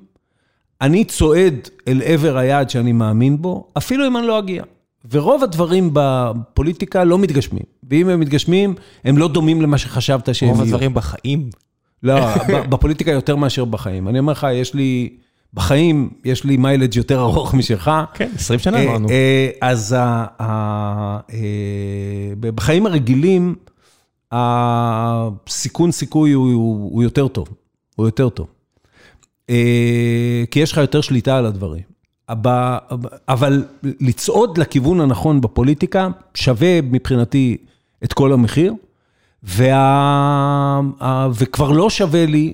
[0.81, 4.63] אני צועד אל עבר היעד שאני מאמין בו, אפילו אם אני לא אגיע.
[5.11, 8.75] ורוב הדברים בפוליטיקה לא מתגשמים, ואם הם מתגשמים,
[9.05, 10.57] הם לא דומים למה שחשבת שהם יהיו.
[10.57, 11.49] רוב הדברים בחיים?
[12.03, 12.15] לא,
[12.69, 14.07] בפוליטיקה יותר מאשר בחיים.
[14.07, 15.09] אני אומר לך, יש לי,
[15.53, 17.91] בחיים יש לי מיילג' יותר ארוך משלך.
[18.13, 19.09] כן, 20 שנה אה, אמרנו.
[19.09, 21.17] אה, אז אה,
[22.39, 23.55] בחיים הרגילים,
[24.31, 27.47] הסיכון סיכוי הוא יותר טוב,
[27.95, 28.47] הוא יותר טוב.
[30.51, 31.93] כי יש לך יותר שליטה על הדברים.
[33.27, 37.57] אבל לצעוד לכיוון הנכון בפוליטיקה שווה מבחינתי
[38.03, 38.73] את כל המחיר,
[39.43, 40.81] וה...
[41.33, 42.53] וכבר לא שווה לי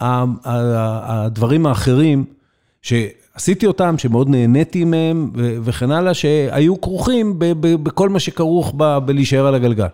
[0.00, 2.24] הדברים האחרים
[2.82, 8.74] שעשיתי אותם, שמאוד נהניתי מהם וכן הלאה, שהיו כרוכים בכל מה שכרוך
[9.04, 9.86] בלהישאר על הגלגל.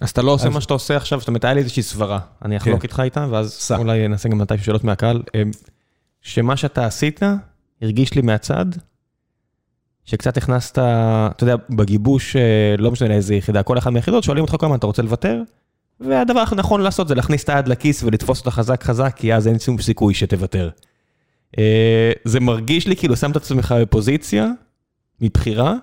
[0.00, 2.80] אז אתה לא עושה מה שאתה עושה עכשיו, אומרת, היה לי איזושהי סברה, אני אחלוק
[2.80, 2.82] כן.
[2.82, 5.22] איתך איתה, ואז אולי נעשה גם מתי שאלות מהקהל,
[6.20, 7.20] שמה שאתה עשית,
[7.82, 8.66] הרגיש לי מהצד,
[10.04, 14.56] שקצת הכנסת, אתה יודע, בגיבוש, אה, לא משנה איזה יחידה, כל אחד מהיחידות, שואלים אותך
[14.60, 15.42] כמה אתה רוצה לוותר,
[16.00, 19.58] והדבר הנכון לעשות זה להכניס את היד לכיס ולתפוס אותה חזק חזק, כי אז אין
[19.58, 20.70] שום סיכוי שתוותר.
[21.58, 24.50] אה, זה מרגיש לי כאילו שמת את עצמך בפוזיציה,
[25.20, 25.74] מבחירה,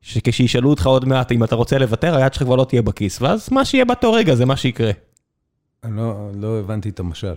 [0.00, 3.48] שכשישאלו אותך עוד מעט אם אתה רוצה לוותר, היד שלך כבר לא תהיה בכיס, ואז
[3.52, 4.90] מה שיהיה באותו רגע זה מה שיקרה.
[5.84, 7.34] אני לא, לא הבנתי את המשל.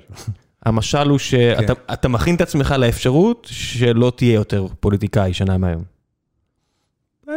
[0.65, 2.11] המשל הוא שאתה כן.
[2.11, 5.83] מכין את עצמך לאפשרות שלא תהיה יותר פוליטיקאי שנה מהיום.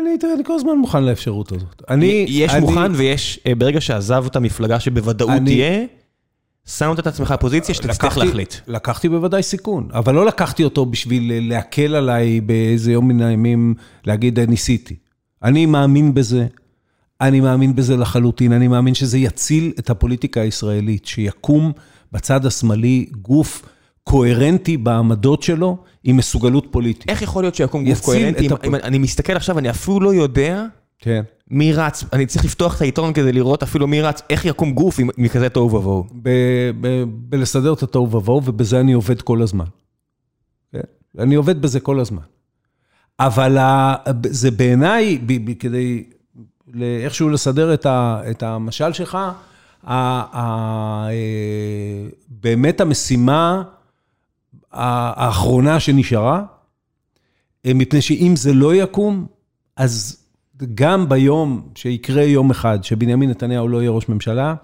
[0.01, 1.83] אני, תראה, אני כל הזמן מוכן לאפשרות הזאת.
[1.91, 2.27] אני...
[2.29, 5.85] יש אני, מוכן ויש, אה, ברגע שעזבת מפלגה שבוודאות אני, תהיה,
[6.67, 8.55] שמת את עצמך בפוזיציה שאתה צריך להחליט.
[8.67, 13.75] לקחתי בוודאי סיכון, אבל לא לקחתי אותו בשביל להקל עליי באיזה יום מן הימים,
[14.07, 14.97] להגיד, ניסיתי.
[15.43, 16.47] אני מאמין בזה,
[17.21, 21.73] אני מאמין בזה לחלוטין, אני מאמין שזה יציל את הפוליטיקה הישראלית, שיקום
[22.13, 23.63] בצד השמאלי גוף
[24.05, 27.11] קוהרנטי בעמדות שלו, עם מסוגלות פוליטית.
[27.11, 28.49] איך יכול להיות שיקום גוף קוהרנטי?
[28.83, 30.65] אני מסתכל עכשיו, אני אפילו לא יודע
[30.99, 31.23] כן.
[31.51, 35.01] מי רץ, אני צריך לפתוח את העיתון כדי לראות אפילו מי רץ, איך יקום גוף
[35.19, 36.07] מכזה תוהו ובוהו.
[37.07, 39.65] בלסדר את התוהו ובוהו, ובזה אני עובד כל הזמן.
[40.73, 40.81] כן?
[41.19, 42.23] אני עובד בזה כל הזמן.
[43.21, 43.59] אבל
[44.27, 45.19] זה בעיניי,
[45.59, 46.05] כדי
[46.81, 47.75] איכשהו לסדר
[48.31, 49.19] את המשל שלך,
[49.89, 51.09] אה,
[52.29, 53.63] באמת המשימה
[54.75, 56.43] האחרונה שנשארה,
[57.67, 59.27] אה, מפני שאם זה לא יקום,
[59.77, 60.25] אז
[60.75, 64.55] גם ביום שיקרה יום אחד שבנימין נתניהו לא יהיה ראש ממשלה,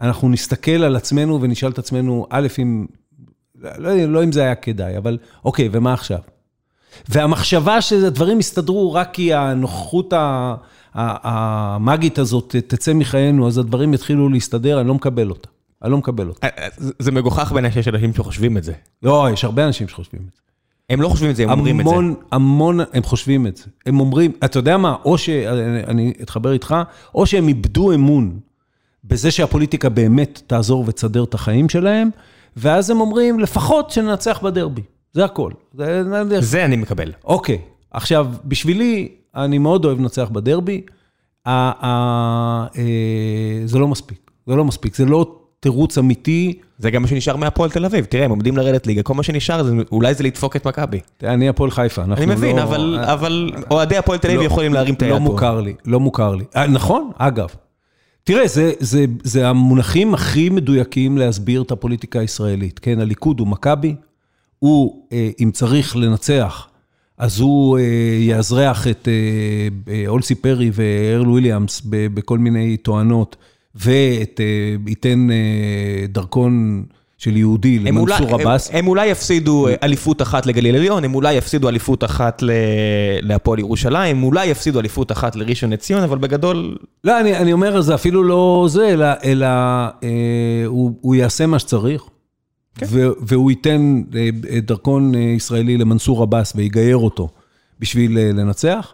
[0.00, 2.86] אנחנו נסתכל על עצמנו ונשאל את עצמנו, א', אם,
[3.78, 6.18] לא, לא אם זה היה כדאי, אבל אוקיי, ומה עכשיו?
[7.08, 10.12] והמחשבה שהדברים יסתדרו רק כי הנוכחות
[10.94, 15.48] המאגית הזאת תצא מחיינו, אז הדברים יתחילו להסתדר, אני לא מקבל אותה.
[15.82, 16.46] אני לא מקבל אותה.
[16.46, 16.68] אה, אה,
[16.98, 18.72] זה מגוחך בעיניי שיש אנשים שחושבים את זה.
[19.02, 20.40] לא, יש הרבה אנשים שחושבים את זה.
[20.90, 21.90] הם לא חושבים את זה, הם אומרים את זה.
[21.90, 23.64] המון, המון, הם חושבים את זה.
[23.86, 26.76] הם אומרים, אתה יודע מה, או שאני אתחבר איתך,
[27.14, 28.38] או שהם איבדו אמון
[29.04, 32.10] בזה שהפוליטיקה באמת תעזור ותסדר את החיים שלהם,
[32.56, 34.82] ואז הם אומרים, לפחות שננצח בדרבי.
[35.12, 35.52] זה הכל.
[35.74, 36.02] זה,
[36.40, 37.12] זה אני מקבל.
[37.24, 37.58] אוקיי,
[37.90, 40.82] עכשיו, בשבילי, אני מאוד אוהב לנצח בדרבי,
[41.46, 42.66] אה,
[43.64, 46.52] זה לא מספיק, זה לא מספיק, זה לא תירוץ אמיתי.
[46.78, 49.62] זה גם מה שנשאר מהפועל תל אביב, תראה, הם עומדים לרדת ליגה, כל מה שנשאר
[49.62, 51.00] זה אולי זה לדפוק את מכבי.
[51.22, 52.32] אני הפועל חיפה, אנחנו לא...
[52.32, 55.18] אני מבין, אבל אוהדי הפועל תל אביב לא- יכולים להרים את היד פה.
[55.18, 56.44] לא מוכר לי, לא מוכר לי.
[56.56, 57.48] אה, נכון, אגב.
[58.24, 58.44] תראה,
[59.22, 63.00] זה המונחים הכי מדויקים להסביר את הפוליטיקה הישראלית, כן?
[63.00, 63.94] הליכוד הוא מכבי,
[64.58, 66.68] הוא, אה, אם צריך לנצח,
[67.18, 67.78] אז הוא
[68.20, 69.08] יאזרח את
[70.06, 73.36] אולסי פרי וארל וויליאמס בכל מיני טוענות,
[73.76, 75.28] וייתן
[76.08, 76.84] דרכון
[77.18, 78.70] של יהודי למנסור עבאס.
[78.72, 82.42] הם אולי יפסידו אליפות אחת לגליל עליון, הם אולי יפסידו אליפות אחת
[83.22, 86.76] להפועל ירושלים, הם אולי יפסידו אליפות אחת לראשון לציון, אבל בגדול...
[87.04, 88.94] לא, אני אומר, זה אפילו לא זה,
[89.24, 89.46] אלא
[90.66, 92.02] הוא יעשה מה שצריך,
[93.20, 94.02] והוא ייתן
[94.62, 97.28] דרכון ישראלי למנסור עבאס ויגייר אותו
[97.80, 98.92] בשביל לנצח.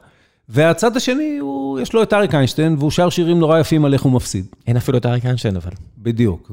[0.55, 1.39] והצד השני,
[1.83, 4.47] יש לו את אריק איינשטיין, והוא שר שירים נורא יפים על איך הוא מפסיד.
[4.67, 5.71] אין אפילו את אריק איינשטיין, אבל.
[5.99, 6.51] בדיוק,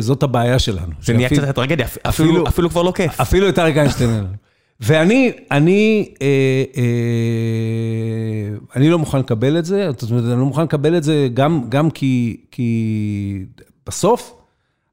[0.00, 0.92] זאת הבעיה שלנו.
[1.02, 1.86] זה נהיה קצת טרגדיה,
[2.48, 3.20] אפילו כבר לא כיף.
[3.20, 4.28] אפילו את אריק איינשטיין אין לנו.
[4.80, 6.08] ואני, אני,
[8.76, 11.28] אני לא מוכן לקבל את זה, זאת אומרת, אני לא מוכן לקבל את זה
[11.68, 13.46] גם כי
[13.86, 14.34] בסוף,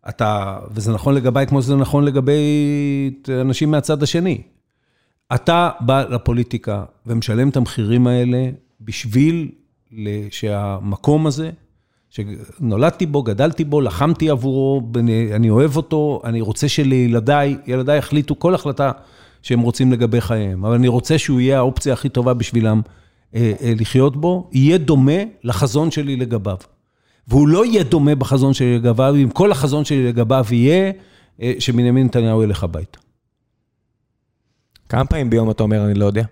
[0.10, 2.42] אתה, וזה נכון לגביי כמו שזה נכון לגבי
[3.42, 4.42] אנשים מהצד השני.
[5.34, 8.50] אתה בא לפוליטיקה ומשלם את המחירים האלה
[8.82, 9.52] בשביל
[10.30, 11.50] שהמקום הזה,
[12.10, 14.82] שנולדתי בו, גדלתי בו, לחמתי עבורו,
[15.36, 18.92] אני אוהב אותו, אני רוצה שלילדיי, ילדיי יחליטו כל החלטה
[19.42, 22.82] שהם רוצים לגבי חייהם, אבל אני רוצה שהוא יהיה האופציה הכי טובה בשבילם
[23.62, 26.58] לחיות בו, יהיה דומה לחזון שלי לגביו.
[27.28, 30.92] והוא לא יהיה דומה בחזון שלי לגביו, אם כל החזון שלי לגביו יהיה
[31.60, 33.00] שבנימין נתניהו ילך הביתה.
[34.90, 36.24] כמה פעמים ביום אתה אומר, אני לא יודע?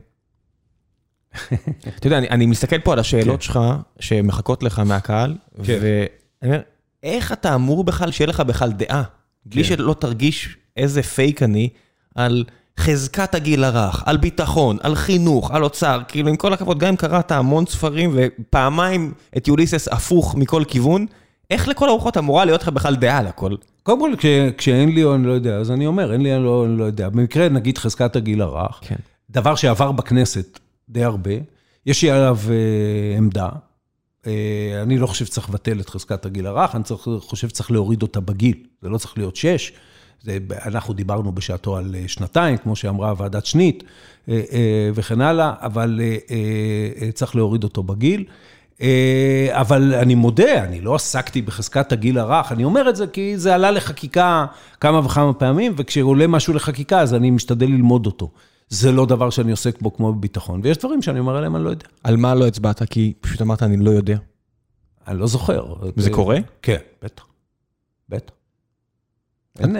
[1.97, 3.59] אתה יודע, אני מסתכל פה על השאלות שלך,
[3.99, 6.07] שמחכות לך מהקהל, ואני
[6.43, 6.59] אומר,
[7.03, 9.03] איך אתה אמור בכלל, שיהיה לך בכלל דעה,
[9.45, 11.69] בלי שלא תרגיש איזה פייק אני,
[12.15, 12.43] על
[12.79, 16.95] חזקת הגיל הרך, על ביטחון, על חינוך, על אוצר, כאילו עם כל הכבוד, גם אם
[16.95, 21.05] קראת המון ספרים, ופעמיים את יוליסס הפוך מכל כיוון,
[21.49, 23.55] איך לכל הרוחות אמורה להיות לך בכלל דעה על הכל?
[23.83, 24.13] קודם כל,
[24.57, 27.09] כשאין לי או אני לא יודע, אז אני אומר, אין לי או אני לא יודע.
[27.09, 28.81] במקרה, נגיד חזקת הגיל הרך,
[29.29, 31.31] דבר שעבר בכנסת די הרבה,
[31.85, 32.37] יש לי עליו
[33.17, 33.49] עמדה.
[34.83, 36.83] אני לא חושב שצריך לבטל את חזקת הגיל הרך, אני
[37.19, 39.71] חושב שצריך להוריד אותה בגיל, זה לא צריך להיות שש.
[40.65, 43.83] אנחנו דיברנו בשעתו על שנתיים, כמו שאמרה ועדת שנית,
[44.93, 46.01] וכן הלאה, אבל
[47.13, 48.23] צריך להוריד אותו בגיל.
[49.51, 53.55] אבל אני מודה, אני לא עסקתי בחזקת הגיל הרך, אני אומר את זה כי זה
[53.55, 54.45] עלה לחקיקה
[54.79, 58.31] כמה וכמה פעמים, וכשעולה משהו לחקיקה, אז אני משתדל ללמוד אותו.
[58.69, 61.69] זה לא דבר שאני עוסק בו כמו בביטחון, ויש דברים שאני אומר עליהם, אני לא
[61.69, 61.85] יודע.
[62.03, 62.83] על מה לא הצבעת?
[62.83, 64.17] כי פשוט אמרת, אני לא יודע.
[65.07, 65.73] אני לא זוכר.
[65.95, 66.37] זה קורה?
[66.61, 67.25] כן, בטח.
[68.09, 68.33] בטח.
[69.59, 69.75] אין...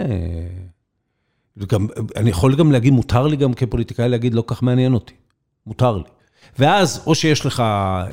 [2.16, 5.14] אני יכול גם להגיד, מותר לי גם כפוליטיקאי להגיד, לא כך מעניין אותי.
[5.68, 6.04] מותר לי.
[6.60, 7.64] ואז, או שיש לך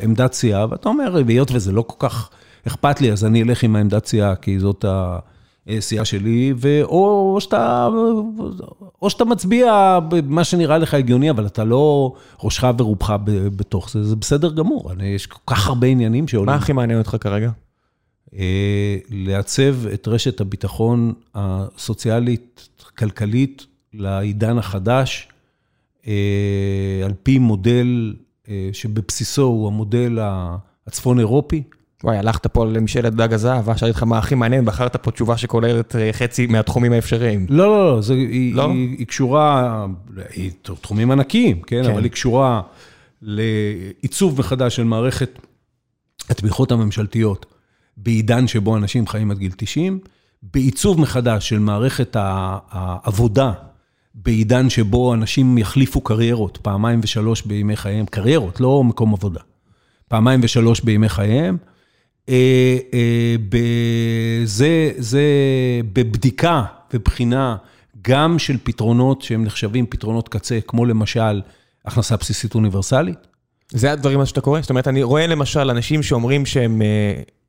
[0.03, 2.31] עמדת סיעה, ואתה אומר, היות וזה לא כל כך
[2.67, 4.85] אכפת לי, אז אני אלך עם העמדת סיעה, כי זאת
[5.69, 6.53] הסיעה שלי,
[6.83, 7.89] או שאתה,
[9.03, 13.17] או שאתה מצביע במה שנראה לך הגיוני, אבל אתה לא ראשך ורובך
[13.57, 14.91] בתוך זה, זה בסדר גמור.
[15.03, 16.47] יש כל כך הרבה עניינים שעולים.
[16.47, 17.51] מה הכי מעניין אותך כרגע?
[19.11, 25.29] לעצב את רשת הביטחון הסוציאלית, כלכלית, לעידן החדש,
[27.05, 28.15] על פי מודל
[28.73, 30.19] שבבסיסו הוא המודל
[30.87, 31.63] הצפון אירופי.
[32.05, 35.95] וואי, הלכת פה למשאלת דג הזהב, שאלתי אותך מה הכי מעניין, בחרת פה תשובה שכוללת
[36.13, 37.47] חצי מהתחומים האפשריים.
[37.49, 38.01] לא, לא,
[38.53, 39.87] לא, היא קשורה,
[40.35, 40.51] היא
[40.81, 41.85] תחומים ענקיים, כן?
[41.85, 42.63] אבל היא קשורה
[43.23, 45.39] לעיצוב מחדש של מערכת
[46.31, 47.47] התמיכות הממשלתיות
[47.97, 49.99] בעידן שבו אנשים חיים עד גיל 90,
[50.43, 53.53] בעיצוב מחדש של מערכת העבודה,
[54.15, 59.41] בעידן שבו אנשים יחליפו קריירות, פעמיים ושלוש בימי חייהם, קריירות, לא מקום עבודה.
[60.09, 61.57] פעמיים ושלוש בימי חייהם.
[64.97, 65.23] זה
[65.93, 66.63] בבדיקה
[66.95, 67.57] ובחינה
[68.03, 71.43] גם של פתרונות שהם נחשבים פתרונות קצה, כמו למשל
[71.85, 73.30] הכנסה בסיסית אוניברסלית.
[73.71, 74.61] זה הדברים שאתה קורא?
[74.61, 76.83] זאת אומרת, אני רואה למשל אנשים שאומרים שהם,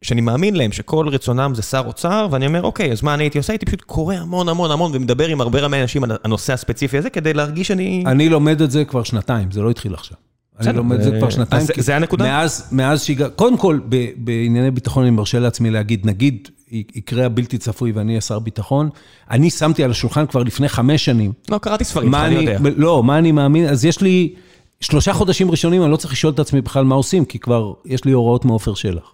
[0.01, 3.37] שאני מאמין להם שכל רצונם זה שר אוצר, ואני אומר, אוקיי, אז מה אני הייתי
[3.37, 3.53] עושה?
[3.53, 7.09] הייתי פשוט קורא המון המון המון ומדבר עם הרבה רמי אנשים על הנושא הספציפי הזה,
[7.09, 8.03] כדי להרגיש שאני...
[8.07, 10.17] אני לומד את זה כבר שנתיים, זה לא התחיל עכשיו.
[10.59, 11.65] אני לומד את זה כבר שנתיים.
[11.77, 12.45] זה הנקודה?
[12.71, 13.29] מאז שהגע...
[13.29, 13.79] קודם כל,
[14.15, 18.89] בענייני ביטחון אני מרשה לעצמי להגיד, נגיד, יקרה הבלתי צפוי ואני אהיה שר ביטחון,
[19.31, 21.31] אני שמתי על השולחן כבר לפני חמש שנים.
[21.49, 22.57] לא, קראתי ספרים, אני יודע.
[22.77, 24.33] לא, מה אני מאמין, אז יש לי
[24.81, 28.05] שלושה חודשים ראשונים, אני לא צריך לשאול את עצמי בכלל מה עושים, כי כבר יש
[28.05, 29.13] לי הוראות מעופר שלח.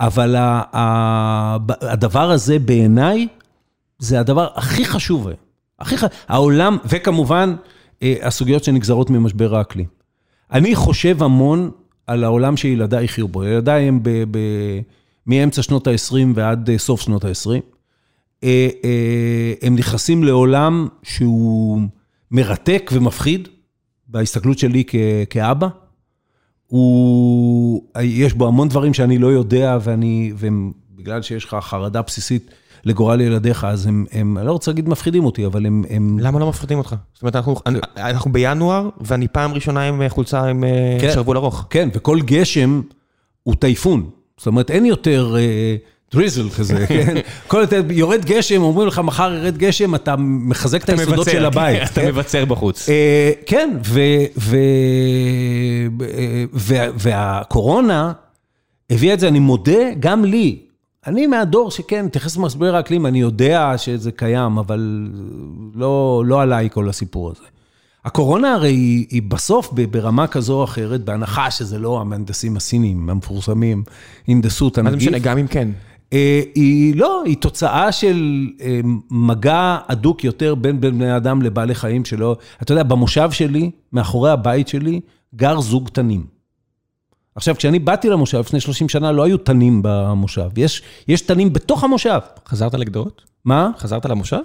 [0.00, 0.34] אבל
[1.80, 3.28] הדבר הזה בעיניי,
[3.98, 5.28] זה הדבר הכי חשוב.
[5.78, 7.54] הכי חשוב, העולם, וכמובן,
[8.02, 9.86] הסוגיות שנגזרות ממשבר האקלים.
[10.52, 11.70] אני חושב המון
[12.06, 13.44] על העולם שילדיי יחיו בו.
[13.44, 14.00] ילדיי הם
[15.26, 17.50] מאמצע שנות ה-20 ועד סוף שנות ה-20.
[19.62, 21.80] הם נכנסים לעולם שהוא
[22.30, 23.48] מרתק ומפחיד,
[24.08, 24.94] בהסתכלות שלי כ,
[25.30, 25.68] כאבא,
[26.66, 32.50] הוא, יש בו המון דברים שאני לא יודע, ואני, ובגלל שיש לך חרדה בסיסית
[32.84, 35.84] לגורל ילדיך, אז הם, הם, אני לא רוצה להגיד מפחידים אותי, אבל הם...
[35.90, 36.18] הם...
[36.18, 36.94] למה לא מפחידים אותך?
[37.14, 37.54] זאת אומרת, אנחנו,
[37.96, 40.64] אנחנו בינואר, ואני פעם ראשונה עם חולצה עם
[41.00, 41.66] כן, שרוול ארוך.
[41.70, 42.80] כן, וכל גשם
[43.42, 44.10] הוא טייפון.
[44.36, 45.36] זאת אומרת, אין יותר...
[46.12, 47.14] דריזל כזה, כן?
[47.46, 51.82] כל יותר, יורד גשם, אומרים לך, מחר ירד גשם, אתה מחזק את היסודות של הבית.
[51.92, 52.88] אתה מבצר בחוץ.
[53.46, 53.76] כן,
[56.94, 58.12] והקורונה
[58.90, 60.58] הביאה את זה, אני מודה, גם לי.
[61.06, 65.08] אני מהדור שכן, מתייחס למשבר האקלים, אני יודע שזה קיים, אבל
[65.74, 67.44] לא, לא עליי כל הסיפור הזה.
[68.04, 73.82] הקורונה הרי היא, היא בסוף ברמה כזו או אחרת, בהנחה שזה לא המהנדסים הסינים המפורסמים,
[74.28, 74.94] הנדסו את הנגיף.
[74.94, 75.68] מה זה משנה, גם אם כן.
[76.12, 78.80] אה, היא לא, היא תוצאה של אה,
[79.10, 82.36] מגע הדוק יותר בין בני אדם לבעלי חיים שלא...
[82.62, 85.00] אתה יודע, במושב שלי, מאחורי הבית שלי,
[85.34, 86.26] גר זוג תנים.
[87.34, 90.50] עכשיו, כשאני באתי למושב לפני 30 שנה, לא היו תנים במושב.
[90.56, 92.18] יש, יש תנים בתוך המושב.
[92.46, 93.24] חזרת לגדות?
[93.44, 93.70] מה?
[93.78, 94.40] חזרת למושב?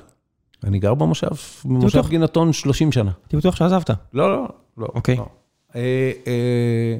[0.63, 1.29] אני גר במושב,
[1.65, 3.11] במושב גינתון 30 שנה.
[3.23, 3.89] הייתי בטוח שעזבת.
[4.13, 4.87] לא, לא, לא.
[4.95, 5.15] אוקיי.
[5.15, 5.25] לא.
[5.75, 6.97] אה, אה,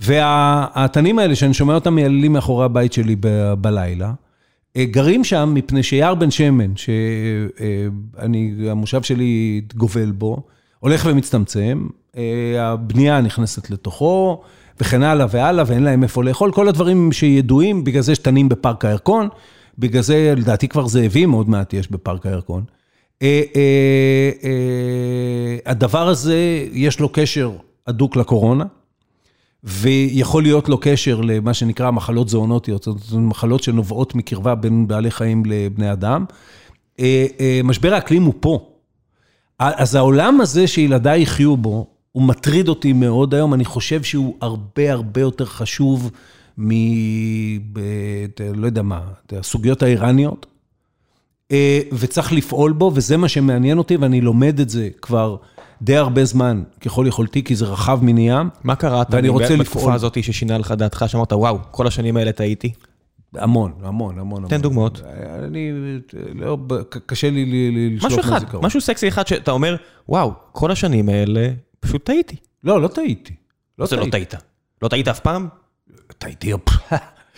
[0.00, 3.16] והתנים האלה, שאני שומע אותם מייללים מאחורי הבית שלי
[3.60, 4.12] בלילה,
[4.76, 6.72] אה, גרים שם מפני שיער בן שמן,
[8.66, 10.42] שהמושב שלי גובל בו,
[10.78, 11.86] הולך ומצטמצם,
[12.58, 14.40] הבנייה נכנסת לתוכו,
[14.80, 18.84] וכן הלאה והלאה, ואין להם איפה לאכול, כל הדברים שידועים, בגלל זה יש תנים בפארק
[18.84, 19.28] הירקון,
[19.78, 22.64] בגלל זה, לדעתי כבר זאבים עוד מעט יש בפארק הירקון.
[25.66, 27.52] הדבר הזה, יש לו קשר
[27.86, 28.64] הדוק לקורונה.
[29.64, 35.10] ויכול להיות לו קשר למה שנקרא מחלות זואונוטיות, זאת אומרת, מחלות שנובעות מקרבה בין בעלי
[35.10, 36.24] חיים לבני אדם.
[37.00, 38.66] אה, אה, משבר האקלים הוא פה.
[39.58, 44.92] אז העולם הזה שילדיי יחיו בו, הוא מטריד אותי מאוד היום, אני חושב שהוא הרבה
[44.92, 46.10] הרבה יותר חשוב
[46.58, 46.70] מ...
[47.72, 47.80] ב...
[48.54, 49.00] לא יודע מה,
[49.32, 50.46] הסוגיות האיראניות,
[51.52, 55.36] אה, וצריך לפעול בו, וזה מה שמעניין אותי, ואני לומד את זה כבר
[55.82, 58.50] די הרבה זמן, ככל יכולתי, כי זה רחב מני ים.
[58.64, 62.72] מה קרה ואני רוצה בתקופה הזאת ששינה לך דעתך, שאמרת, וואו, כל השנים האלה טעיתי?
[63.34, 64.48] המון, המון, המון.
[64.48, 65.02] תן דוגמאות.
[65.44, 65.72] אני,
[66.34, 66.58] לא,
[67.06, 69.76] קשה לי לשלוף משהו אחד, משהו סקסי אחד שאתה אומר,
[70.08, 71.48] וואו, כל השנים האלה,
[71.80, 72.36] פשוט טעיתי.
[72.64, 73.34] לא, לא טעיתי.
[73.78, 74.34] לא זה לא טעית.
[74.82, 75.48] לא טעית אף פעם?
[76.18, 76.52] טעיתי,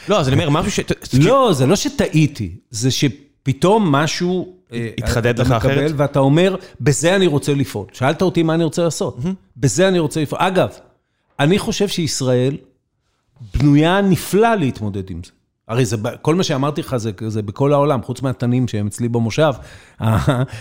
[0.09, 0.81] לא, אז אני אומר, משהו ש...
[1.27, 4.56] לא, זה לא שטעיתי, זה שפתאום משהו...
[4.73, 5.73] אה, התחדד לך אחרת?
[5.73, 7.86] אתה מקבל ואתה אומר, בזה אני רוצה לפעול.
[7.93, 9.19] שאלת אותי מה אני רוצה לעשות.
[9.57, 10.43] בזה אני רוצה לפעול.
[10.43, 10.69] אגב,
[11.40, 12.57] אני חושב שישראל
[13.55, 15.32] בנויה נפלא להתמודד עם זה.
[15.73, 19.53] הרי זה, כל מה שאמרתי לך זה, זה בכל העולם, חוץ מהתנים שהם אצלי במושב,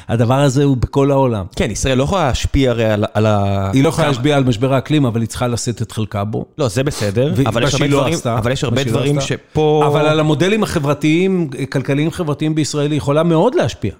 [0.09, 1.45] הדבר הזה הוא בכל העולם.
[1.55, 3.69] כן, ישראל לא יכולה להשפיע הרי על, על ה...
[3.73, 6.45] היא לא יכולה להשפיע על משבר האקלים, אבל היא צריכה לשאת את חלקה בו.
[6.57, 9.83] לא, זה בסדר, אבל יש לא דברים, עשתה, אבל יש הרבה דברים לא שפה...
[9.87, 13.91] אבל על המודלים החברתיים, כלכליים חברתיים בישראל, היא יכולה מאוד להשפיע.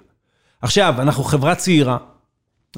[0.62, 1.96] עכשיו, אנחנו חברה צעירה,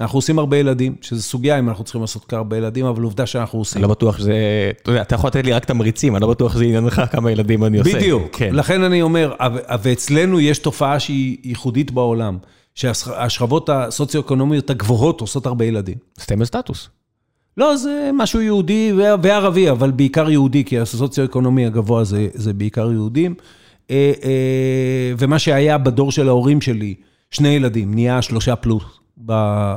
[0.00, 3.58] אנחנו עושים הרבה ילדים, שזו סוגיה אם אנחנו צריכים לעשות הרבה ילדים, אבל עובדה שאנחנו
[3.58, 3.78] עושים.
[3.78, 4.34] אני לא בטוח שזה,
[4.82, 7.64] אתה יודע, אתה יכול לתת לי רק תמריצים, אני לא בטוח שזה עניינך כמה ילדים
[7.64, 7.96] אני עושה.
[7.96, 8.54] בדיוק, כן.
[8.54, 9.34] לכן אני אומר,
[9.82, 12.38] ואצלנו יש תופעה שהיא ייחודית בעולם,
[12.74, 15.96] שהשכבות הסוציו-אקונומיות הגבוהות עושות הרבה ילדים.
[16.18, 16.88] סטמל סטטוס.
[17.56, 18.92] לא, זה משהו יהודי
[19.22, 23.34] וערבי, אבל בעיקר יהודי, כי הסוציו-אקונומי הגבוה זה, זה בעיקר יהודים.
[23.90, 26.94] אה, אה, ומה שהיה בדור של ההורים שלי,
[27.30, 29.03] שני ילדים, נהיה שלושה פלוס.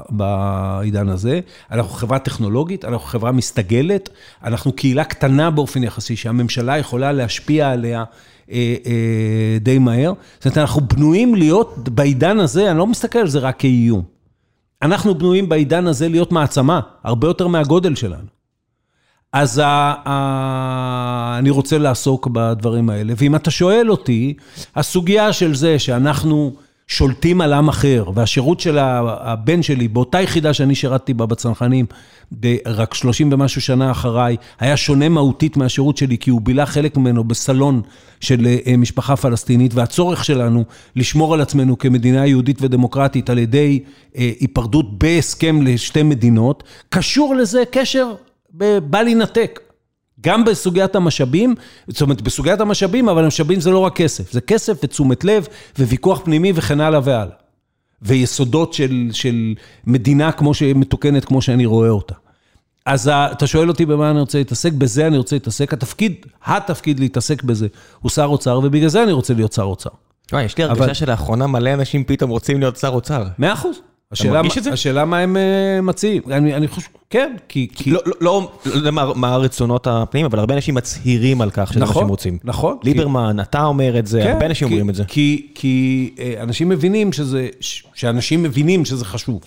[0.10, 1.40] בעידן הזה.
[1.72, 4.10] אנחנו חברה טכנולוגית, אנחנו חברה מסתגלת,
[4.44, 8.04] אנחנו קהילה קטנה באופן יחסי, שהממשלה יכולה להשפיע עליה
[8.52, 10.14] אה, אה, די מהר.
[10.38, 14.02] זאת אומרת, אנחנו בנויים להיות בעידן הזה, אני לא מסתכל על זה רק כאיום.
[14.82, 18.38] אנחנו בנויים בעידן הזה להיות מעצמה, הרבה יותר מהגודל שלנו.
[19.34, 23.14] אז ה, ה, אני רוצה לעסוק בדברים האלה.
[23.18, 24.34] ואם אתה שואל אותי,
[24.76, 26.56] הסוגיה של זה שאנחנו...
[26.88, 31.86] שולטים על עם אחר, והשירות של הבן שלי באותה יחידה שאני שירתתי בה בצנחנים,
[32.66, 37.24] רק 30 ומשהו שנה אחריי, היה שונה מהותית מהשירות שלי, כי הוא בילה חלק ממנו
[37.24, 37.82] בסלון
[38.20, 40.64] של אה, משפחה פלסטינית, והצורך שלנו
[40.96, 43.80] לשמור על עצמנו כמדינה יהודית ודמוקרטית על ידי
[44.18, 48.14] אה, היפרדות בהסכם לשתי מדינות, קשור לזה קשר
[48.90, 49.60] בל יינתק.
[50.28, 51.56] גם בסוגיית המשאבים,
[51.88, 55.48] זאת אומרת, בסוגיית המשאבים, אבל המשאבים זה לא רק כסף, זה כסף ותשומת לב
[55.80, 57.36] וויכוח פנימי וכן הלאה והלאה.
[58.02, 59.54] ויסודות של, של
[59.86, 62.16] מדינה כמו שמתוקנת, כמו שאני רואה אותה.
[62.86, 65.74] אז אתה שואל אותי במה אני רוצה להתעסק, בזה אני רוצה להתעסק.
[65.74, 66.14] התפקיד,
[66.46, 67.68] התפקיד להתעסק בזה,
[68.00, 69.90] הוא שר אוצר, ובגלל זה אני רוצה להיות שר אוצר.
[70.32, 70.94] וואי, יש לי הרגשה אבל...
[70.94, 73.24] שלאחרונה מלא אנשים פתאום רוצים להיות שר אוצר.
[73.40, 73.80] מאה אחוז.
[74.12, 76.22] השאלה, השאלה מה הם אה, מציעים.
[76.32, 76.88] אני, אני חושב...
[77.10, 77.68] כן, כי...
[77.76, 77.92] כי...
[77.92, 81.70] לא, לא, לא לא יודע מה- מה הרצונות הפנימיים, אבל הרבה אנשים מצהירים על כך
[81.74, 82.38] שזה מה נכון, שהם רוצים.
[82.44, 82.78] נכון.
[82.84, 85.04] ליברמן, אתה אומר את זה, כן, הרבה אנשים כי- אומרים את זה.
[85.08, 87.48] כי, כי אה, אנשים מבינים שזה,
[87.94, 89.42] שאנשים מבינים שזה חשוב.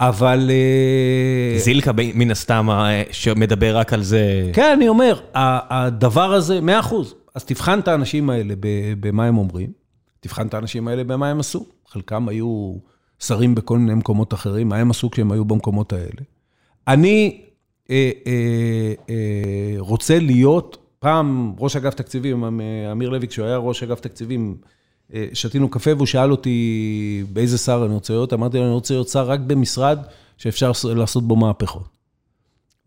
[0.00, 0.50] אבל...
[0.50, 2.68] אה, זילקה מן הסתם
[3.10, 4.50] שמדבר רק על זה.
[4.52, 7.14] כן, אני אומר, הדבר הזה, מאה אחוז.
[7.34, 8.54] אז תבחן את האנשים האלה
[9.00, 9.70] במה הם אומרים,
[10.20, 11.66] תבחן את האנשים האלה במה הם עשו.
[11.88, 12.74] חלקם היו
[13.26, 16.22] שרים בכל מיני מקומות אחרים, מה הם עשו כשהם היו במקומות האלה.
[16.88, 17.40] אני
[17.90, 22.60] אה, אה, אה, רוצה להיות, פעם ראש אגף תקציבים, אמ-
[22.92, 24.56] אמיר לוי, כשהוא היה ראש אגף תקציבים,
[25.14, 28.94] אה, שתינו קפה והוא שאל אותי באיזה שר אני רוצה להיות, אמרתי לו, אני רוצה
[28.94, 29.98] להיות שר רק במשרד
[30.38, 31.88] שאפשר לעשות בו מהפכות.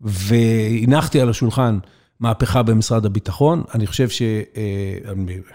[0.00, 1.78] והנחתי על השולחן
[2.20, 3.62] מהפכה במשרד הביטחון.
[3.74, 4.22] אני חושב ש...
[4.22, 4.98] אה,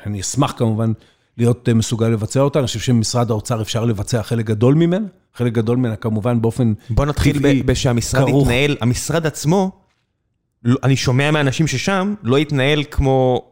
[0.05, 0.91] אני אשמח כמובן
[1.37, 2.59] להיות אה, מסוגל לבצע אותה.
[2.59, 5.05] אני חושב שבמשרד האוצר אפשר לבצע חלק גדול ממנה.
[5.35, 8.47] חלק גדול ממנה כמובן באופן בוא נתחיל טבעי, בשהמשרד כרוך.
[8.47, 9.71] יתנהל, המשרד עצמו,
[10.63, 13.45] לא- אני שומע מאנשים ששם, לא יתנהל כמו...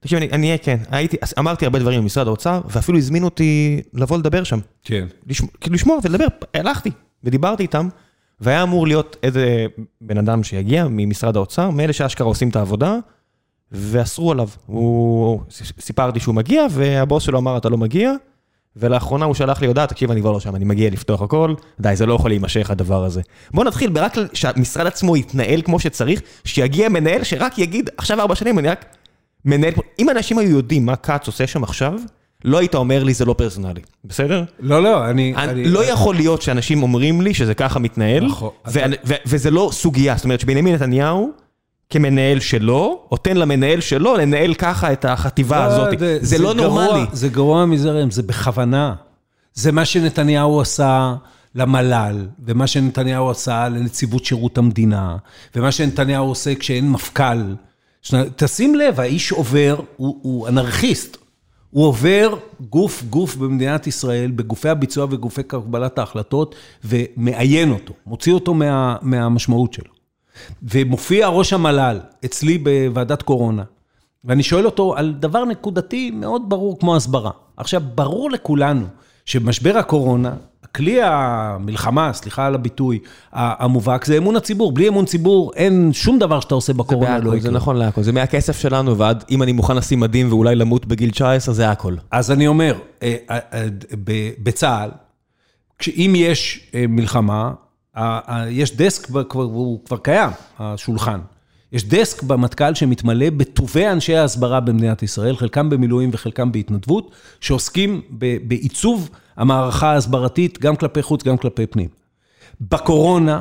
[0.00, 4.18] תקשיב, אני, אני אהיה כן, הייתי, אמרתי הרבה דברים במשרד האוצר, ואפילו הזמינו אותי לבוא
[4.18, 4.58] לדבר שם.
[4.82, 5.06] כן.
[5.26, 6.90] לשמוע, כאילו לשמוע ולדבר, הלכתי
[7.24, 7.88] ודיברתי איתם,
[8.40, 9.66] והיה אמור להיות איזה
[10.00, 12.98] בן אדם שיגיע ממשרד האוצר, מאלה שאשכרה עושים את העבודה,
[13.74, 14.48] ואסרו עליו.
[14.66, 15.40] הוא,
[15.80, 18.12] סיפרתי שהוא מגיע, והבוס שלו אמר, אתה לא מגיע,
[18.76, 21.96] ולאחרונה הוא שלח לי הודעה, תקשיב, אני כבר לא שם, אני מגיע לפתוח הכל, די,
[21.96, 23.20] זה לא יכול להימשך הדבר הזה.
[23.54, 28.58] בוא נתחיל ברק שהמשרד עצמו יתנהל כמו שצריך, שיגיע מנהל שרק יגיד, עכשיו ארבע שנים,
[28.58, 28.84] אני רק
[29.44, 31.92] מנהל, אם אנשים היו יודעים מה כץ עושה שם עכשיו,
[32.44, 34.44] לא היית אומר לי זה לא פרסונלי, בסדר?
[34.60, 35.34] לא, לא, אני...
[35.36, 38.50] אני, אני- לא יכול להיות שאנשים אומרים לי שזה ככה מתנהל, נכון.
[38.66, 41.30] ואני- ו- וזה לא סוגיה, זאת אומרת שבנימין נתניהו,
[41.98, 45.88] כמנהל שלו, נותן למנהל שלו לנהל ככה את החטיבה הזאת.
[46.20, 47.06] זה לא גרוע- נורמלי.
[47.12, 48.94] זה גרוע מזרם, זה בכוונה.
[49.54, 51.14] זה מה שנתניהו עשה
[51.54, 55.16] למל"ל, ומה שנתניהו עשה לנציבות שירות המדינה,
[55.56, 57.54] ומה שנתניהו עושה כשאין מפכ"ל.
[58.36, 61.16] תשים לב, האיש עובר, הוא, הוא אנרכיסט.
[61.70, 62.34] הוא עובר
[62.70, 66.54] גוף-גוף במדינת ישראל, בגופי הביצוע וגופי קבלת ההחלטות,
[66.84, 69.93] ומעיין אותו, מוציא אותו מה, מהמשמעות שלו.
[70.62, 73.62] ומופיע ראש המל"ל אצלי בוועדת קורונה,
[74.24, 77.30] ואני שואל אותו על דבר נקודתי מאוד ברור כמו הסברה.
[77.56, 78.86] עכשיו, ברור לכולנו
[79.24, 80.34] שמשבר הקורונה,
[80.74, 82.98] כלי המלחמה, סליחה על הביטוי,
[83.32, 84.72] המובהק, זה אמון הציבור.
[84.72, 87.50] בלי אמון ציבור אין שום דבר שאתה עושה זה בקורונה לא בהכל, יקרה.
[87.50, 91.10] זה נכון להכל, זה מהכסף שלנו, ועד אם אני מוכן לשים מדים ואולי למות בגיל
[91.10, 91.94] 19, זה הכל.
[92.10, 93.66] אז אני אומר, אה, אה, אה,
[94.42, 94.90] בצה"ל,
[95.88, 97.52] אם יש מלחמה,
[98.48, 101.20] יש דסק, הוא כבר קיים, השולחן.
[101.72, 107.10] יש דסק במטכ"ל שמתמלא בטובי אנשי ההסברה במדינת ישראל, חלקם במילואים וחלקם בהתנדבות,
[107.40, 108.00] שעוסקים
[108.42, 111.88] בעיצוב המערכה ההסברתית, גם כלפי חוץ, גם כלפי פנים.
[112.60, 113.40] בקורונה,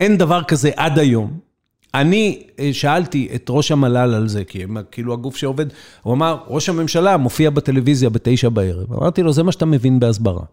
[0.00, 1.38] אין דבר כזה עד היום.
[1.94, 5.66] אני אה, שאלתי את ראש המל"ל על זה, כי הם כאילו הגוף שעובד,
[6.02, 8.92] הוא אמר, ראש הממשלה מופיע בטלוויזיה בתשע בערב.
[8.92, 10.44] אמרתי לו, זה מה שאתה מבין בהסברה.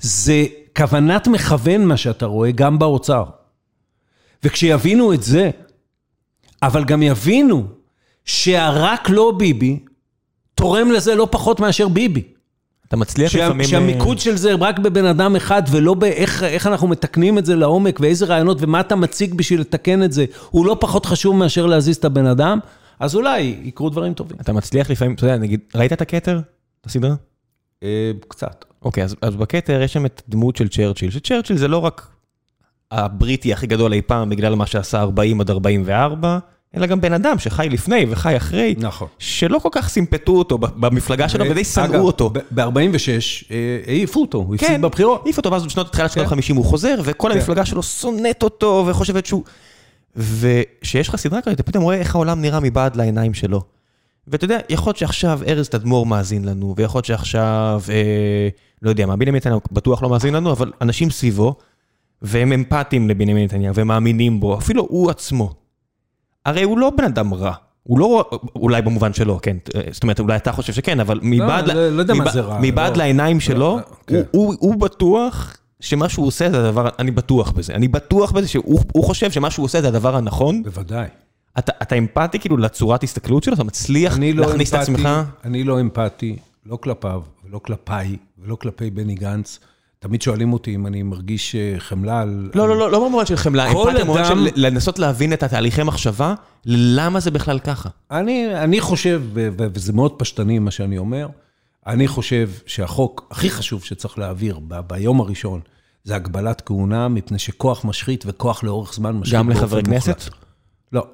[0.00, 3.24] זה כוונת מכוון מה שאתה רואה גם באוצר.
[4.44, 5.50] וכשיבינו את זה,
[6.62, 7.66] אבל גם יבינו
[8.24, 9.78] שהרק לא ביבי,
[10.54, 12.22] תורם לזה לא פחות מאשר ביבי.
[12.88, 13.66] אתה מצליח שה, לפעמים...
[13.66, 18.00] שהמיקוד של זה רק בבן אדם אחד, ולא באיך איך אנחנו מתקנים את זה לעומק,
[18.00, 21.96] ואיזה רעיונות, ומה אתה מציג בשביל לתקן את זה, הוא לא פחות חשוב מאשר להזיז
[21.96, 22.58] את הבן אדם,
[23.00, 24.36] אז אולי יקרו דברים טובים.
[24.40, 26.40] אתה מצליח לפעמים, אתה יודע, נגיד, ראית את הכתר?
[26.80, 27.14] את הסדרה?
[27.82, 28.64] אה, קצת.
[28.82, 32.08] אוקיי, אז, אז בכתר יש שם את דמות של צ'רצ'יל, שצ'רצ'יל זה לא רק
[32.90, 36.38] הבריטי הכי גדול אי פעם בגלל מה שעשה 40 עד 44,
[36.76, 39.08] אלא גם בן אדם שחי לפני וחי אחרי, נכון.
[39.18, 42.30] שלא כל כך סימפטו אותו במפלגה שלו ודי שנאו אותו.
[42.50, 43.54] ב-46
[43.86, 45.22] העיפו אותו, הוא כן, הפסיד בבחירות.
[45.24, 46.34] העיף אותו, ואז בשנות תחילת שנות כן.
[46.34, 47.38] ה-50 הוא חוזר, וכל כן.
[47.38, 49.42] המפלגה שלו שונאת אותו וחושבת שהוא...
[50.16, 53.62] וכשיש לך סדרה כזאת, אתה פתאום רואה איך העולם נראה מבעד לעיניים שלו.
[54.30, 58.48] ואתה יודע, יכול להיות שעכשיו ארז תדמור מאזין לנו, ויכול להיות שעכשיו, אה,
[58.82, 61.54] לא יודע מה, בנימין נתניהו בטוח לא מאזין לנו, אבל אנשים סביבו,
[62.22, 65.52] והם אמפתיים לבנימין נתניהו, והם מאמינים בו, אפילו הוא עצמו.
[66.46, 67.52] הרי הוא לא בן אדם רע.
[67.82, 69.56] הוא לא, אולי במובן שלו, כן,
[69.90, 72.92] זאת אומרת, אולי אתה חושב שכן, אבל מבעד, לא, לא מה מבעד- זה רע, מבעד
[72.92, 72.98] לא.
[72.98, 74.14] לעיניים שלו, כן.
[74.14, 78.48] הוא, הוא, הוא בטוח שמה שהוא עושה זה הדבר, אני בטוח בזה, אני בטוח בזה
[78.48, 80.62] שהוא הוא חושב שמה שהוא עושה זה הדבר הנכון.
[80.62, 81.06] בוודאי.
[81.58, 83.54] אתה, אתה אמפתי כאילו לצורת הסתכלות שלו?
[83.54, 85.08] אתה מצליח לא להכניס את אמפתי, עצמך?
[85.44, 86.36] אני לא אמפתי,
[86.66, 89.58] לא כלפיו, ולא כלפיי, ולא כלפי בני גנץ.
[89.98, 92.50] תמיד שואלים אותי אם אני מרגיש אה, חמלה על...
[92.54, 96.34] לא, לא, לא, לא במובן של חמלה, אמפתיה במובן של לנסות להבין את התהליכי מחשבה,
[96.66, 97.88] למה זה בכלל ככה.
[98.10, 101.28] אני, אני חושב, וזה מאוד פשטני מה שאני אומר,
[101.86, 105.60] אני חושב שהחוק הכי חשוב שצריך להעביר ב- ביום הראשון,
[106.04, 109.82] זה הגבלת כהונה, מפני שכוח משחית וכוח לאורך זמן משחית גם לחברי.
[109.82, 110.24] כנסת?
[110.92, 111.06] לא.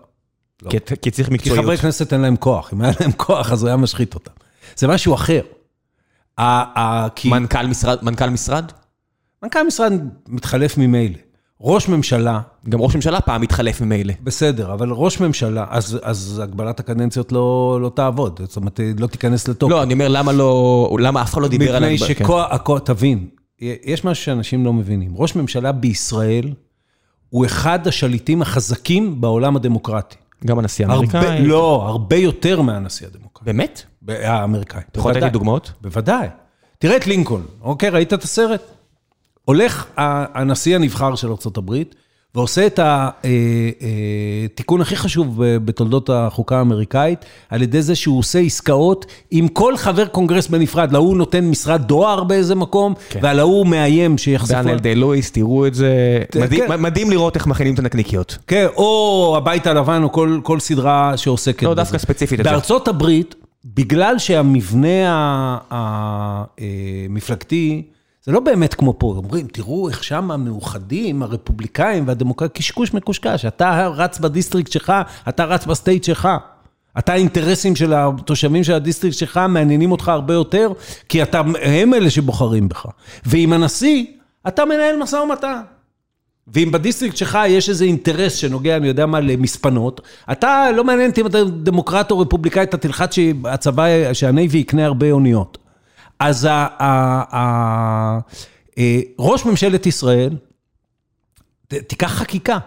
[0.62, 0.70] לא.
[0.70, 1.64] כי- כי צריך כי מקצועיות.
[1.64, 4.32] חברי כנסת אין להם כוח, אם היה להם כוח אז הוא היה משחית אותם.
[4.76, 5.40] זה משהו אחר.
[6.38, 6.42] ה-
[6.80, 8.64] ה- כי מנכ"ל משרד, מנכ"ל משרד?
[9.42, 9.92] מנכ"ל משרד
[10.28, 11.16] מתחלף ממילא.
[11.60, 14.14] ראש ממשלה, גם ראש ממשלה פעם התחלף ממילא.
[14.22, 19.48] בסדר, אבל ראש ממשלה, אז, אז הגבלת הקדנציות לא, לא תעבוד, זאת אומרת, לא תיכנס
[19.48, 19.70] לתוקף.
[19.72, 21.84] לא, אני אומר, למה לא, למה אף אחד לא דיבר על...
[21.94, 22.24] מפני כן.
[22.24, 23.28] שכוח, הכוח- תבין,
[23.60, 25.12] יש משהו שאנשים לא מבינים.
[25.14, 26.52] ראש ממשלה בישראל
[27.28, 30.16] הוא אחד השליטים החזקים בעולם הדמוקרטי.
[30.44, 31.46] גם הנשיא הרבה, האמריקאי.
[31.46, 33.44] לא, הרבה יותר מהנשיא הדמוקרטי.
[33.44, 33.82] באמת?
[34.08, 34.80] האמריקאי.
[34.92, 35.30] אתה יכול לתת לי.
[35.30, 35.72] דוגמאות?
[35.80, 36.28] בוודאי.
[36.78, 38.62] תראה את לינקולן, אוקיי, ראית את הסרט?
[39.44, 41.74] הולך הנשיא הנבחר של ארה"ב
[42.36, 42.80] ועושה את
[44.44, 45.34] התיקון הכי חשוב
[45.64, 50.92] בתולדות החוקה האמריקאית, על ידי זה שהוא עושה עסקאות עם כל חבר קונגרס בנפרד.
[50.92, 53.20] להוא נותן משרד דואר באיזה מקום, כן.
[53.22, 54.54] ועל ההוא מאיים שיחשפו...
[54.62, 56.18] דניאל די לואיס, תראו את זה.
[56.40, 56.80] מדהים- כן.
[56.80, 58.38] מדהים לראות איך מכינים את הנקניקיות.
[58.46, 61.76] כן, או הבית הלבן, או כל, כל סדרה שעוסקת לא, בזה.
[61.82, 62.40] דווקא ספציפית.
[62.40, 63.34] בארצות הברית,
[63.64, 65.58] בגלל שהמבנה
[67.08, 67.82] המפלגתי,
[68.26, 73.88] זה לא באמת כמו פה, אומרים, תראו איך שם המאוחדים, הרפובליקאים והדמוקרטים, קשקוש מקושקש, אתה
[73.94, 74.92] רץ ב district שלך,
[75.28, 76.28] אתה רץ ב state שלך.
[76.98, 80.72] אתה האינטרסים של התושבים של ה district שלך מעניינים אותך הרבה יותר,
[81.08, 82.86] כי אתה, הם אלה שבוחרים בך.
[83.26, 84.04] ועם הנשיא,
[84.48, 85.60] אתה מנהל משא ומתן.
[86.48, 90.00] ואם ב district שלך יש איזה אינטרס שנוגע, אני יודע מה, למספנות,
[90.32, 94.86] אתה, לא מעניין אותי אם אתה דמוקרט או רפובליקאי, אתה תלחץ שהצבא, שה navy יקנה
[94.86, 95.65] הרבה אוניות.
[96.18, 96.86] אז ה, ה,
[97.36, 98.18] ה,
[98.78, 100.36] אה, ראש ממשלת ישראל,
[101.66, 102.58] תיקח חקיקה.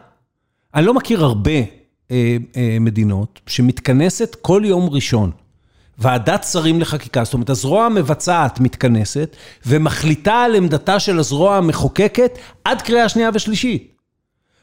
[0.75, 1.51] אני לא מכיר הרבה
[2.11, 5.31] אה, אה, מדינות שמתכנסת כל יום ראשון.
[5.97, 9.35] ועדת שרים לחקיקה, זאת אומרת, הזרוע המבצעת מתכנסת
[9.65, 13.93] ומחליטה על עמדתה של הזרוע המחוקקת עד קריאה שנייה ושלישית.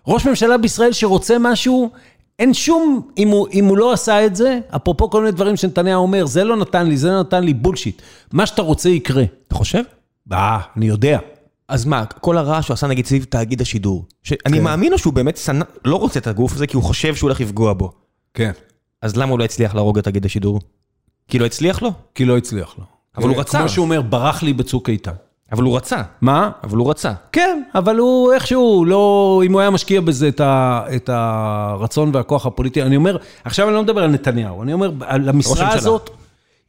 [0.06, 1.90] ראש ממשלה בישראל שרוצה משהו,
[2.38, 6.02] אין שום, אם הוא, אם הוא לא עשה את זה, אפרופו כל מיני דברים שנתניהו
[6.02, 8.02] אומר, זה לא נתן לי, זה לא נתן לי, בולשיט.
[8.32, 9.24] מה שאתה רוצה יקרה.
[9.46, 9.82] אתה חושב?
[10.32, 11.18] אה, אני יודע.
[11.68, 14.62] אז מה, כל הרעש שהוא עשה נגיד סביב תאגיד השידור, שאני כן.
[14.62, 17.40] מאמין לו שהוא באמת שנא, לא רוצה את הגוף הזה כי הוא חושב שהוא הולך
[17.40, 17.92] לפגוע בו.
[18.34, 18.50] כן.
[19.02, 20.60] אז למה הוא לא הצליח להרוג את תאגיד השידור?
[21.28, 21.92] כי לא הצליח לו?
[22.14, 22.84] כי לא הצליח לו.
[23.16, 23.58] אבל הוא רצה.
[23.58, 25.12] כמו שהוא אומר, ברח לי בצוק איתן.
[25.52, 26.02] אבל הוא רצה.
[26.20, 26.51] מה?
[26.64, 27.12] אבל הוא רצה.
[27.32, 32.47] כן, אבל הוא איכשהו לא, אם הוא היה משקיע בזה את, ה, את הרצון והכוח
[32.47, 35.73] הפוליטי, אני אומר, עכשיו אני לא מדבר על נתניהו, אני אומר, על המשרה.
[35.73, 36.10] הזאת,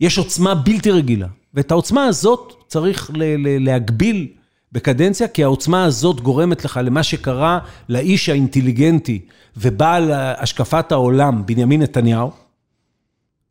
[0.01, 4.27] יש עוצמה בלתי רגילה, ואת העוצמה הזאת צריך ל, ל, להגביל
[4.71, 7.59] בקדנציה, כי העוצמה הזאת גורמת לך למה שקרה
[7.89, 9.19] לאיש האינטליגנטי
[9.57, 12.31] ובעל השקפת העולם, בנימין נתניהו,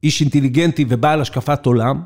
[0.03, 2.03] איש אינטליגנטי ובעל השקפת עולם,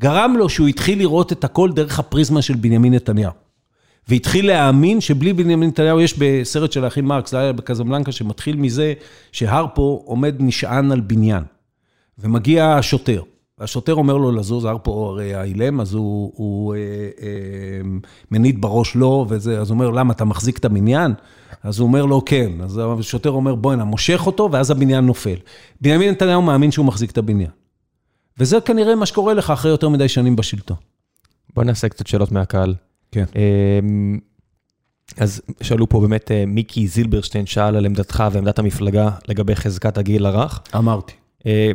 [0.00, 3.32] גרם לו שהוא התחיל לראות את הכל דרך הפריזמה של בנימין נתניהו.
[4.08, 8.92] והתחיל להאמין שבלי בנימין נתניהו, יש בסרט של האחים מרקס, זה היה בקזבלנקה, שמתחיל מזה
[9.32, 11.44] שהרפו עומד נשען על בניין.
[12.18, 13.22] ומגיע השוטר,
[13.58, 16.78] והשוטר אומר לו לזוז, הרפו הרי האילם, אז הוא, הוא אה,
[17.22, 17.28] אה,
[18.30, 21.14] מניד בראש לו, וזה, אז הוא אומר, למה, אתה מחזיק את הבניין?
[21.62, 22.52] אז הוא אומר לו, כן.
[22.60, 25.36] אז השוטר אומר, בוא'נה, מושך אותו, ואז הבניין נופל.
[25.80, 27.50] בנימין נתניהו מאמין שהוא מחזיק את הבניין.
[28.38, 30.76] וזה כנראה מה שקורה לך אחרי יותר מדי שנים בשלטון.
[31.54, 32.74] בוא נעשה קצת שאלות מהקהל.
[33.12, 33.24] כן.
[33.36, 34.18] אמ,
[35.18, 40.26] אז שאלו פה באמת, אה, מיקי זילברשטיין שאל על עמדתך ועמדת המפלגה לגבי חזקת הגיל
[40.26, 40.60] הרך.
[40.76, 41.12] אמרתי.
[41.46, 41.70] אה,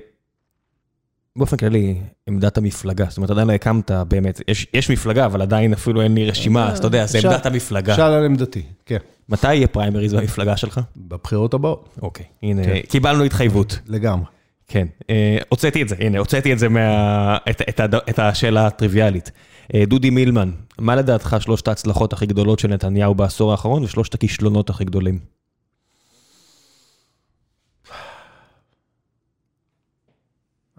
[1.35, 1.95] באופן כללי,
[2.27, 6.15] עמדת המפלגה, זאת אומרת, עדיין לא הקמת באמת, יש, יש מפלגה, אבל עדיין אפילו אין
[6.15, 7.95] לי רשימה, אז אתה יודע, זה אפשר- עמדת המפלגה.
[7.95, 8.97] שאל על עמדתי, כן.
[9.29, 10.79] מתי יהיה פריימריז במפלגה שלך?
[10.97, 11.89] בבחירות הבאות.
[12.01, 13.79] אוקיי, הנה, קיבלנו התחייבות.
[13.87, 14.25] לגמרי.
[14.71, 17.37] כן, אה, הוצאתי את זה, הנה, הוצאתי את זה מה...
[17.49, 19.31] את, את, הד- את השאלה הטריוויאלית.
[19.73, 24.69] אה, דודי מילמן, מה לדעתך שלושת ההצלחות הכי גדולות של נתניהו בעשור האחרון ושלושת הכישלונות
[24.69, 25.19] הכי גדולים?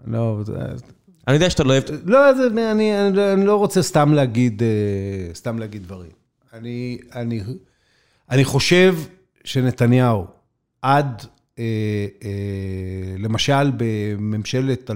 [0.07, 0.53] לא, זה-
[1.27, 1.83] אני יודע שאתה לא אוהב...
[2.05, 2.71] לא, זה, אני,
[3.01, 6.11] אני, אני לא רוצה סתם להגיד, אה, סתם להגיד דברים.
[6.53, 7.41] אני, אני,
[8.29, 8.95] אני חושב
[9.43, 10.25] שנתניהו,
[10.81, 11.25] עד,
[13.17, 14.93] למשל בממשלת 2009-2013,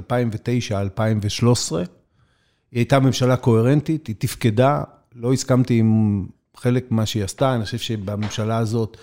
[2.71, 4.83] היא הייתה ממשלה קוהרנטית, היא תפקדה,
[5.15, 6.25] לא הסכמתי עם
[6.55, 8.97] חלק ממה שהיא עשתה, אני חושב שבממשלה הזאת,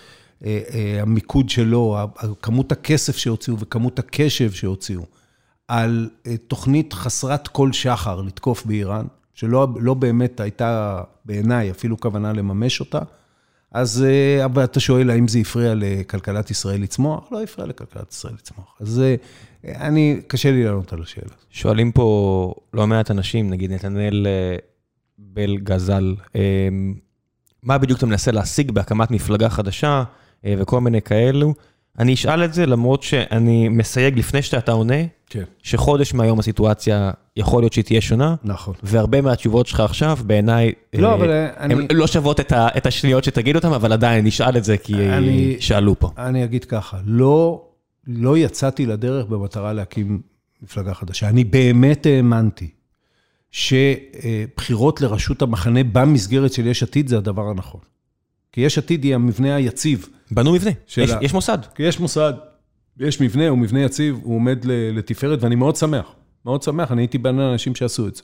[0.44, 1.98] אה, אה, המיקוד שלו,
[2.42, 5.02] כמות הכסף שהוציאו וכמות הקשב שהוציאו,
[5.68, 12.32] על אה, תוכנית חסרת כל שחר לתקוף באיראן, שלא לא באמת הייתה בעיניי אפילו כוונה
[12.32, 12.98] לממש אותה,
[13.74, 17.28] אז אה, אתה שואל האם זה הפריע לכלכלת ישראל לצמוח?
[17.32, 18.76] לא הפריע לכלכלת ישראל לצמוח.
[18.80, 19.14] אז אה,
[19.86, 21.32] אני, קשה לי לענות על השאלה.
[21.50, 24.56] שואלים פה לא מעט אנשים, נגיד נתנאל אה,
[25.18, 26.14] בל גזל,
[27.62, 30.04] מה בדיוק אתה מנסה להשיג בהקמת מפלגה חדשה
[30.44, 31.54] וכל מיני כאלו.
[31.98, 34.94] אני אשאל את זה למרות שאני מסייג לפני שאתה עונה,
[35.30, 35.42] כן.
[35.62, 38.74] שחודש מהיום הסיטואציה יכול להיות שהיא תהיה שונה, נכון.
[38.82, 42.86] והרבה מהתשובות שלך עכשיו בעיניי, לא, אה, אבל הן אני- לא שוות את ה- את
[42.86, 46.10] השניות שתגיד אותן, אבל עדיין נשאל את זה כי אה, אני- שאלו פה.
[46.18, 47.62] אני אגיד ככה, לא,
[48.06, 50.20] לא יצאתי לדרך במטרה להקים
[50.62, 51.28] מפלגה חדשה.
[51.28, 52.68] אני באמת האמנתי
[53.50, 57.80] שבחירות לראשות המחנה במסגרת של יש עתיד זה הדבר הנכון.
[58.54, 60.08] כי יש עתיד היא המבנה היציב.
[60.30, 61.58] בנו מבנה, יש- ה- יש מוסד.
[61.74, 62.32] כי יש מוסד,
[63.00, 64.58] יש מבנה, הוא מבנה יציב, הוא עומד
[64.92, 66.06] לתפארת, ואני מאוד שמח.
[66.46, 68.22] מאוד שמח, אני הייתי בין האנשים שעשו את זה.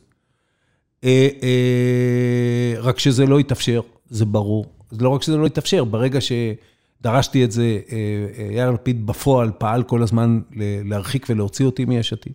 [1.05, 3.81] אה, אה, רק שזה לא התאפשר,
[4.11, 4.67] זה ברור.
[5.01, 7.97] לא רק שזה לא התאפשר, ברגע שדרשתי את זה, אה,
[8.39, 12.33] אה, יאיר לפיד בפועל פעל כל הזמן ל- להרחיק ולהוציא אותי מיש עתיד.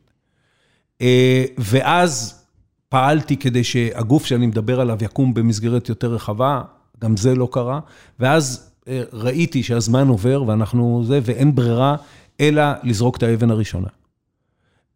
[1.01, 2.41] אה, ואז
[2.89, 6.61] פעלתי כדי שהגוף שאני מדבר עליו יקום במסגרת יותר רחבה,
[7.01, 7.80] גם זה לא קרה.
[8.19, 11.95] ואז אה, ראיתי שהזמן עובר ואנחנו זה, ואין ברירה
[12.39, 13.88] אלא לזרוק את האבן הראשונה.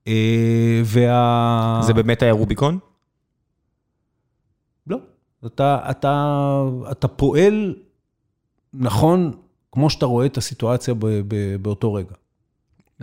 [0.08, 1.80] אה, וה...
[1.84, 2.80] זה באמת היה רוביקון?
[4.88, 4.98] לא.
[5.46, 7.76] אתה, אתה, אתה פועל
[8.74, 9.32] נכון,
[9.72, 12.16] כמו שאתה רואה את הסיטואציה ב, ב, באותו רגע.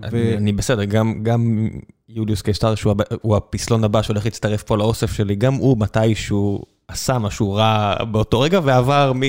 [0.02, 1.68] אני אני בסדר, גם, גם
[2.08, 2.94] יוליוס קיסטר, שהוא
[3.36, 8.60] הפסלון הבא שהולך להצטרף פה לאוסף שלי, גם הוא מתישהו עשה משהו רע באותו רגע
[8.64, 9.20] ועבר מ...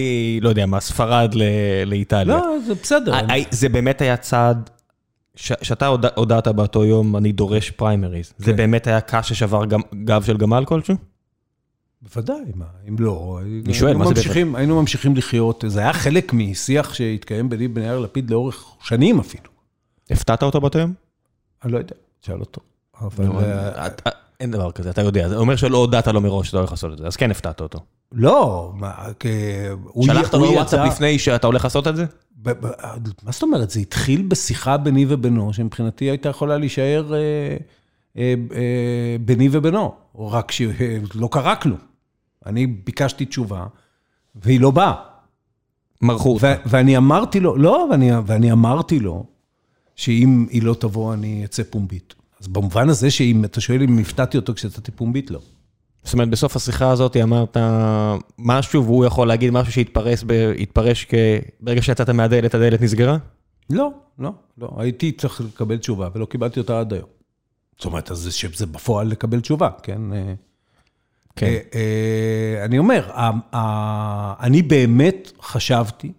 [0.42, 1.44] לא יודע מה, ספרד ל-
[1.86, 2.36] לאיטליה.
[2.38, 3.14] לא, זה בסדר.
[3.52, 4.70] זה באמת היה צעד,
[5.36, 8.34] ש- שאתה הודע- הודעת באותו יום, אני דורש פריימריז.
[8.38, 8.58] זה כן.
[8.58, 10.96] באמת היה קש ששבר גם- גב של גמל כלשהו?
[12.02, 16.34] בוודאי, מה, אם לא, אני שואל, מה זה ממשיכים, היינו ממשיכים לחיות, זה היה חלק
[16.34, 19.50] משיח שהתקיים ביני ובין יאיר לפיד לאורך שנים אפילו.
[20.10, 20.94] הפתעת אותו באותו יום?
[21.64, 22.62] אני לא יודע, תשאל אותו.
[23.02, 24.02] אבל אה, את-
[24.40, 26.98] אין דבר כזה, אתה יודע, זה אומר שלא הודעת לו מראש שאתה הולך לעשות את
[26.98, 27.80] זה, אז כן הפתעת אותו.
[28.12, 29.26] לא, מה, כ-
[30.06, 32.06] שלחת לו וואטסאפ לפני שאתה הולך לעשות את זה?
[32.42, 32.72] ב- ב-
[33.24, 33.70] מה זאת אומרת?
[33.70, 37.18] זה התחיל בשיחה ביני ובינו, שמבחינתי הייתה יכולה להישאר אה,
[38.18, 41.78] אה, אה, ביני ובינו, רק שלא קרה כלום.
[42.46, 43.66] אני ביקשתי תשובה,
[44.36, 44.94] והיא לא באה.
[46.02, 46.44] מרחו אותך.
[46.44, 49.26] ו- ואני אמרתי לו, לא, ואני, ואני אמרתי לו,
[49.98, 52.16] שאם היא לא תבוא, אני אצא פומבית.
[52.42, 55.40] אז במובן הזה שאם אתה שואל אם הפתעתי אותו כשיצאתי פומבית, לא.
[56.04, 57.58] זאת אומרת, בסוף השיחה הזאת אמרת
[58.40, 60.54] משהו, והוא יכול להגיד משהו שהתפרש ב-
[61.10, 61.14] כ...
[61.60, 63.18] ברגע שיצאת מהדלת, הדלת נסגרה?
[63.70, 64.70] לא, לא, לא.
[64.78, 67.08] הייתי צריך לקבל תשובה, ולא קיבלתי אותה עד היום.
[67.78, 70.14] זאת אומרת, אז זה- שזה בפועל לקבל תשובה, כן?
[70.14, 70.34] אה,
[71.36, 71.46] כן.
[71.46, 76.12] אה, אה, אני אומר, ה- ה- אני באמת חשבתי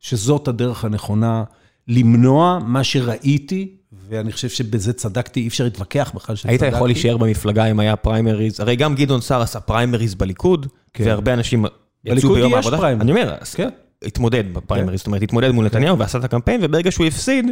[0.00, 1.44] שזאת הדרך הנכונה
[1.90, 3.76] למנוע מה שראיתי,
[4.08, 6.64] ואני חושב שבזה צדקתי, אי אפשר להתווכח בכלל שצדקתי.
[6.64, 11.04] היית יכול להישאר במפלגה אם היה פריימריז, הרי גם גדעון סער עשה פריימריז בליכוד, כן.
[11.06, 12.76] והרבה אנשים יצאו בליכוד ביום יש העבודה.
[12.76, 13.10] פריימריז.
[13.10, 13.68] אני אומר, כן.
[14.04, 17.46] התמודד בפריימריז, זאת אומרת, התמודד מול נתניהו ועשה את הקמפיין, וברגע שהוא הפסיד,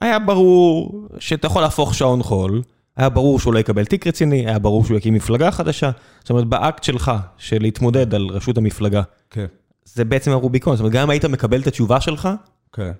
[0.00, 2.62] היה ברור שאתה יכול להפוך שעון חול,
[2.96, 6.46] היה ברור שהוא לא יקבל תיק רציני, היה ברור שהוא יקים מפלגה חדשה, זאת אומרת,
[6.46, 9.46] באקט שלך, של להתמודד על ראשות המפלגה, כן,
[9.84, 12.28] זה בעצם הרוביקון, זאת אומרת, גם אם היית מקבל את התשובה שלך,
[12.72, 12.92] כן.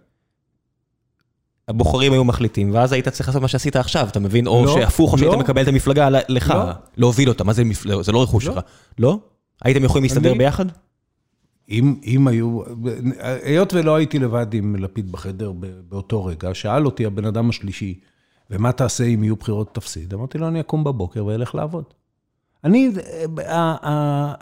[1.72, 4.46] הבוחרים היו מחליטים, ואז היית צריך לעשות מה שעשית עכשיו, אתה מבין?
[4.46, 5.38] או לא, שהפוך, או שהיית לא.
[5.38, 6.70] מקבל את המפלגה לך, לא.
[6.96, 8.02] להוביל אותה, מה זה מפלגה?
[8.02, 8.44] זה לא רכוש.
[8.44, 8.60] שלך.
[8.98, 9.18] לא?
[9.64, 10.64] הייתם יכולים להסתדר ביחד?
[11.70, 12.60] אם, אם היו,
[13.42, 15.52] היות ולא הייתי לבד עם לפיד בחדר
[15.88, 18.00] באותו רגע, שאל אותי הבן אדם השלישי,
[18.50, 20.14] ומה תעשה אם יהיו בחירות תפסיד?
[20.14, 21.84] אמרתי לו, אני אקום בבוקר ואלך לעבוד.
[22.64, 22.90] אני,
[23.38, 24.32] אה, אה, אה,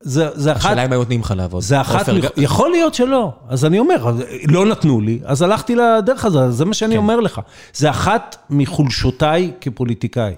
[0.00, 1.62] זה, זה אחת, השאלה אם היו נותנים לך לעבוד.
[1.62, 3.32] זה אחת, עופר, יכול להיות שלא.
[3.48, 4.12] אז אני אומר,
[4.48, 6.98] לא נתנו לי, אז הלכתי לדרך הזאת, זה מה שאני כן.
[6.98, 7.40] אומר לך.
[7.74, 10.34] זה אחת מחולשותיי כפוליטיקאי.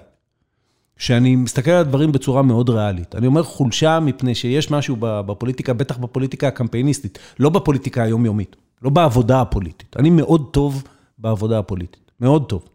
[0.97, 3.15] שאני מסתכל על הדברים בצורה מאוד ריאלית.
[3.15, 9.41] אני אומר חולשה מפני שיש משהו בפוליטיקה, בטח בפוליטיקה הקמפייניסטית, לא בפוליטיקה היומיומית, לא בעבודה
[9.41, 9.95] הפוליטית.
[9.99, 10.83] אני מאוד טוב
[11.17, 12.65] בעבודה הפוליטית, מאוד טוב.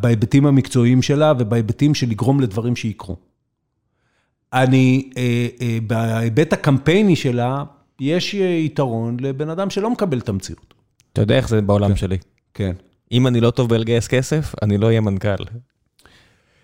[0.00, 3.16] בהיבטים המקצועיים שלה ובהיבטים של לגרום לדברים שיקרו.
[4.52, 7.64] אני, אה, אה, בהיבט הקמפייני שלה,
[8.00, 10.74] יש יתרון לבן אדם שלא מקבל את המציאות.
[11.12, 12.18] אתה יודע איך זה בעולם שלי.
[12.54, 12.72] כן.
[13.12, 15.44] אם אני לא טוב בלגייס כסף, אני לא אהיה מנכ"ל.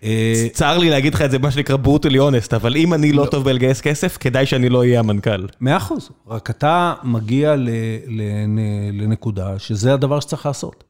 [0.02, 3.26] אה, צר לי להגיד לך את זה, מה שנקרא ברוטלי אונסט, אבל אם אני לא
[3.30, 5.46] טוב בלגייס כסף, כדאי שאני לא אהיה המנכ"ל.
[5.60, 7.54] מאה אחוז, רק אתה מגיע
[8.92, 10.84] לנקודה שזה הדבר שצריך לעשות.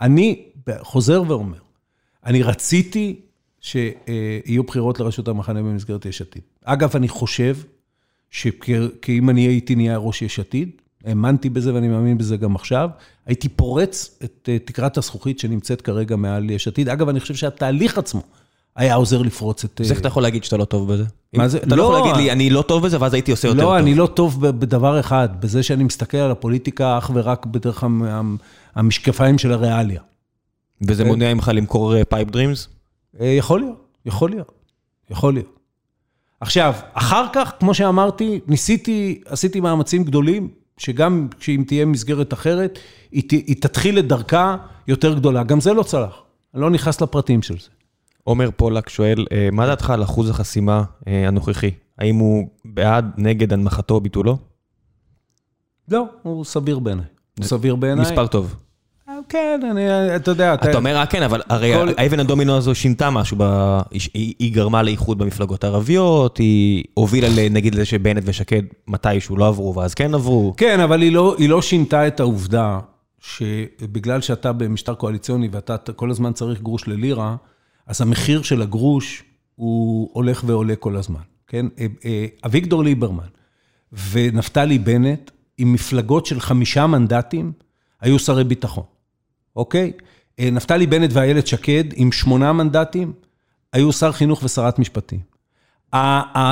[0.00, 0.42] אני
[0.80, 1.58] חוזר ואומר,
[2.26, 3.20] אני רציתי
[3.60, 6.42] שיהיו בחירות לראשות המחנה במסגרת יש עתיד.
[6.64, 7.56] אגב, אני חושב
[8.30, 10.70] שאם אני הייתי נהיה ראש יש עתיד,
[11.04, 12.88] האמנתי בזה ואני מאמין בזה גם עכשיו,
[13.26, 16.88] הייתי פורץ את אה, תקרת הזכוכית שנמצאת כרגע מעל יש עתיד.
[16.88, 18.22] אגב, אני חושב שהתהליך עצמו
[18.76, 19.80] היה עוזר לפרוץ את...
[19.80, 21.04] אז איך אתה יכול להגיד שאתה לא טוב בזה?
[21.32, 21.58] מה זה?
[21.58, 22.00] אתה לא יכול לא.
[22.06, 23.70] להגיד לי, אני לא טוב בזה, ואז הייתי עושה יותר טוב.
[23.70, 28.02] לא, אני לא טוב בדבר אחד, בזה שאני מסתכל על הפוליטיקה אך ורק בדרך המ-
[28.02, 28.36] המ-
[28.74, 30.00] המשקפיים של הריאליה.
[30.88, 32.68] וזה מונע ממך למכור pipe dreams?
[33.20, 34.52] אה, יכול להיות, יכול להיות,
[35.10, 35.58] יכול להיות.
[36.40, 40.48] עכשיו, אחר כך, כמו שאמרתי, ניסיתי, עשיתי מאמצים גדולים,
[40.78, 42.78] שגם כשאם תהיה מסגרת אחרת,
[43.12, 44.56] היא, היא תתחיל את דרכה
[44.88, 45.42] יותר גדולה.
[45.42, 46.22] גם זה לא צלח,
[46.54, 47.68] אני לא נכנס לפרטים של זה.
[48.24, 51.70] עומר פולק שואל, אה, מה דעתך על אחוז החסימה אה, הנוכחי?
[51.98, 54.38] האם הוא בעד, נגד הנמכתו או ביטולו?
[55.88, 57.04] לא, הוא סביר בעיניי.
[57.38, 58.04] הוא סביר בעיניי.
[58.04, 58.56] מספר טוב.
[59.24, 62.74] אה, כן, אני, אתה יודע, אתה אומר רק כן, אבל הרי כל- האבן הדומינו הזו
[62.74, 63.80] שינתה משהו, ב-
[64.14, 69.74] היא היא גרמה לאיחוד במפלגות הערביות, היא הובילה נגיד לזה שבנט ושקד מתישהו לא עברו
[69.74, 70.54] ואז כן עברו.
[70.56, 72.78] כן, אבל היא לא, היא לא שינתה את העובדה
[73.20, 77.36] שבגלל שאתה במשטר קואליציוני ואתה כל הזמן צריך גרוש ללירה,
[77.86, 79.22] אז המחיר של הגרוש
[79.54, 81.66] הוא הולך ועולה כל הזמן, כן?
[81.78, 83.26] אה, אה, אביגדור ליברמן
[84.10, 87.52] ונפתלי בנט, עם מפלגות של חמישה מנדטים,
[88.00, 88.84] היו שרי ביטחון,
[89.56, 89.92] אוקיי?
[90.40, 93.12] אה, נפתלי בנט ואיילת שקד, עם שמונה מנדטים,
[93.72, 95.20] היו שר חינוך ושרת משפטים.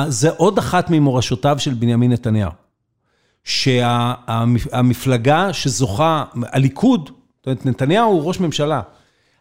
[0.07, 2.51] זה עוד אחת ממורשותיו של בנימין נתניהו.
[4.23, 8.81] שהמפלגה שזוכה, הליכוד, זאת אומרת, נתניהו הוא ראש ממשלה,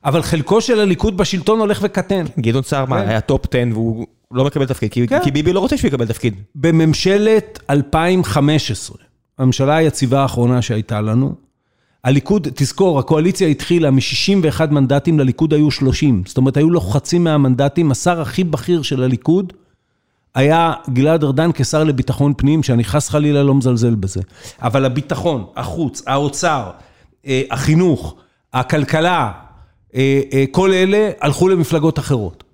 [0.04, 2.24] אבל חלקו של הליכוד בשלטון הולך וקטן.
[2.38, 3.08] גדעון סער מה, כן.
[3.08, 5.20] היה top 10 והוא לא מקבל תפקיד, כי- כן.
[5.24, 6.34] כי ביבי לא רוצה שהוא יקבל תפקיד.
[6.54, 8.96] בממשלת 2015,
[9.38, 11.34] הממשלה היציבה האחרונה שהייתה לנו,
[12.04, 16.22] הליכוד, תזכור, הקואליציה התחילה מ-61 מנדטים, לליכוד היו 30.
[16.26, 17.90] זאת אומרת, היו לו חצי מהמנדטים.
[17.90, 19.52] השר הכי בכיר של הליכוד
[20.34, 24.20] היה גלעד ארדן כשר לביטחון פנים, שאני חס חלילה לא מזלזל בזה.
[24.62, 26.70] אבל הביטחון, החוץ, האוצר,
[27.26, 28.14] אה, החינוך,
[28.52, 29.32] הכלכלה,
[29.94, 32.44] אה, אה, כל אלה הלכו למפלגות אחרות.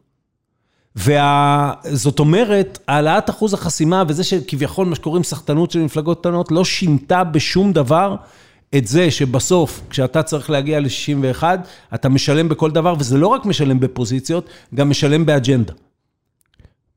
[0.97, 7.25] וזאת אומרת, העלאת אחוז החסימה וזה שכביכול מה שקוראים סחטנות של מפלגות קטנות, לא שינתה
[7.25, 8.17] בשום דבר
[8.75, 11.43] את זה שבסוף, כשאתה צריך להגיע ל-61,
[11.95, 15.73] אתה משלם בכל דבר, וזה לא רק משלם בפוזיציות, גם משלם באג'נדה.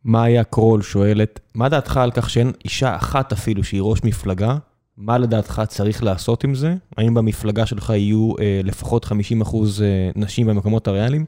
[0.06, 4.58] מאיה קרול שואלת, מה דעתך על כך שאין אישה אחת אפילו שהיא ראש מפלגה?
[4.98, 6.76] מה לדעתך צריך לעשות עם זה?
[6.98, 11.26] האם במפלגה שלך יהיו אה, לפחות 50 אחוז אה, נשים במקומות הריאליים?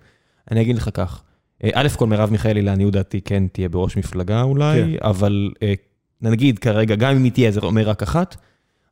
[0.52, 1.24] אני אגיד לך כך,
[1.64, 5.08] אה, א' כל מרב מיכאלי לעניות דעתי כן תהיה בראש מפלגה אולי, כן.
[5.08, 5.74] אבל אה,
[6.22, 8.36] נגיד כרגע, גם אם היא תהיה, זה אומר רק אחת.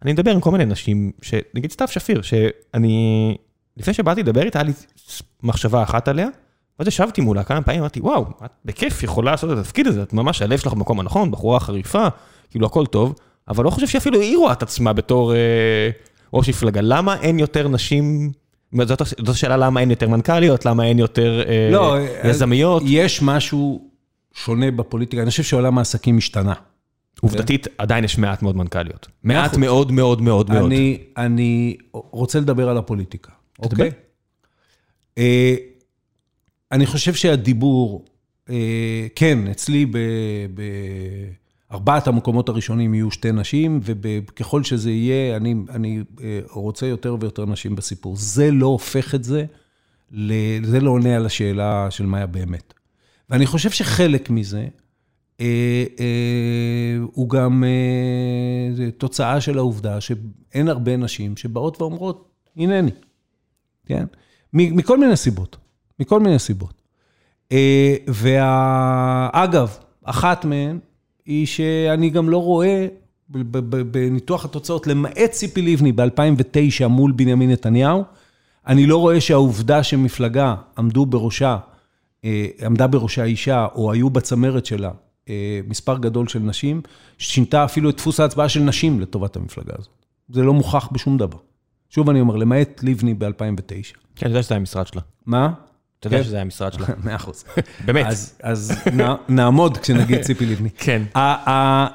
[0.03, 3.37] אני מדבר עם כל מיני נשים, ש- נגיד סתיו שפיר, שאני,
[3.77, 4.71] לפני שבאתי לדבר איתה, היה לי
[5.43, 6.27] מחשבה אחת עליה,
[6.79, 10.13] ואז ישבתי מולה כמה פעמים, אמרתי, וואו, את בכיף יכולה לעשות את התפקיד הזה, את
[10.13, 12.07] ממש, הלב שלך במקום הנכון, בחורה חריפה,
[12.49, 13.15] כאילו הכל טוב,
[13.47, 15.89] אבל לא חושב שאפילו היא רואה את עצמה בתור אה,
[16.33, 16.81] ראש מפלגה.
[16.83, 18.31] למה אין יותר נשים,
[18.83, 22.83] זאת, זאת השאלה למה אין יותר מנכ"ליות, למה אין יותר אה, לא, יזמיות.
[22.85, 23.89] יש משהו
[24.33, 26.53] שונה בפוליטיקה, אני חושב שעולם העסקים השתנה.
[27.21, 29.07] עובדתית, עדיין יש מעט מאוד מנכ"ליות.
[29.23, 29.59] מעט אחוז.
[29.59, 30.65] מאוד מאוד מאוד מאוד.
[30.65, 33.91] אני, אני רוצה לדבר על הפוליטיקה, אוקיי?
[35.17, 35.55] אה,
[36.71, 38.05] אני חושב שהדיבור,
[38.49, 39.85] אה, כן, אצלי
[41.69, 47.45] בארבעת המקומות הראשונים יהיו שתי נשים, וככל שזה יהיה, אני, אני אה, רוצה יותר ויותר
[47.45, 48.15] נשים בסיפור.
[48.15, 49.45] זה לא הופך את זה,
[50.63, 52.73] זה לא עונה על השאלה של מה היה באמת.
[53.29, 54.67] ואני חושב שחלק מזה,
[57.11, 62.91] הוא גם אה, תוצאה של העובדה שאין הרבה נשים שבאות ואומרות, הנני,
[63.85, 64.05] כן?
[64.53, 65.57] מכל מיני סיבות,
[65.99, 66.81] מכל מיני סיבות.
[67.51, 70.79] אה, ואגב, אחת מהן
[71.25, 72.87] היא שאני גם לא רואה
[73.29, 78.03] בניתוח התוצאות, למעט ציפי לבני ב-2009 מול בנימין נתניהו,
[78.67, 81.57] אני לא רואה שהעובדה שמפלגה עמדו בראשה,
[82.25, 85.08] אה, עמדה בראשה אישה, או היו בצמרת שלה אה,
[85.67, 86.81] מספר גדול של נשים,
[87.17, 90.05] שינתה אפילו את דפוס ההצבעה של נשים לטובת המפלגה הזאת.
[90.29, 91.37] זה לא מוכח בשום דבר.
[91.89, 93.29] שוב אני אומר, למעט לבני ב-2009.
[94.15, 95.01] כן, אתה יודע שזה היה המשרד שלה.
[95.25, 95.53] מה?
[95.99, 96.23] אתה יודע כן.
[96.23, 96.85] שזה היה המשרד שלה.
[97.03, 97.43] מאה אחוז.
[97.85, 98.05] באמת.
[98.43, 98.71] אז,
[99.29, 100.69] נעמוד כשנגיד ציפי לבני.
[100.85, 101.01] כן.
[101.15, 101.87] אה,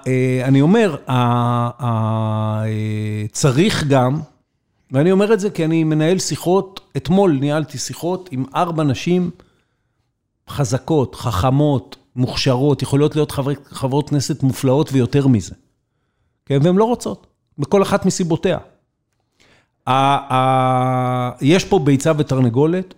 [0.45, 2.65] אני אומר, אה,
[3.33, 4.21] צריך גם,
[4.91, 9.31] ואני אומר את זה כי אני מנהל שיחות, אתמול ניהלתי שיחות עם ארבע נשים
[10.49, 15.55] חזקות, חכמות, מוכשרות, יכולות להיות חברי, חברות כנסת מופלאות ויותר מזה.
[16.47, 17.27] כן, והן לא רוצות,
[17.59, 18.59] בכל אחת מסיבותיה.
[19.87, 19.93] ה,
[20.35, 22.95] ה, יש פה ביצה ותרנגולת,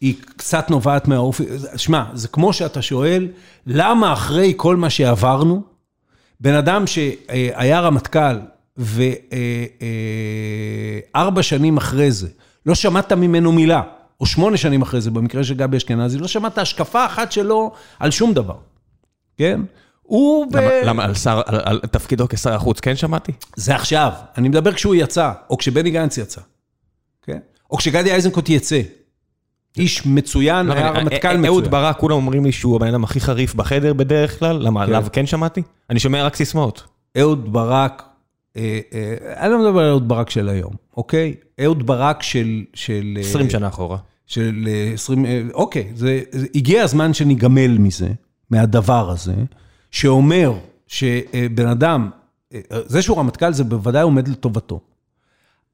[0.00, 1.44] היא קצת נובעת מהאופי,
[1.76, 3.28] שמע, זה כמו שאתה שואל,
[3.66, 5.62] למה אחרי כל מה שעברנו,
[6.40, 8.36] בן אדם שהיה רמטכ"ל
[11.14, 12.28] וארבע שנים אחרי זה,
[12.66, 13.82] לא שמעת ממנו מילה,
[14.20, 18.10] או שמונה שנים אחרי זה, במקרה של גבי אשכנזי, לא שמעת השקפה אחת שלו על
[18.10, 18.56] שום דבר,
[19.36, 19.60] כן?
[20.02, 20.56] הוא ב...
[20.56, 23.32] למה, למה על, שר, על, על תפקידו כשר החוץ כן שמעתי?
[23.56, 26.40] זה עכשיו, אני מדבר כשהוא יצא, או כשבני גנץ יצא,
[27.22, 27.38] כן?
[27.70, 28.80] או כשגדי איזנקוט יצא.
[29.76, 31.44] איש מצוין, לא, היה אני- רמטכ"ל אה, מצוין.
[31.44, 34.86] אהוד ברק, כולם אומרים לי שהוא הבן אדם הכי חריף בחדר בדרך כלל, למה כן.
[34.92, 35.62] עליו כן שמעתי?
[35.90, 36.82] אני שומע רק סיסמאות.
[37.18, 38.13] אהוד ברק, אה, אה,
[39.36, 41.34] אני לא מדבר על אהוד ברק של היום, אוקיי?
[41.64, 42.64] אהוד ברק של...
[42.74, 43.98] של אה, 20 שנה אחורה.
[44.26, 45.26] של אה, 20...
[45.26, 48.08] אה, אוקיי, זה, זה, הגיע הזמן שניגמל מזה,
[48.50, 49.34] מהדבר הזה,
[49.90, 50.52] שאומר
[50.86, 52.10] שבן אדם,
[52.54, 54.80] אה, זה שהוא רמטכ"ל זה בוודאי עומד לטובתו,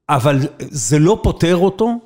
[0.09, 1.99] אבל זה לא פוטר אותו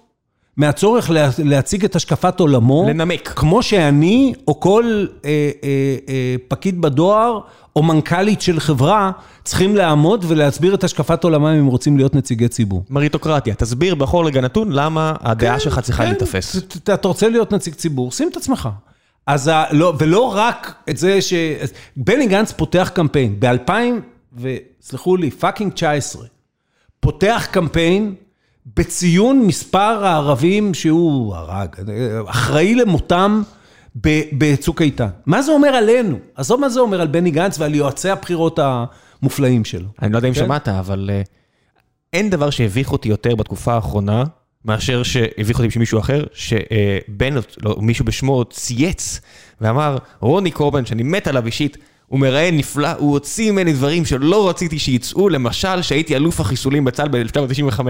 [0.57, 2.85] מהצורך לה, להציג את השקפת עולמו.
[2.89, 3.27] לנמק.
[3.35, 5.29] כמו שאני, או כל אה,
[5.63, 7.39] אה, אה, פקיד בדואר,
[7.75, 9.11] או מנכ"לית של חברה,
[9.43, 12.83] צריכים לעמוד ולהסביר את השקפת עולמם אם הם רוצים להיות נציגי ציבור.
[12.89, 16.55] מריטוקרטיה, תסביר בכל רגע נתון למה הדעה שלך צריכה כן, להיתפס.
[16.55, 18.69] ת- אתה רוצה להיות נציג ציבור, שים את עצמך.
[19.27, 21.33] אז ה, לא, ולא רק את זה ש...
[21.97, 23.71] בני גנץ פותח קמפיין, ב-2000,
[24.37, 26.25] וסלחו לי, fucking 19,
[26.99, 28.15] פותח קמפיין
[28.75, 31.69] בציון מספר הערבים שהוא הרג,
[32.27, 33.41] אחראי למותם
[34.37, 35.07] בצוק איתן.
[35.25, 36.19] מה זה אומר עלינו?
[36.35, 39.87] עזוב מה זה אומר על בני גנץ ועל יועצי הבחירות המופלאים שלו.
[40.01, 40.39] אני לא יודע אם כן?
[40.39, 41.21] שמעת, אבל אה,
[42.13, 44.23] אין דבר שהביך אותי יותר בתקופה האחרונה,
[44.65, 49.21] מאשר שהביך אותי בשביל מישהו אחר, שבנט, לא, מישהו בשמו צייץ
[49.61, 54.49] ואמר, רוני קורבן, שאני מת עליו אישית, הוא מראיין נפלא, הוא הוציא ממני דברים שלא
[54.49, 57.81] רציתי שיצאו, למשל שהייתי אלוף החיסולים בצה"ל ב-1995.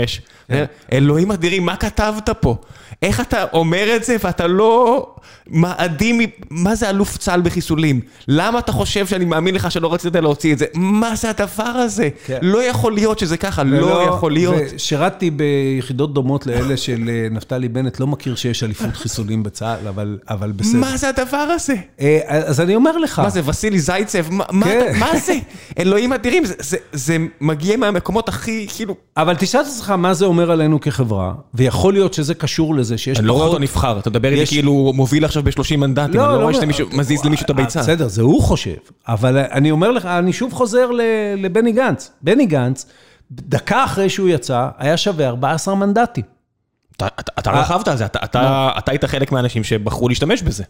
[0.47, 0.65] כן.
[0.93, 2.55] אלוהים אדירים, מה כתבת פה?
[3.01, 5.07] איך אתה אומר את זה ואתה לא
[5.47, 8.01] מאדים, מה זה אלוף צה"ל בחיסולים?
[8.27, 10.65] למה אתה חושב שאני מאמין לך שלא רצית להוציא את זה?
[10.73, 12.09] מה זה הדבר הזה?
[12.25, 12.39] כן.
[12.41, 14.55] לא יכול להיות שזה ככה, לא יכול להיות.
[14.75, 20.17] ושירתתי ביחידות דומות לאלה של אה, נפתלי בנט, לא מכיר שיש אליפות חיסולים בצה"ל, אבל,
[20.29, 20.79] אבל בסדר.
[20.79, 21.75] מה זה הדבר הזה?
[21.99, 24.14] אה, אז אני אומר לך, מה זה, וסילי זייצב?
[24.31, 24.93] מה- מה כן.
[24.99, 25.33] מה זה?
[25.79, 28.95] אלוהים אדירים, זה- זה- זה מגיע מהמקומות הכי, כאילו...
[29.17, 33.19] אבל תשאל את עצמך מה זה אומר עלינו כחברה, ויכול להיות שזה קשור לזה שיש
[33.19, 33.53] אני לא רואה פחות...
[33.53, 36.53] אותו נבחר, אתה מדבר איתי יש- כאילו הוא מוביל עכשיו ב-30 מנדטים, אני לא רואה
[36.53, 37.79] שאתה מישהו- מזיז למישהו את הביצה.
[37.79, 38.71] בסדר, זה הוא חושב.
[39.07, 41.01] אבל אני אומר לך, אני שוב חוזר ל-
[41.37, 42.11] לבני גנץ.
[42.21, 42.85] בני גנץ,
[43.31, 46.34] דקה אחרי שהוא יצא, היה שווה 14 מנדטים.
[46.97, 50.41] אתה- אתה אתה אה, רכבת על זה, אתה- אתה אתה היית חלק מהאנשים שבחרו להשתמש
[50.41, 50.63] בזה.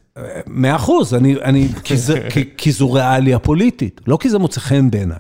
[0.48, 1.68] מאה אחוז, אני, אני,
[2.58, 5.18] כי, זו ריאליה פוליטית, לא כי זה מוצא חן בעיניי.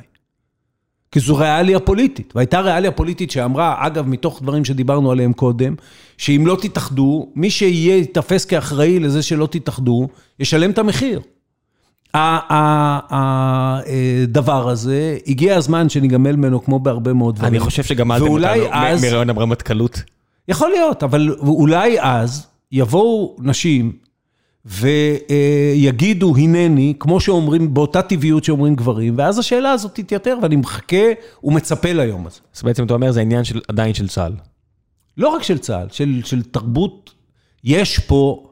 [1.12, 5.76] כי זו ריאליה פוליטית, והייתה ריאליה פוליטית שאמרה, אגב, מתוך דברים שדיברנו עליהם קודם,
[6.18, 10.08] שאם לא תתאחדו, מי שיהיה, ייתפס כאחראי לזה שלא תתאחדו,
[10.40, 11.22] ישלם את המחיר.
[13.10, 17.52] הדבר הזה, הגיע הזמן שניגמל ממנו כמו בהרבה מאוד דברים.
[17.54, 20.04] אני חושב שגמלתם אותנו אז- מרעיון הרמטכ"לות.
[20.48, 23.92] יכול להיות, אבל אולי אז יבואו נשים
[24.66, 31.06] ויגידו הנני, כמו שאומרים, באותה טבעיות שאומרים גברים, ואז השאלה הזאת תתייתר, ואני מחכה
[31.44, 32.40] ומצפה ליום הזה.
[32.56, 34.34] אז בעצם אתה אומר זה עניין של- עדיין של צה"ל.
[35.18, 37.14] לא רק של צה"ל, של, של תרבות,
[37.64, 38.50] יש פה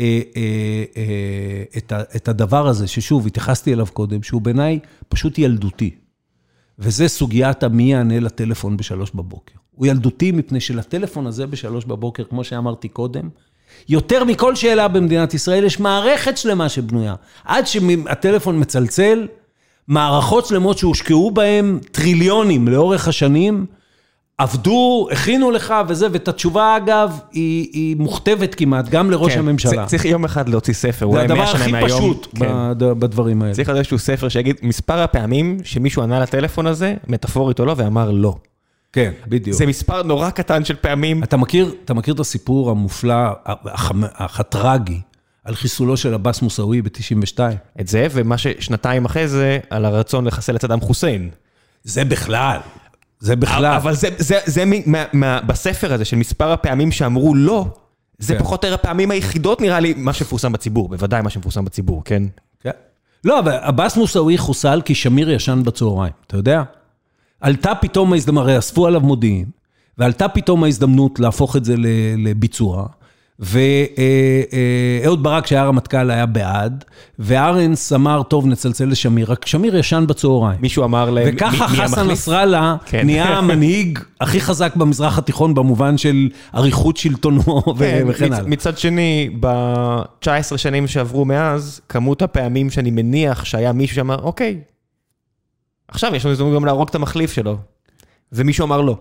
[0.00, 4.78] אה, אה, אה, את, ה, את הדבר הזה, ששוב, התייחסתי אליו קודם, שהוא בעיניי
[5.08, 5.90] פשוט ילדותי.
[6.78, 9.54] וזה סוגיית המי יענה לטלפון בשלוש בבוקר.
[9.76, 13.28] הוא ילדותי מפני שלטלפון הזה בשלוש בבוקר, כמו שאמרתי קודם,
[13.88, 17.14] יותר מכל שאלה במדינת ישראל, יש מערכת שלמה שבנויה.
[17.44, 19.26] עד שהטלפון מצלצל,
[19.88, 23.66] מערכות שלמות שהושקעו בהן טריליונים לאורך השנים,
[24.38, 29.86] עבדו, הכינו לך וזה, ואת התשובה, אגב, היא, היא מוכתבת כמעט, גם לראש כן, הממשלה.
[29.86, 31.88] צריך יום אחד להוציא ספר, זה אולי הדבר 100 שנה הכי מהיום.
[31.88, 32.46] פשוט כן.
[32.78, 33.54] בד- בדברים האלה.
[33.54, 38.10] צריך להיות איזשהו ספר שיגיד מספר הפעמים שמישהו ענה לטלפון הזה, מטאפורית או לא, ואמר
[38.10, 38.34] לא.
[38.94, 39.56] כן, בדיוק.
[39.56, 41.22] זה מספר נורא קטן של פעמים.
[41.22, 43.14] אתה מכיר, אתה מכיר את הסיפור המופלא,
[43.44, 43.92] הח-
[44.40, 45.00] הטרגי,
[45.44, 47.38] על חיסולו של עבאס מוסאווי ב-92?
[47.80, 51.30] את זה, ומה ששנתיים אחרי זה, על הרצון לחסל את סדאם חוסיין.
[51.84, 52.58] זה בכלל,
[53.20, 53.64] זה בכלל.
[53.76, 57.66] אבל זה, זה, זה מ- מה, מה, בספר הזה של מספר הפעמים שאמרו לא,
[58.18, 58.40] זה כן.
[58.40, 62.22] פחות או יותר הפעמים היחידות נראה לי, מה שמפורסם בציבור, בוודאי מה שמפורסם בציבור, כן?
[62.60, 62.70] כן.
[63.24, 66.62] לא, אבל עבאס מוסאווי חוסל כי שמיר ישן בצהריים, אתה יודע?
[67.44, 69.44] עלתה פתאום ההזדמנות, הרי אספו עליו מודיעין,
[69.98, 71.74] ועלתה פתאום ההזדמנות להפוך את זה
[72.18, 72.86] לביצוע,
[75.04, 76.84] ואהוד ברק, שהיה רמטכ"ל, היה בעד,
[77.18, 80.60] וארנס אמר, טוב, נצלצל לשמיר, רק שמיר ישן בצהריים.
[80.60, 82.12] מישהו אמר להם, וככה מי- מי חסן המחליף?
[82.12, 83.06] נסראללה כן.
[83.06, 87.42] נהיה המנהיג הכי חזק במזרח התיכון במובן של אריכות שלטונו
[87.78, 88.48] כן, וכן מצ- הלאה.
[88.50, 90.26] מצד שני, ב-19
[90.56, 94.58] שנים שעברו מאז, כמות הפעמים שאני מניח שהיה מישהו שאמר, אוקיי,
[95.94, 97.58] עכשיו יש לנו הזדמנות גם להרוג את המחליף שלו.
[98.32, 98.98] ומישהו אמר לא.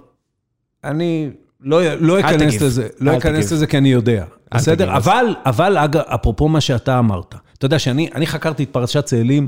[0.84, 1.30] אני
[1.62, 2.62] לא לא אכנס.
[2.62, 3.52] לזה, לא אכנס.
[3.52, 4.98] לזה כי אני יודע, בסדר?
[4.98, 9.48] אבל, אבל אגב, אפרופו מה שאתה אמרת, אתה יודע שאני אני חקרתי את פרשת צאלים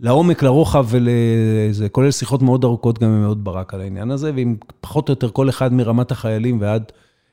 [0.00, 4.56] לעומק, לרוחב ולזה, כולל שיחות מאוד ארוכות גם עם אהוד ברק על העניין הזה, ועם
[4.80, 6.92] פחות או יותר כל אחד מרמת החיילים ועד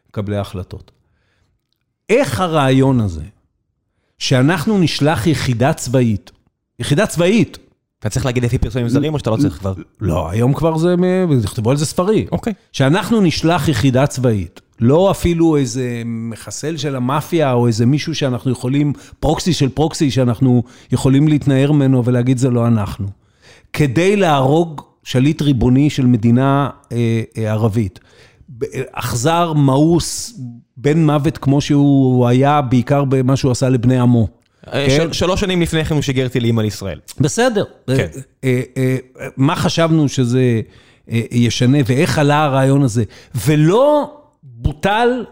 [0.10, 0.92] מקבלי ההחלטות.
[2.10, 3.24] איך הרעיון הזה,
[4.18, 6.32] שאנחנו נשלח יחידה צבאית,
[6.80, 7.58] יחידה צבאית,
[8.00, 9.74] אתה צריך להגיד לפי פרסומים זרים או שאתה לא צריך כבר?
[10.02, 10.96] לא, היום כבר זה,
[11.44, 12.28] נכתבו על זה ספרים.
[12.32, 12.54] אוקיי.
[12.72, 18.94] שאנחנו נשלח יחידה צבאית, לא אפילו איזה מחסל של המאפיה או איזה מישהו שאנחנו יכולים,
[19.20, 23.08] פרוקסי של פרוקסי שאנחנו יכולים להתנער ממנו ולהגיד זה לא אנחנו.
[23.74, 28.00] כדי להרוג שליט ריבוני של מדינה אה, אה, ערבית.
[28.92, 30.40] אכזר, מאוס,
[30.78, 34.28] בן מוות כמו שהוא היה, בעיקר במה שהוא עשה לבני עמו.
[34.72, 34.90] כן.
[34.98, 37.00] של- שלוש שנים לפני כן הוא שיגר טילים על ישראל.
[37.20, 37.64] בסדר.
[37.88, 37.94] כן.
[38.44, 40.62] אה, אה, אה, מה חשבנו שזה
[41.32, 43.04] ישנה ואיך עלה הרעיון הזה,
[43.46, 45.26] ולא בוטל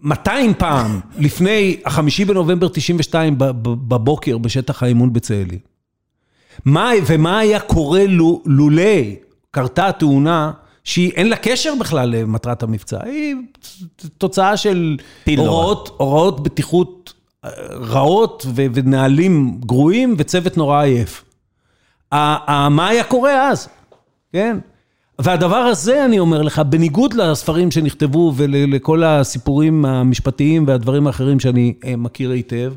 [0.00, 5.58] 200 פעם לפני החמישי בנובמבר 92 ב- ב- בבוקר בשטח האימון בצאלים.
[6.64, 8.82] מה, ומה היה קורה לו- לולא
[9.50, 10.50] קרתה התאונה
[10.84, 13.34] שהיא, אין לה קשר בכלל למטרת המבצע, היא
[14.18, 14.96] תוצאה של.
[15.36, 17.12] הוראות, הוראות בטיחות
[17.70, 21.24] רעות ונהלים גרועים וצוות נורא עייף.
[22.12, 23.68] מה היה קורה אז?
[24.32, 24.58] כן?
[25.18, 31.96] והדבר הזה, אני אומר לך, בניגוד לספרים שנכתבו ולכל הסיפורים המשפטיים והדברים האחרים שאני אה,
[31.96, 32.72] מכיר היטב,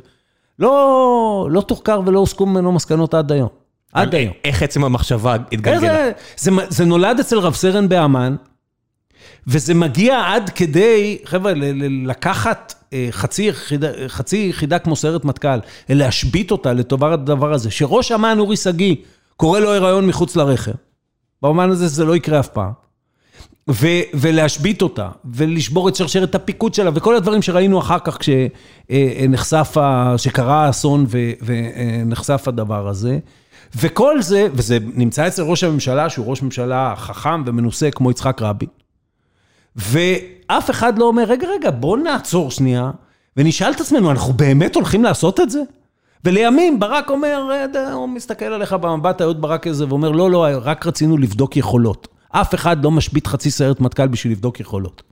[0.59, 3.49] לא, לא תוחקר ולא הוסקו ממנו מסקנות עד היום.
[3.93, 4.33] עד היום.
[4.43, 5.79] איך עצם המחשבה התגלגלה?
[5.79, 8.35] זה, זה, זה נולד אצל רב סרן באמ"ן,
[9.47, 11.53] וזה מגיע עד כדי, חבר'ה,
[12.05, 15.59] לקחת אה, חצי יחידה, חצי יחידה כמו סיירת מטכ"ל,
[15.89, 18.95] להשבית אותה לטובת הדבר הזה, שראש אמ"ן אורי שגיא
[19.37, 20.71] קורא לו הריון מחוץ לרכב.
[21.41, 22.71] באומן הזה זה לא יקרה אף פעם.
[23.69, 30.13] ו- ולהשבית אותה, ולשבור את שרשרת הפיקוד שלה, וכל הדברים שראינו אחר כך כשנחשף, ה-
[30.17, 31.05] שקרה האסון
[31.41, 33.19] ונחשף הדבר הזה.
[33.75, 38.69] וכל זה, וזה נמצא אצל ראש הממשלה, שהוא ראש ממשלה חכם ומנוסה כמו יצחק רבין,
[39.75, 42.91] ואף אחד לא אומר, רגע, רגע, בוא נעצור שנייה,
[43.37, 45.61] ונשאל את עצמנו, אנחנו באמת הולכים לעשות את זה?
[46.25, 50.87] ולימים ברק אומר, "אה, הוא מסתכל עליך במבט האהוד ברק הזה ואומר, לא, לא, רק
[50.87, 52.07] רצינו לבדוק יכולות.
[52.29, 55.03] אף אחד לא משבית חצי סיירת מטכ"ל בשביל לבדוק יכולות.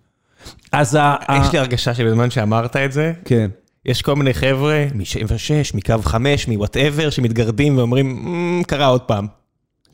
[0.72, 1.16] אז ה...
[1.42, 3.50] יש לי הרגשה שבזמן שאמרת את זה, כן.
[3.86, 8.26] יש כל מיני חבר'ה מ-76, מקו 5, מוואטאבר, שמתגרדים ואומרים,
[8.60, 9.28] "מ, קרה עוד פעם.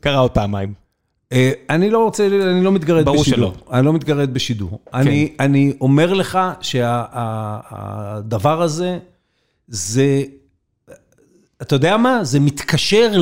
[0.00, 0.89] קרה עוד פעמיים.
[1.32, 3.52] אה, אני לא רוצה, אני לא מתגרד ברור בשידור.
[3.54, 3.64] שלא.
[3.68, 3.74] כן.
[3.76, 4.78] אני לא מתגרד בשידור.
[4.94, 6.38] אני, אני אומר לך
[7.50, 8.98] שהדבר הזה,
[9.68, 10.22] זה,
[11.62, 12.24] אתה יודע מה?
[12.24, 13.12] זה מתקשר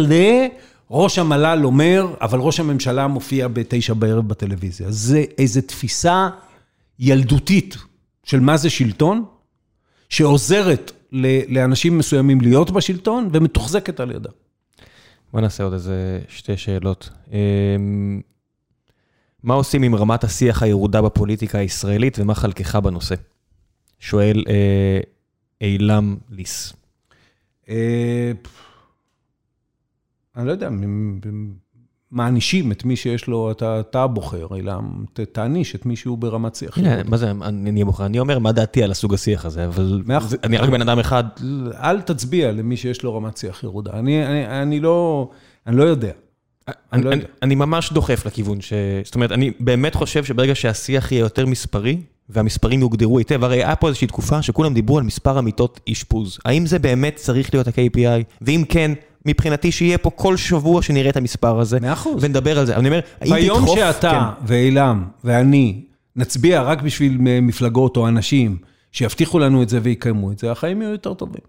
[0.90, 4.86] לראש המל"ל אומר, אבל ראש הממשלה מופיע בתשע בערב בטלוויזיה.
[4.90, 6.28] זה איזו תפיסה
[6.98, 7.76] ילדותית
[8.24, 9.24] של מה זה שלטון,
[10.08, 14.30] שעוזרת ל- לאנשים מסוימים להיות בשלטון ומתוחזקת על ידה.
[15.32, 17.10] בוא נעשה עוד איזה שתי שאלות.
[17.32, 18.20] אמ,
[19.42, 23.14] מה עושים עם רמת השיח הירודה בפוליטיקה הישראלית ומה חלקך בנושא?
[23.98, 25.00] שואל אה,
[25.60, 26.72] אילם ליס.
[27.68, 28.32] אה,
[30.36, 30.68] אני לא יודע,
[32.12, 34.72] מענישים את מי שיש לו, אתה אתה הבוחר, אלא
[35.32, 36.78] תעניש את מי שהוא ברמת שיח.
[37.08, 40.02] מה זה, אני אני בוחר, אני אומר מה דעתי על הסוג השיח הזה, אבל.
[40.20, 41.24] זה- אני רק בן אדם אחד.
[41.82, 43.90] אל תצביע למי שיש לו רמת שיח ירודה.
[43.94, 45.28] אני, אני, אני לא,
[45.66, 46.10] אני לא יודע.
[46.92, 47.28] אני לא אני, יודע.
[47.42, 48.72] אני ממש דוחף לכיוון ש...
[49.04, 53.76] זאת אומרת, אני באמת חושב שברגע שהשיח יהיה יותר מספרי, והמספרים יוגדרו היטב, הרי היה
[53.76, 56.38] פה איזושהי תקופה שכולם דיברו על מספר המיטות אשפוז.
[56.44, 58.24] האם זה באמת צריך להיות ה-KPI?
[58.40, 58.92] ואם כן,
[59.26, 62.24] מבחינתי שיהיה פה כל שבוע שנראה את המספר הזה, מאה אחוז.
[62.24, 62.76] ונדבר על זה.
[62.76, 63.78] אני אומר, האם ביום תדחוף...
[63.78, 65.82] שאתה ואילם ואני
[66.16, 68.56] נצביע רק בשביל מפלגות או אנשים
[68.92, 71.40] שיבטיחו לנו את זה ויקיימו את זה, החיים יהיו יותר טובים.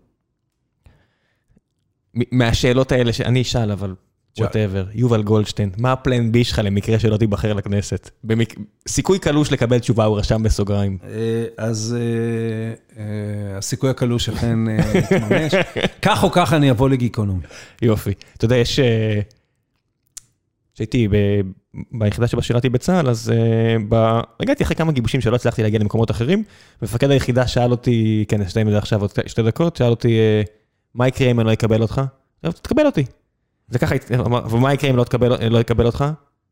[2.14, 3.96] כן, מהשאלות האלה שאני אשאל, אבל
[4.44, 8.10] whatever, יובל גולדשטיין, מה ה plan B שלך למקרה שלא תיבחר לכנסת?
[8.24, 8.56] במק...
[8.88, 10.98] סיכוי קלוש לקבל תשובה, הוא רשם בסוגריים.
[11.04, 14.60] אה, אז אה, אה, הסיכוי הקלוש אכן
[14.96, 15.54] יתממש.
[16.06, 17.44] כך או כך אני אבוא לגיקונומי.
[17.82, 18.14] יופי.
[18.38, 18.80] אתה יודע, יש...
[20.74, 21.42] כשהייתי ב-
[21.92, 26.12] ביחידה שבה שירתי בצה"ל, אז אה, ב- הגעתי אחרי כמה גיבושים שלא הצלחתי להגיע למקומות
[26.12, 26.44] אחרים,
[26.82, 30.18] ומפקד היחידה שאל אותי, כן, נסיים את זה עכשיו עוד שתי דקות, שאל אותי,
[30.96, 32.02] מה יקרה אם אני לא אקבל אותך?
[32.62, 33.04] תקבל אותי.
[33.70, 36.06] זה ככה, אמר, ומה יקרה אם לא תקבל- לא אקבל אותך?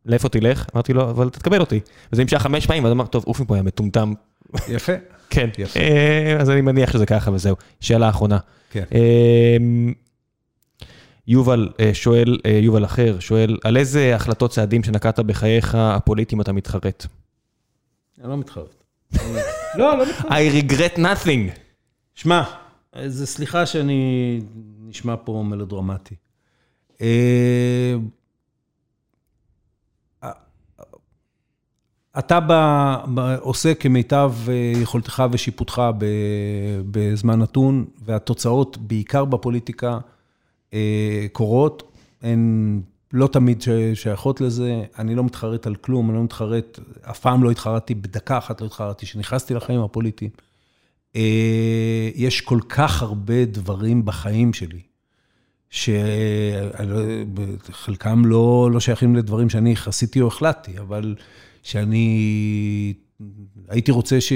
[0.05, 0.65] לאיפה תלך?
[0.75, 1.79] אמרתי לו, אבל תקבל אותי.
[2.11, 4.13] וזה נמשך חמש פעמים, ואז אמר, טוב, עוף מפה, יא מטומטם.
[4.67, 4.93] יפה.
[5.29, 5.79] כן, יפה.
[5.79, 7.55] אה, אז אני מניח שזה ככה וזהו.
[7.81, 8.37] שאלה אחרונה.
[8.71, 8.83] כן.
[8.91, 9.93] אמ,
[11.27, 16.53] יובל אה, שואל, אה, יובל אחר, שואל, על איזה החלטות צעדים שנקטת בחייך הפוליטיים אתה
[16.53, 17.05] מתחרט?
[18.21, 18.83] אני לא מתחרט.
[19.75, 20.31] לא, לא מתחרט.
[20.31, 21.57] I regret nothing.
[22.15, 22.43] שמע,
[23.05, 24.41] זה סליחה שאני
[24.87, 26.15] נשמע פה מלודרמטי.
[27.01, 27.95] אה,
[32.19, 32.39] אתה
[33.41, 34.33] עושה כמיטב
[34.81, 35.81] יכולתך ושיפוטך
[36.91, 39.99] בזמן נתון, והתוצאות, בעיקר בפוליטיקה,
[41.31, 41.91] קורות.
[42.21, 42.81] הן
[43.13, 43.63] לא תמיד
[43.93, 44.83] שייכות לזה.
[44.99, 48.65] אני לא מתחרט על כלום, אני לא מתחרט, אף פעם לא התחרטתי, בדקה אחת לא
[48.65, 50.31] התחרטתי, כשנכנסתי לחיים הפוליטיים.
[52.15, 54.81] יש כל כך הרבה דברים בחיים שלי,
[57.69, 61.15] שחלקם לא, לא שייכים לדברים שאני עשיתי או החלטתי, אבל
[61.63, 62.93] שאני
[63.67, 64.33] הייתי רוצה ש,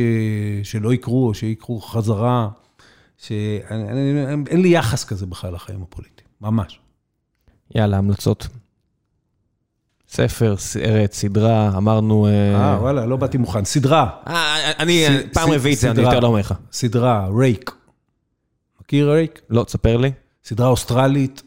[0.64, 2.50] שלא יקרו, או שיקרו חזרה,
[3.18, 6.80] שאין לי יחס כזה בכלל לחיים הפוליטיים, ממש.
[7.76, 8.48] יאללה, המלצות.
[10.08, 12.28] ספר, סרט, סדרה, אמרנו...
[12.28, 13.66] אה, וואלה, לא באתי מוכן.
[13.66, 14.10] סדרה.
[14.28, 16.54] אה, אני פעם רביעית, אני יותר לא אומר לך.
[16.72, 17.72] סדרה, רייק.
[18.82, 19.42] מכיר רייק?
[19.50, 20.12] לא, תספר לי.
[20.44, 21.44] סדרה אוסטרלית.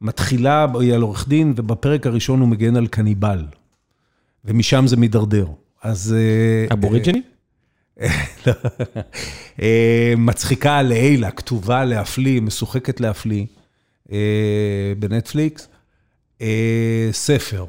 [0.00, 3.44] מתחילה, היא על עורך דין, ובפרק הראשון הוא מגן על קניבל.
[4.44, 5.46] ומשם זה מידרדר.
[5.82, 6.14] אז...
[6.72, 7.22] אבוריג'יני?
[10.16, 13.46] מצחיקה לעילה, כתובה להפליא, משוחקת להפליא,
[14.98, 15.68] בנטפליקס.
[17.12, 17.64] ספר.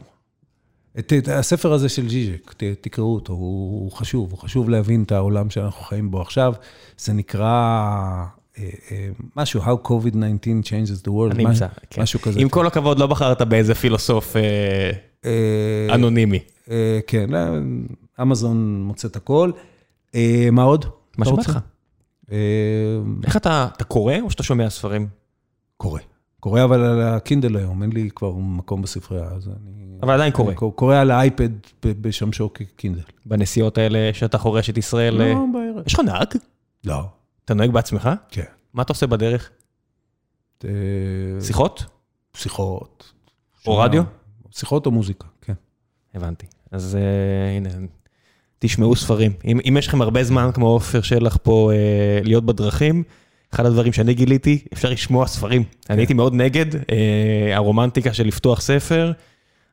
[1.00, 5.84] את הספר הזה של ז'יז'ק, תקראו אותו, הוא חשוב, הוא חשוב להבין את העולם שאנחנו
[5.84, 6.54] חיים בו עכשיו.
[6.98, 8.26] זה נקרא
[9.36, 11.68] משהו, How COVID-19 changes the world, נמצא,
[11.98, 12.40] משהו כזה.
[12.40, 14.36] עם כל הכבוד, לא בחרת באיזה פילוסוף
[15.94, 16.40] אנונימי.
[17.08, 17.30] כן,
[18.22, 19.52] אמזון מוצא את הכל.
[20.52, 20.86] מה עוד?
[21.18, 21.60] מה שבא לך.
[23.24, 25.08] איך אתה, אתה קורא או שאתה שומע ספרים?
[25.78, 26.00] קורא.
[26.40, 29.98] קורא אבל על הקינדל היום, אין לי כבר מקום בספרייה, אז אני...
[30.04, 30.54] אבל עדיין קורא.
[30.54, 31.50] קורא על האייפד
[31.84, 33.02] בשמשו כקינדל.
[33.26, 35.14] בנסיעות האלה שאתה חורש את ישראל?
[35.14, 35.88] לא, בערב.
[35.88, 36.28] יש לך נהג?
[36.84, 37.04] לא.
[37.48, 38.10] אתה נוהג בעצמך?
[38.32, 38.44] כן.
[38.74, 39.50] מה אתה עושה בדרך?
[41.42, 41.86] שיחות?
[42.34, 43.14] שיחות.
[43.68, 44.04] או רדיו?
[44.52, 45.54] שיחות או מוזיקה, כן.
[46.14, 46.46] הבנתי.
[46.72, 46.98] אז
[47.58, 47.70] הנה,
[48.60, 49.34] תשמעו ספרים.
[49.46, 51.72] אם יש לכם הרבה זמן, כמו עופר שלח פה,
[52.24, 53.04] להיות בדרכים,
[53.54, 55.64] אחד הדברים שאני גיליתי, אפשר לשמוע ספרים.
[55.90, 56.66] אני הייתי מאוד נגד
[57.54, 59.12] הרומנטיקה של לפתוח ספר.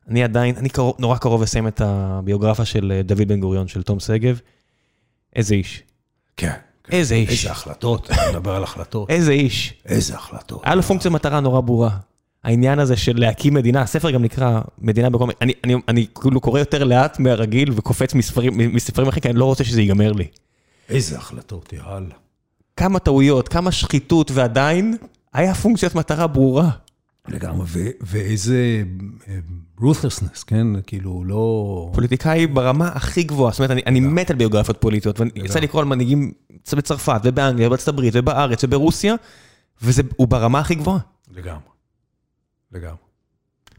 [0.07, 0.69] אני עדיין, אני
[0.99, 4.39] נורא קרוב לסיים את הביוגרפיה של דוד בן גוריון, של תום שגב.
[5.35, 5.83] איזה איש.
[6.37, 6.53] כן.
[6.91, 7.29] איזה איש.
[7.29, 9.09] איזה החלטות, נדבר על החלטות.
[9.09, 9.73] איזה איש.
[9.85, 10.61] איזה החלטות.
[10.63, 11.97] היה לו פונקציה מטרה נורא ברורה.
[12.43, 15.29] העניין הזה של להקים מדינה, הספר גם נקרא מדינה בכל...
[15.41, 19.45] אני, אני, אני כאילו קורא יותר לאט מהרגיל וקופץ מספרים, מספרים אחרים, כי אני לא
[19.45, 20.27] רוצה שזה ייגמר לי.
[20.89, 22.15] איזה החלטות, יאללה.
[22.77, 24.97] כמה טעויות, כמה שחיתות, ועדיין
[25.33, 26.69] היה פונקציית מטרה ברורה.
[27.27, 27.67] לגמרי,
[28.01, 28.83] ואיזה
[29.79, 30.67] ruthlessness, כן?
[30.87, 31.91] כאילו, לא...
[31.93, 35.81] פוליטיקאי ברמה הכי גבוהה, זאת אומרת, אני, אני מת על ביוגרפיות פוליטיות, ואני יצא לקרוא
[35.81, 36.31] על מנהיגים
[36.73, 39.15] בצרפת, ובאנגליה, בארצות הברית, ובארץ, וברוסיה,
[39.81, 40.99] והוא ברמה הכי גבוהה.
[41.31, 41.59] לגמרי.
[42.71, 42.97] לגמרי.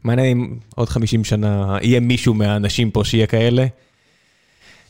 [0.03, 3.65] מעניין אם עוד 50 שנה יהיה מישהו מהאנשים פה שיהיה כאלה.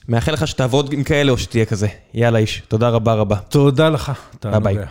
[0.08, 1.88] מאחל לך שתעבוד עם כאלה או שתהיה כזה.
[2.14, 3.36] יאללה איש, תודה רבה רבה.
[3.40, 4.12] תודה לך.
[4.44, 4.86] ביי ביי.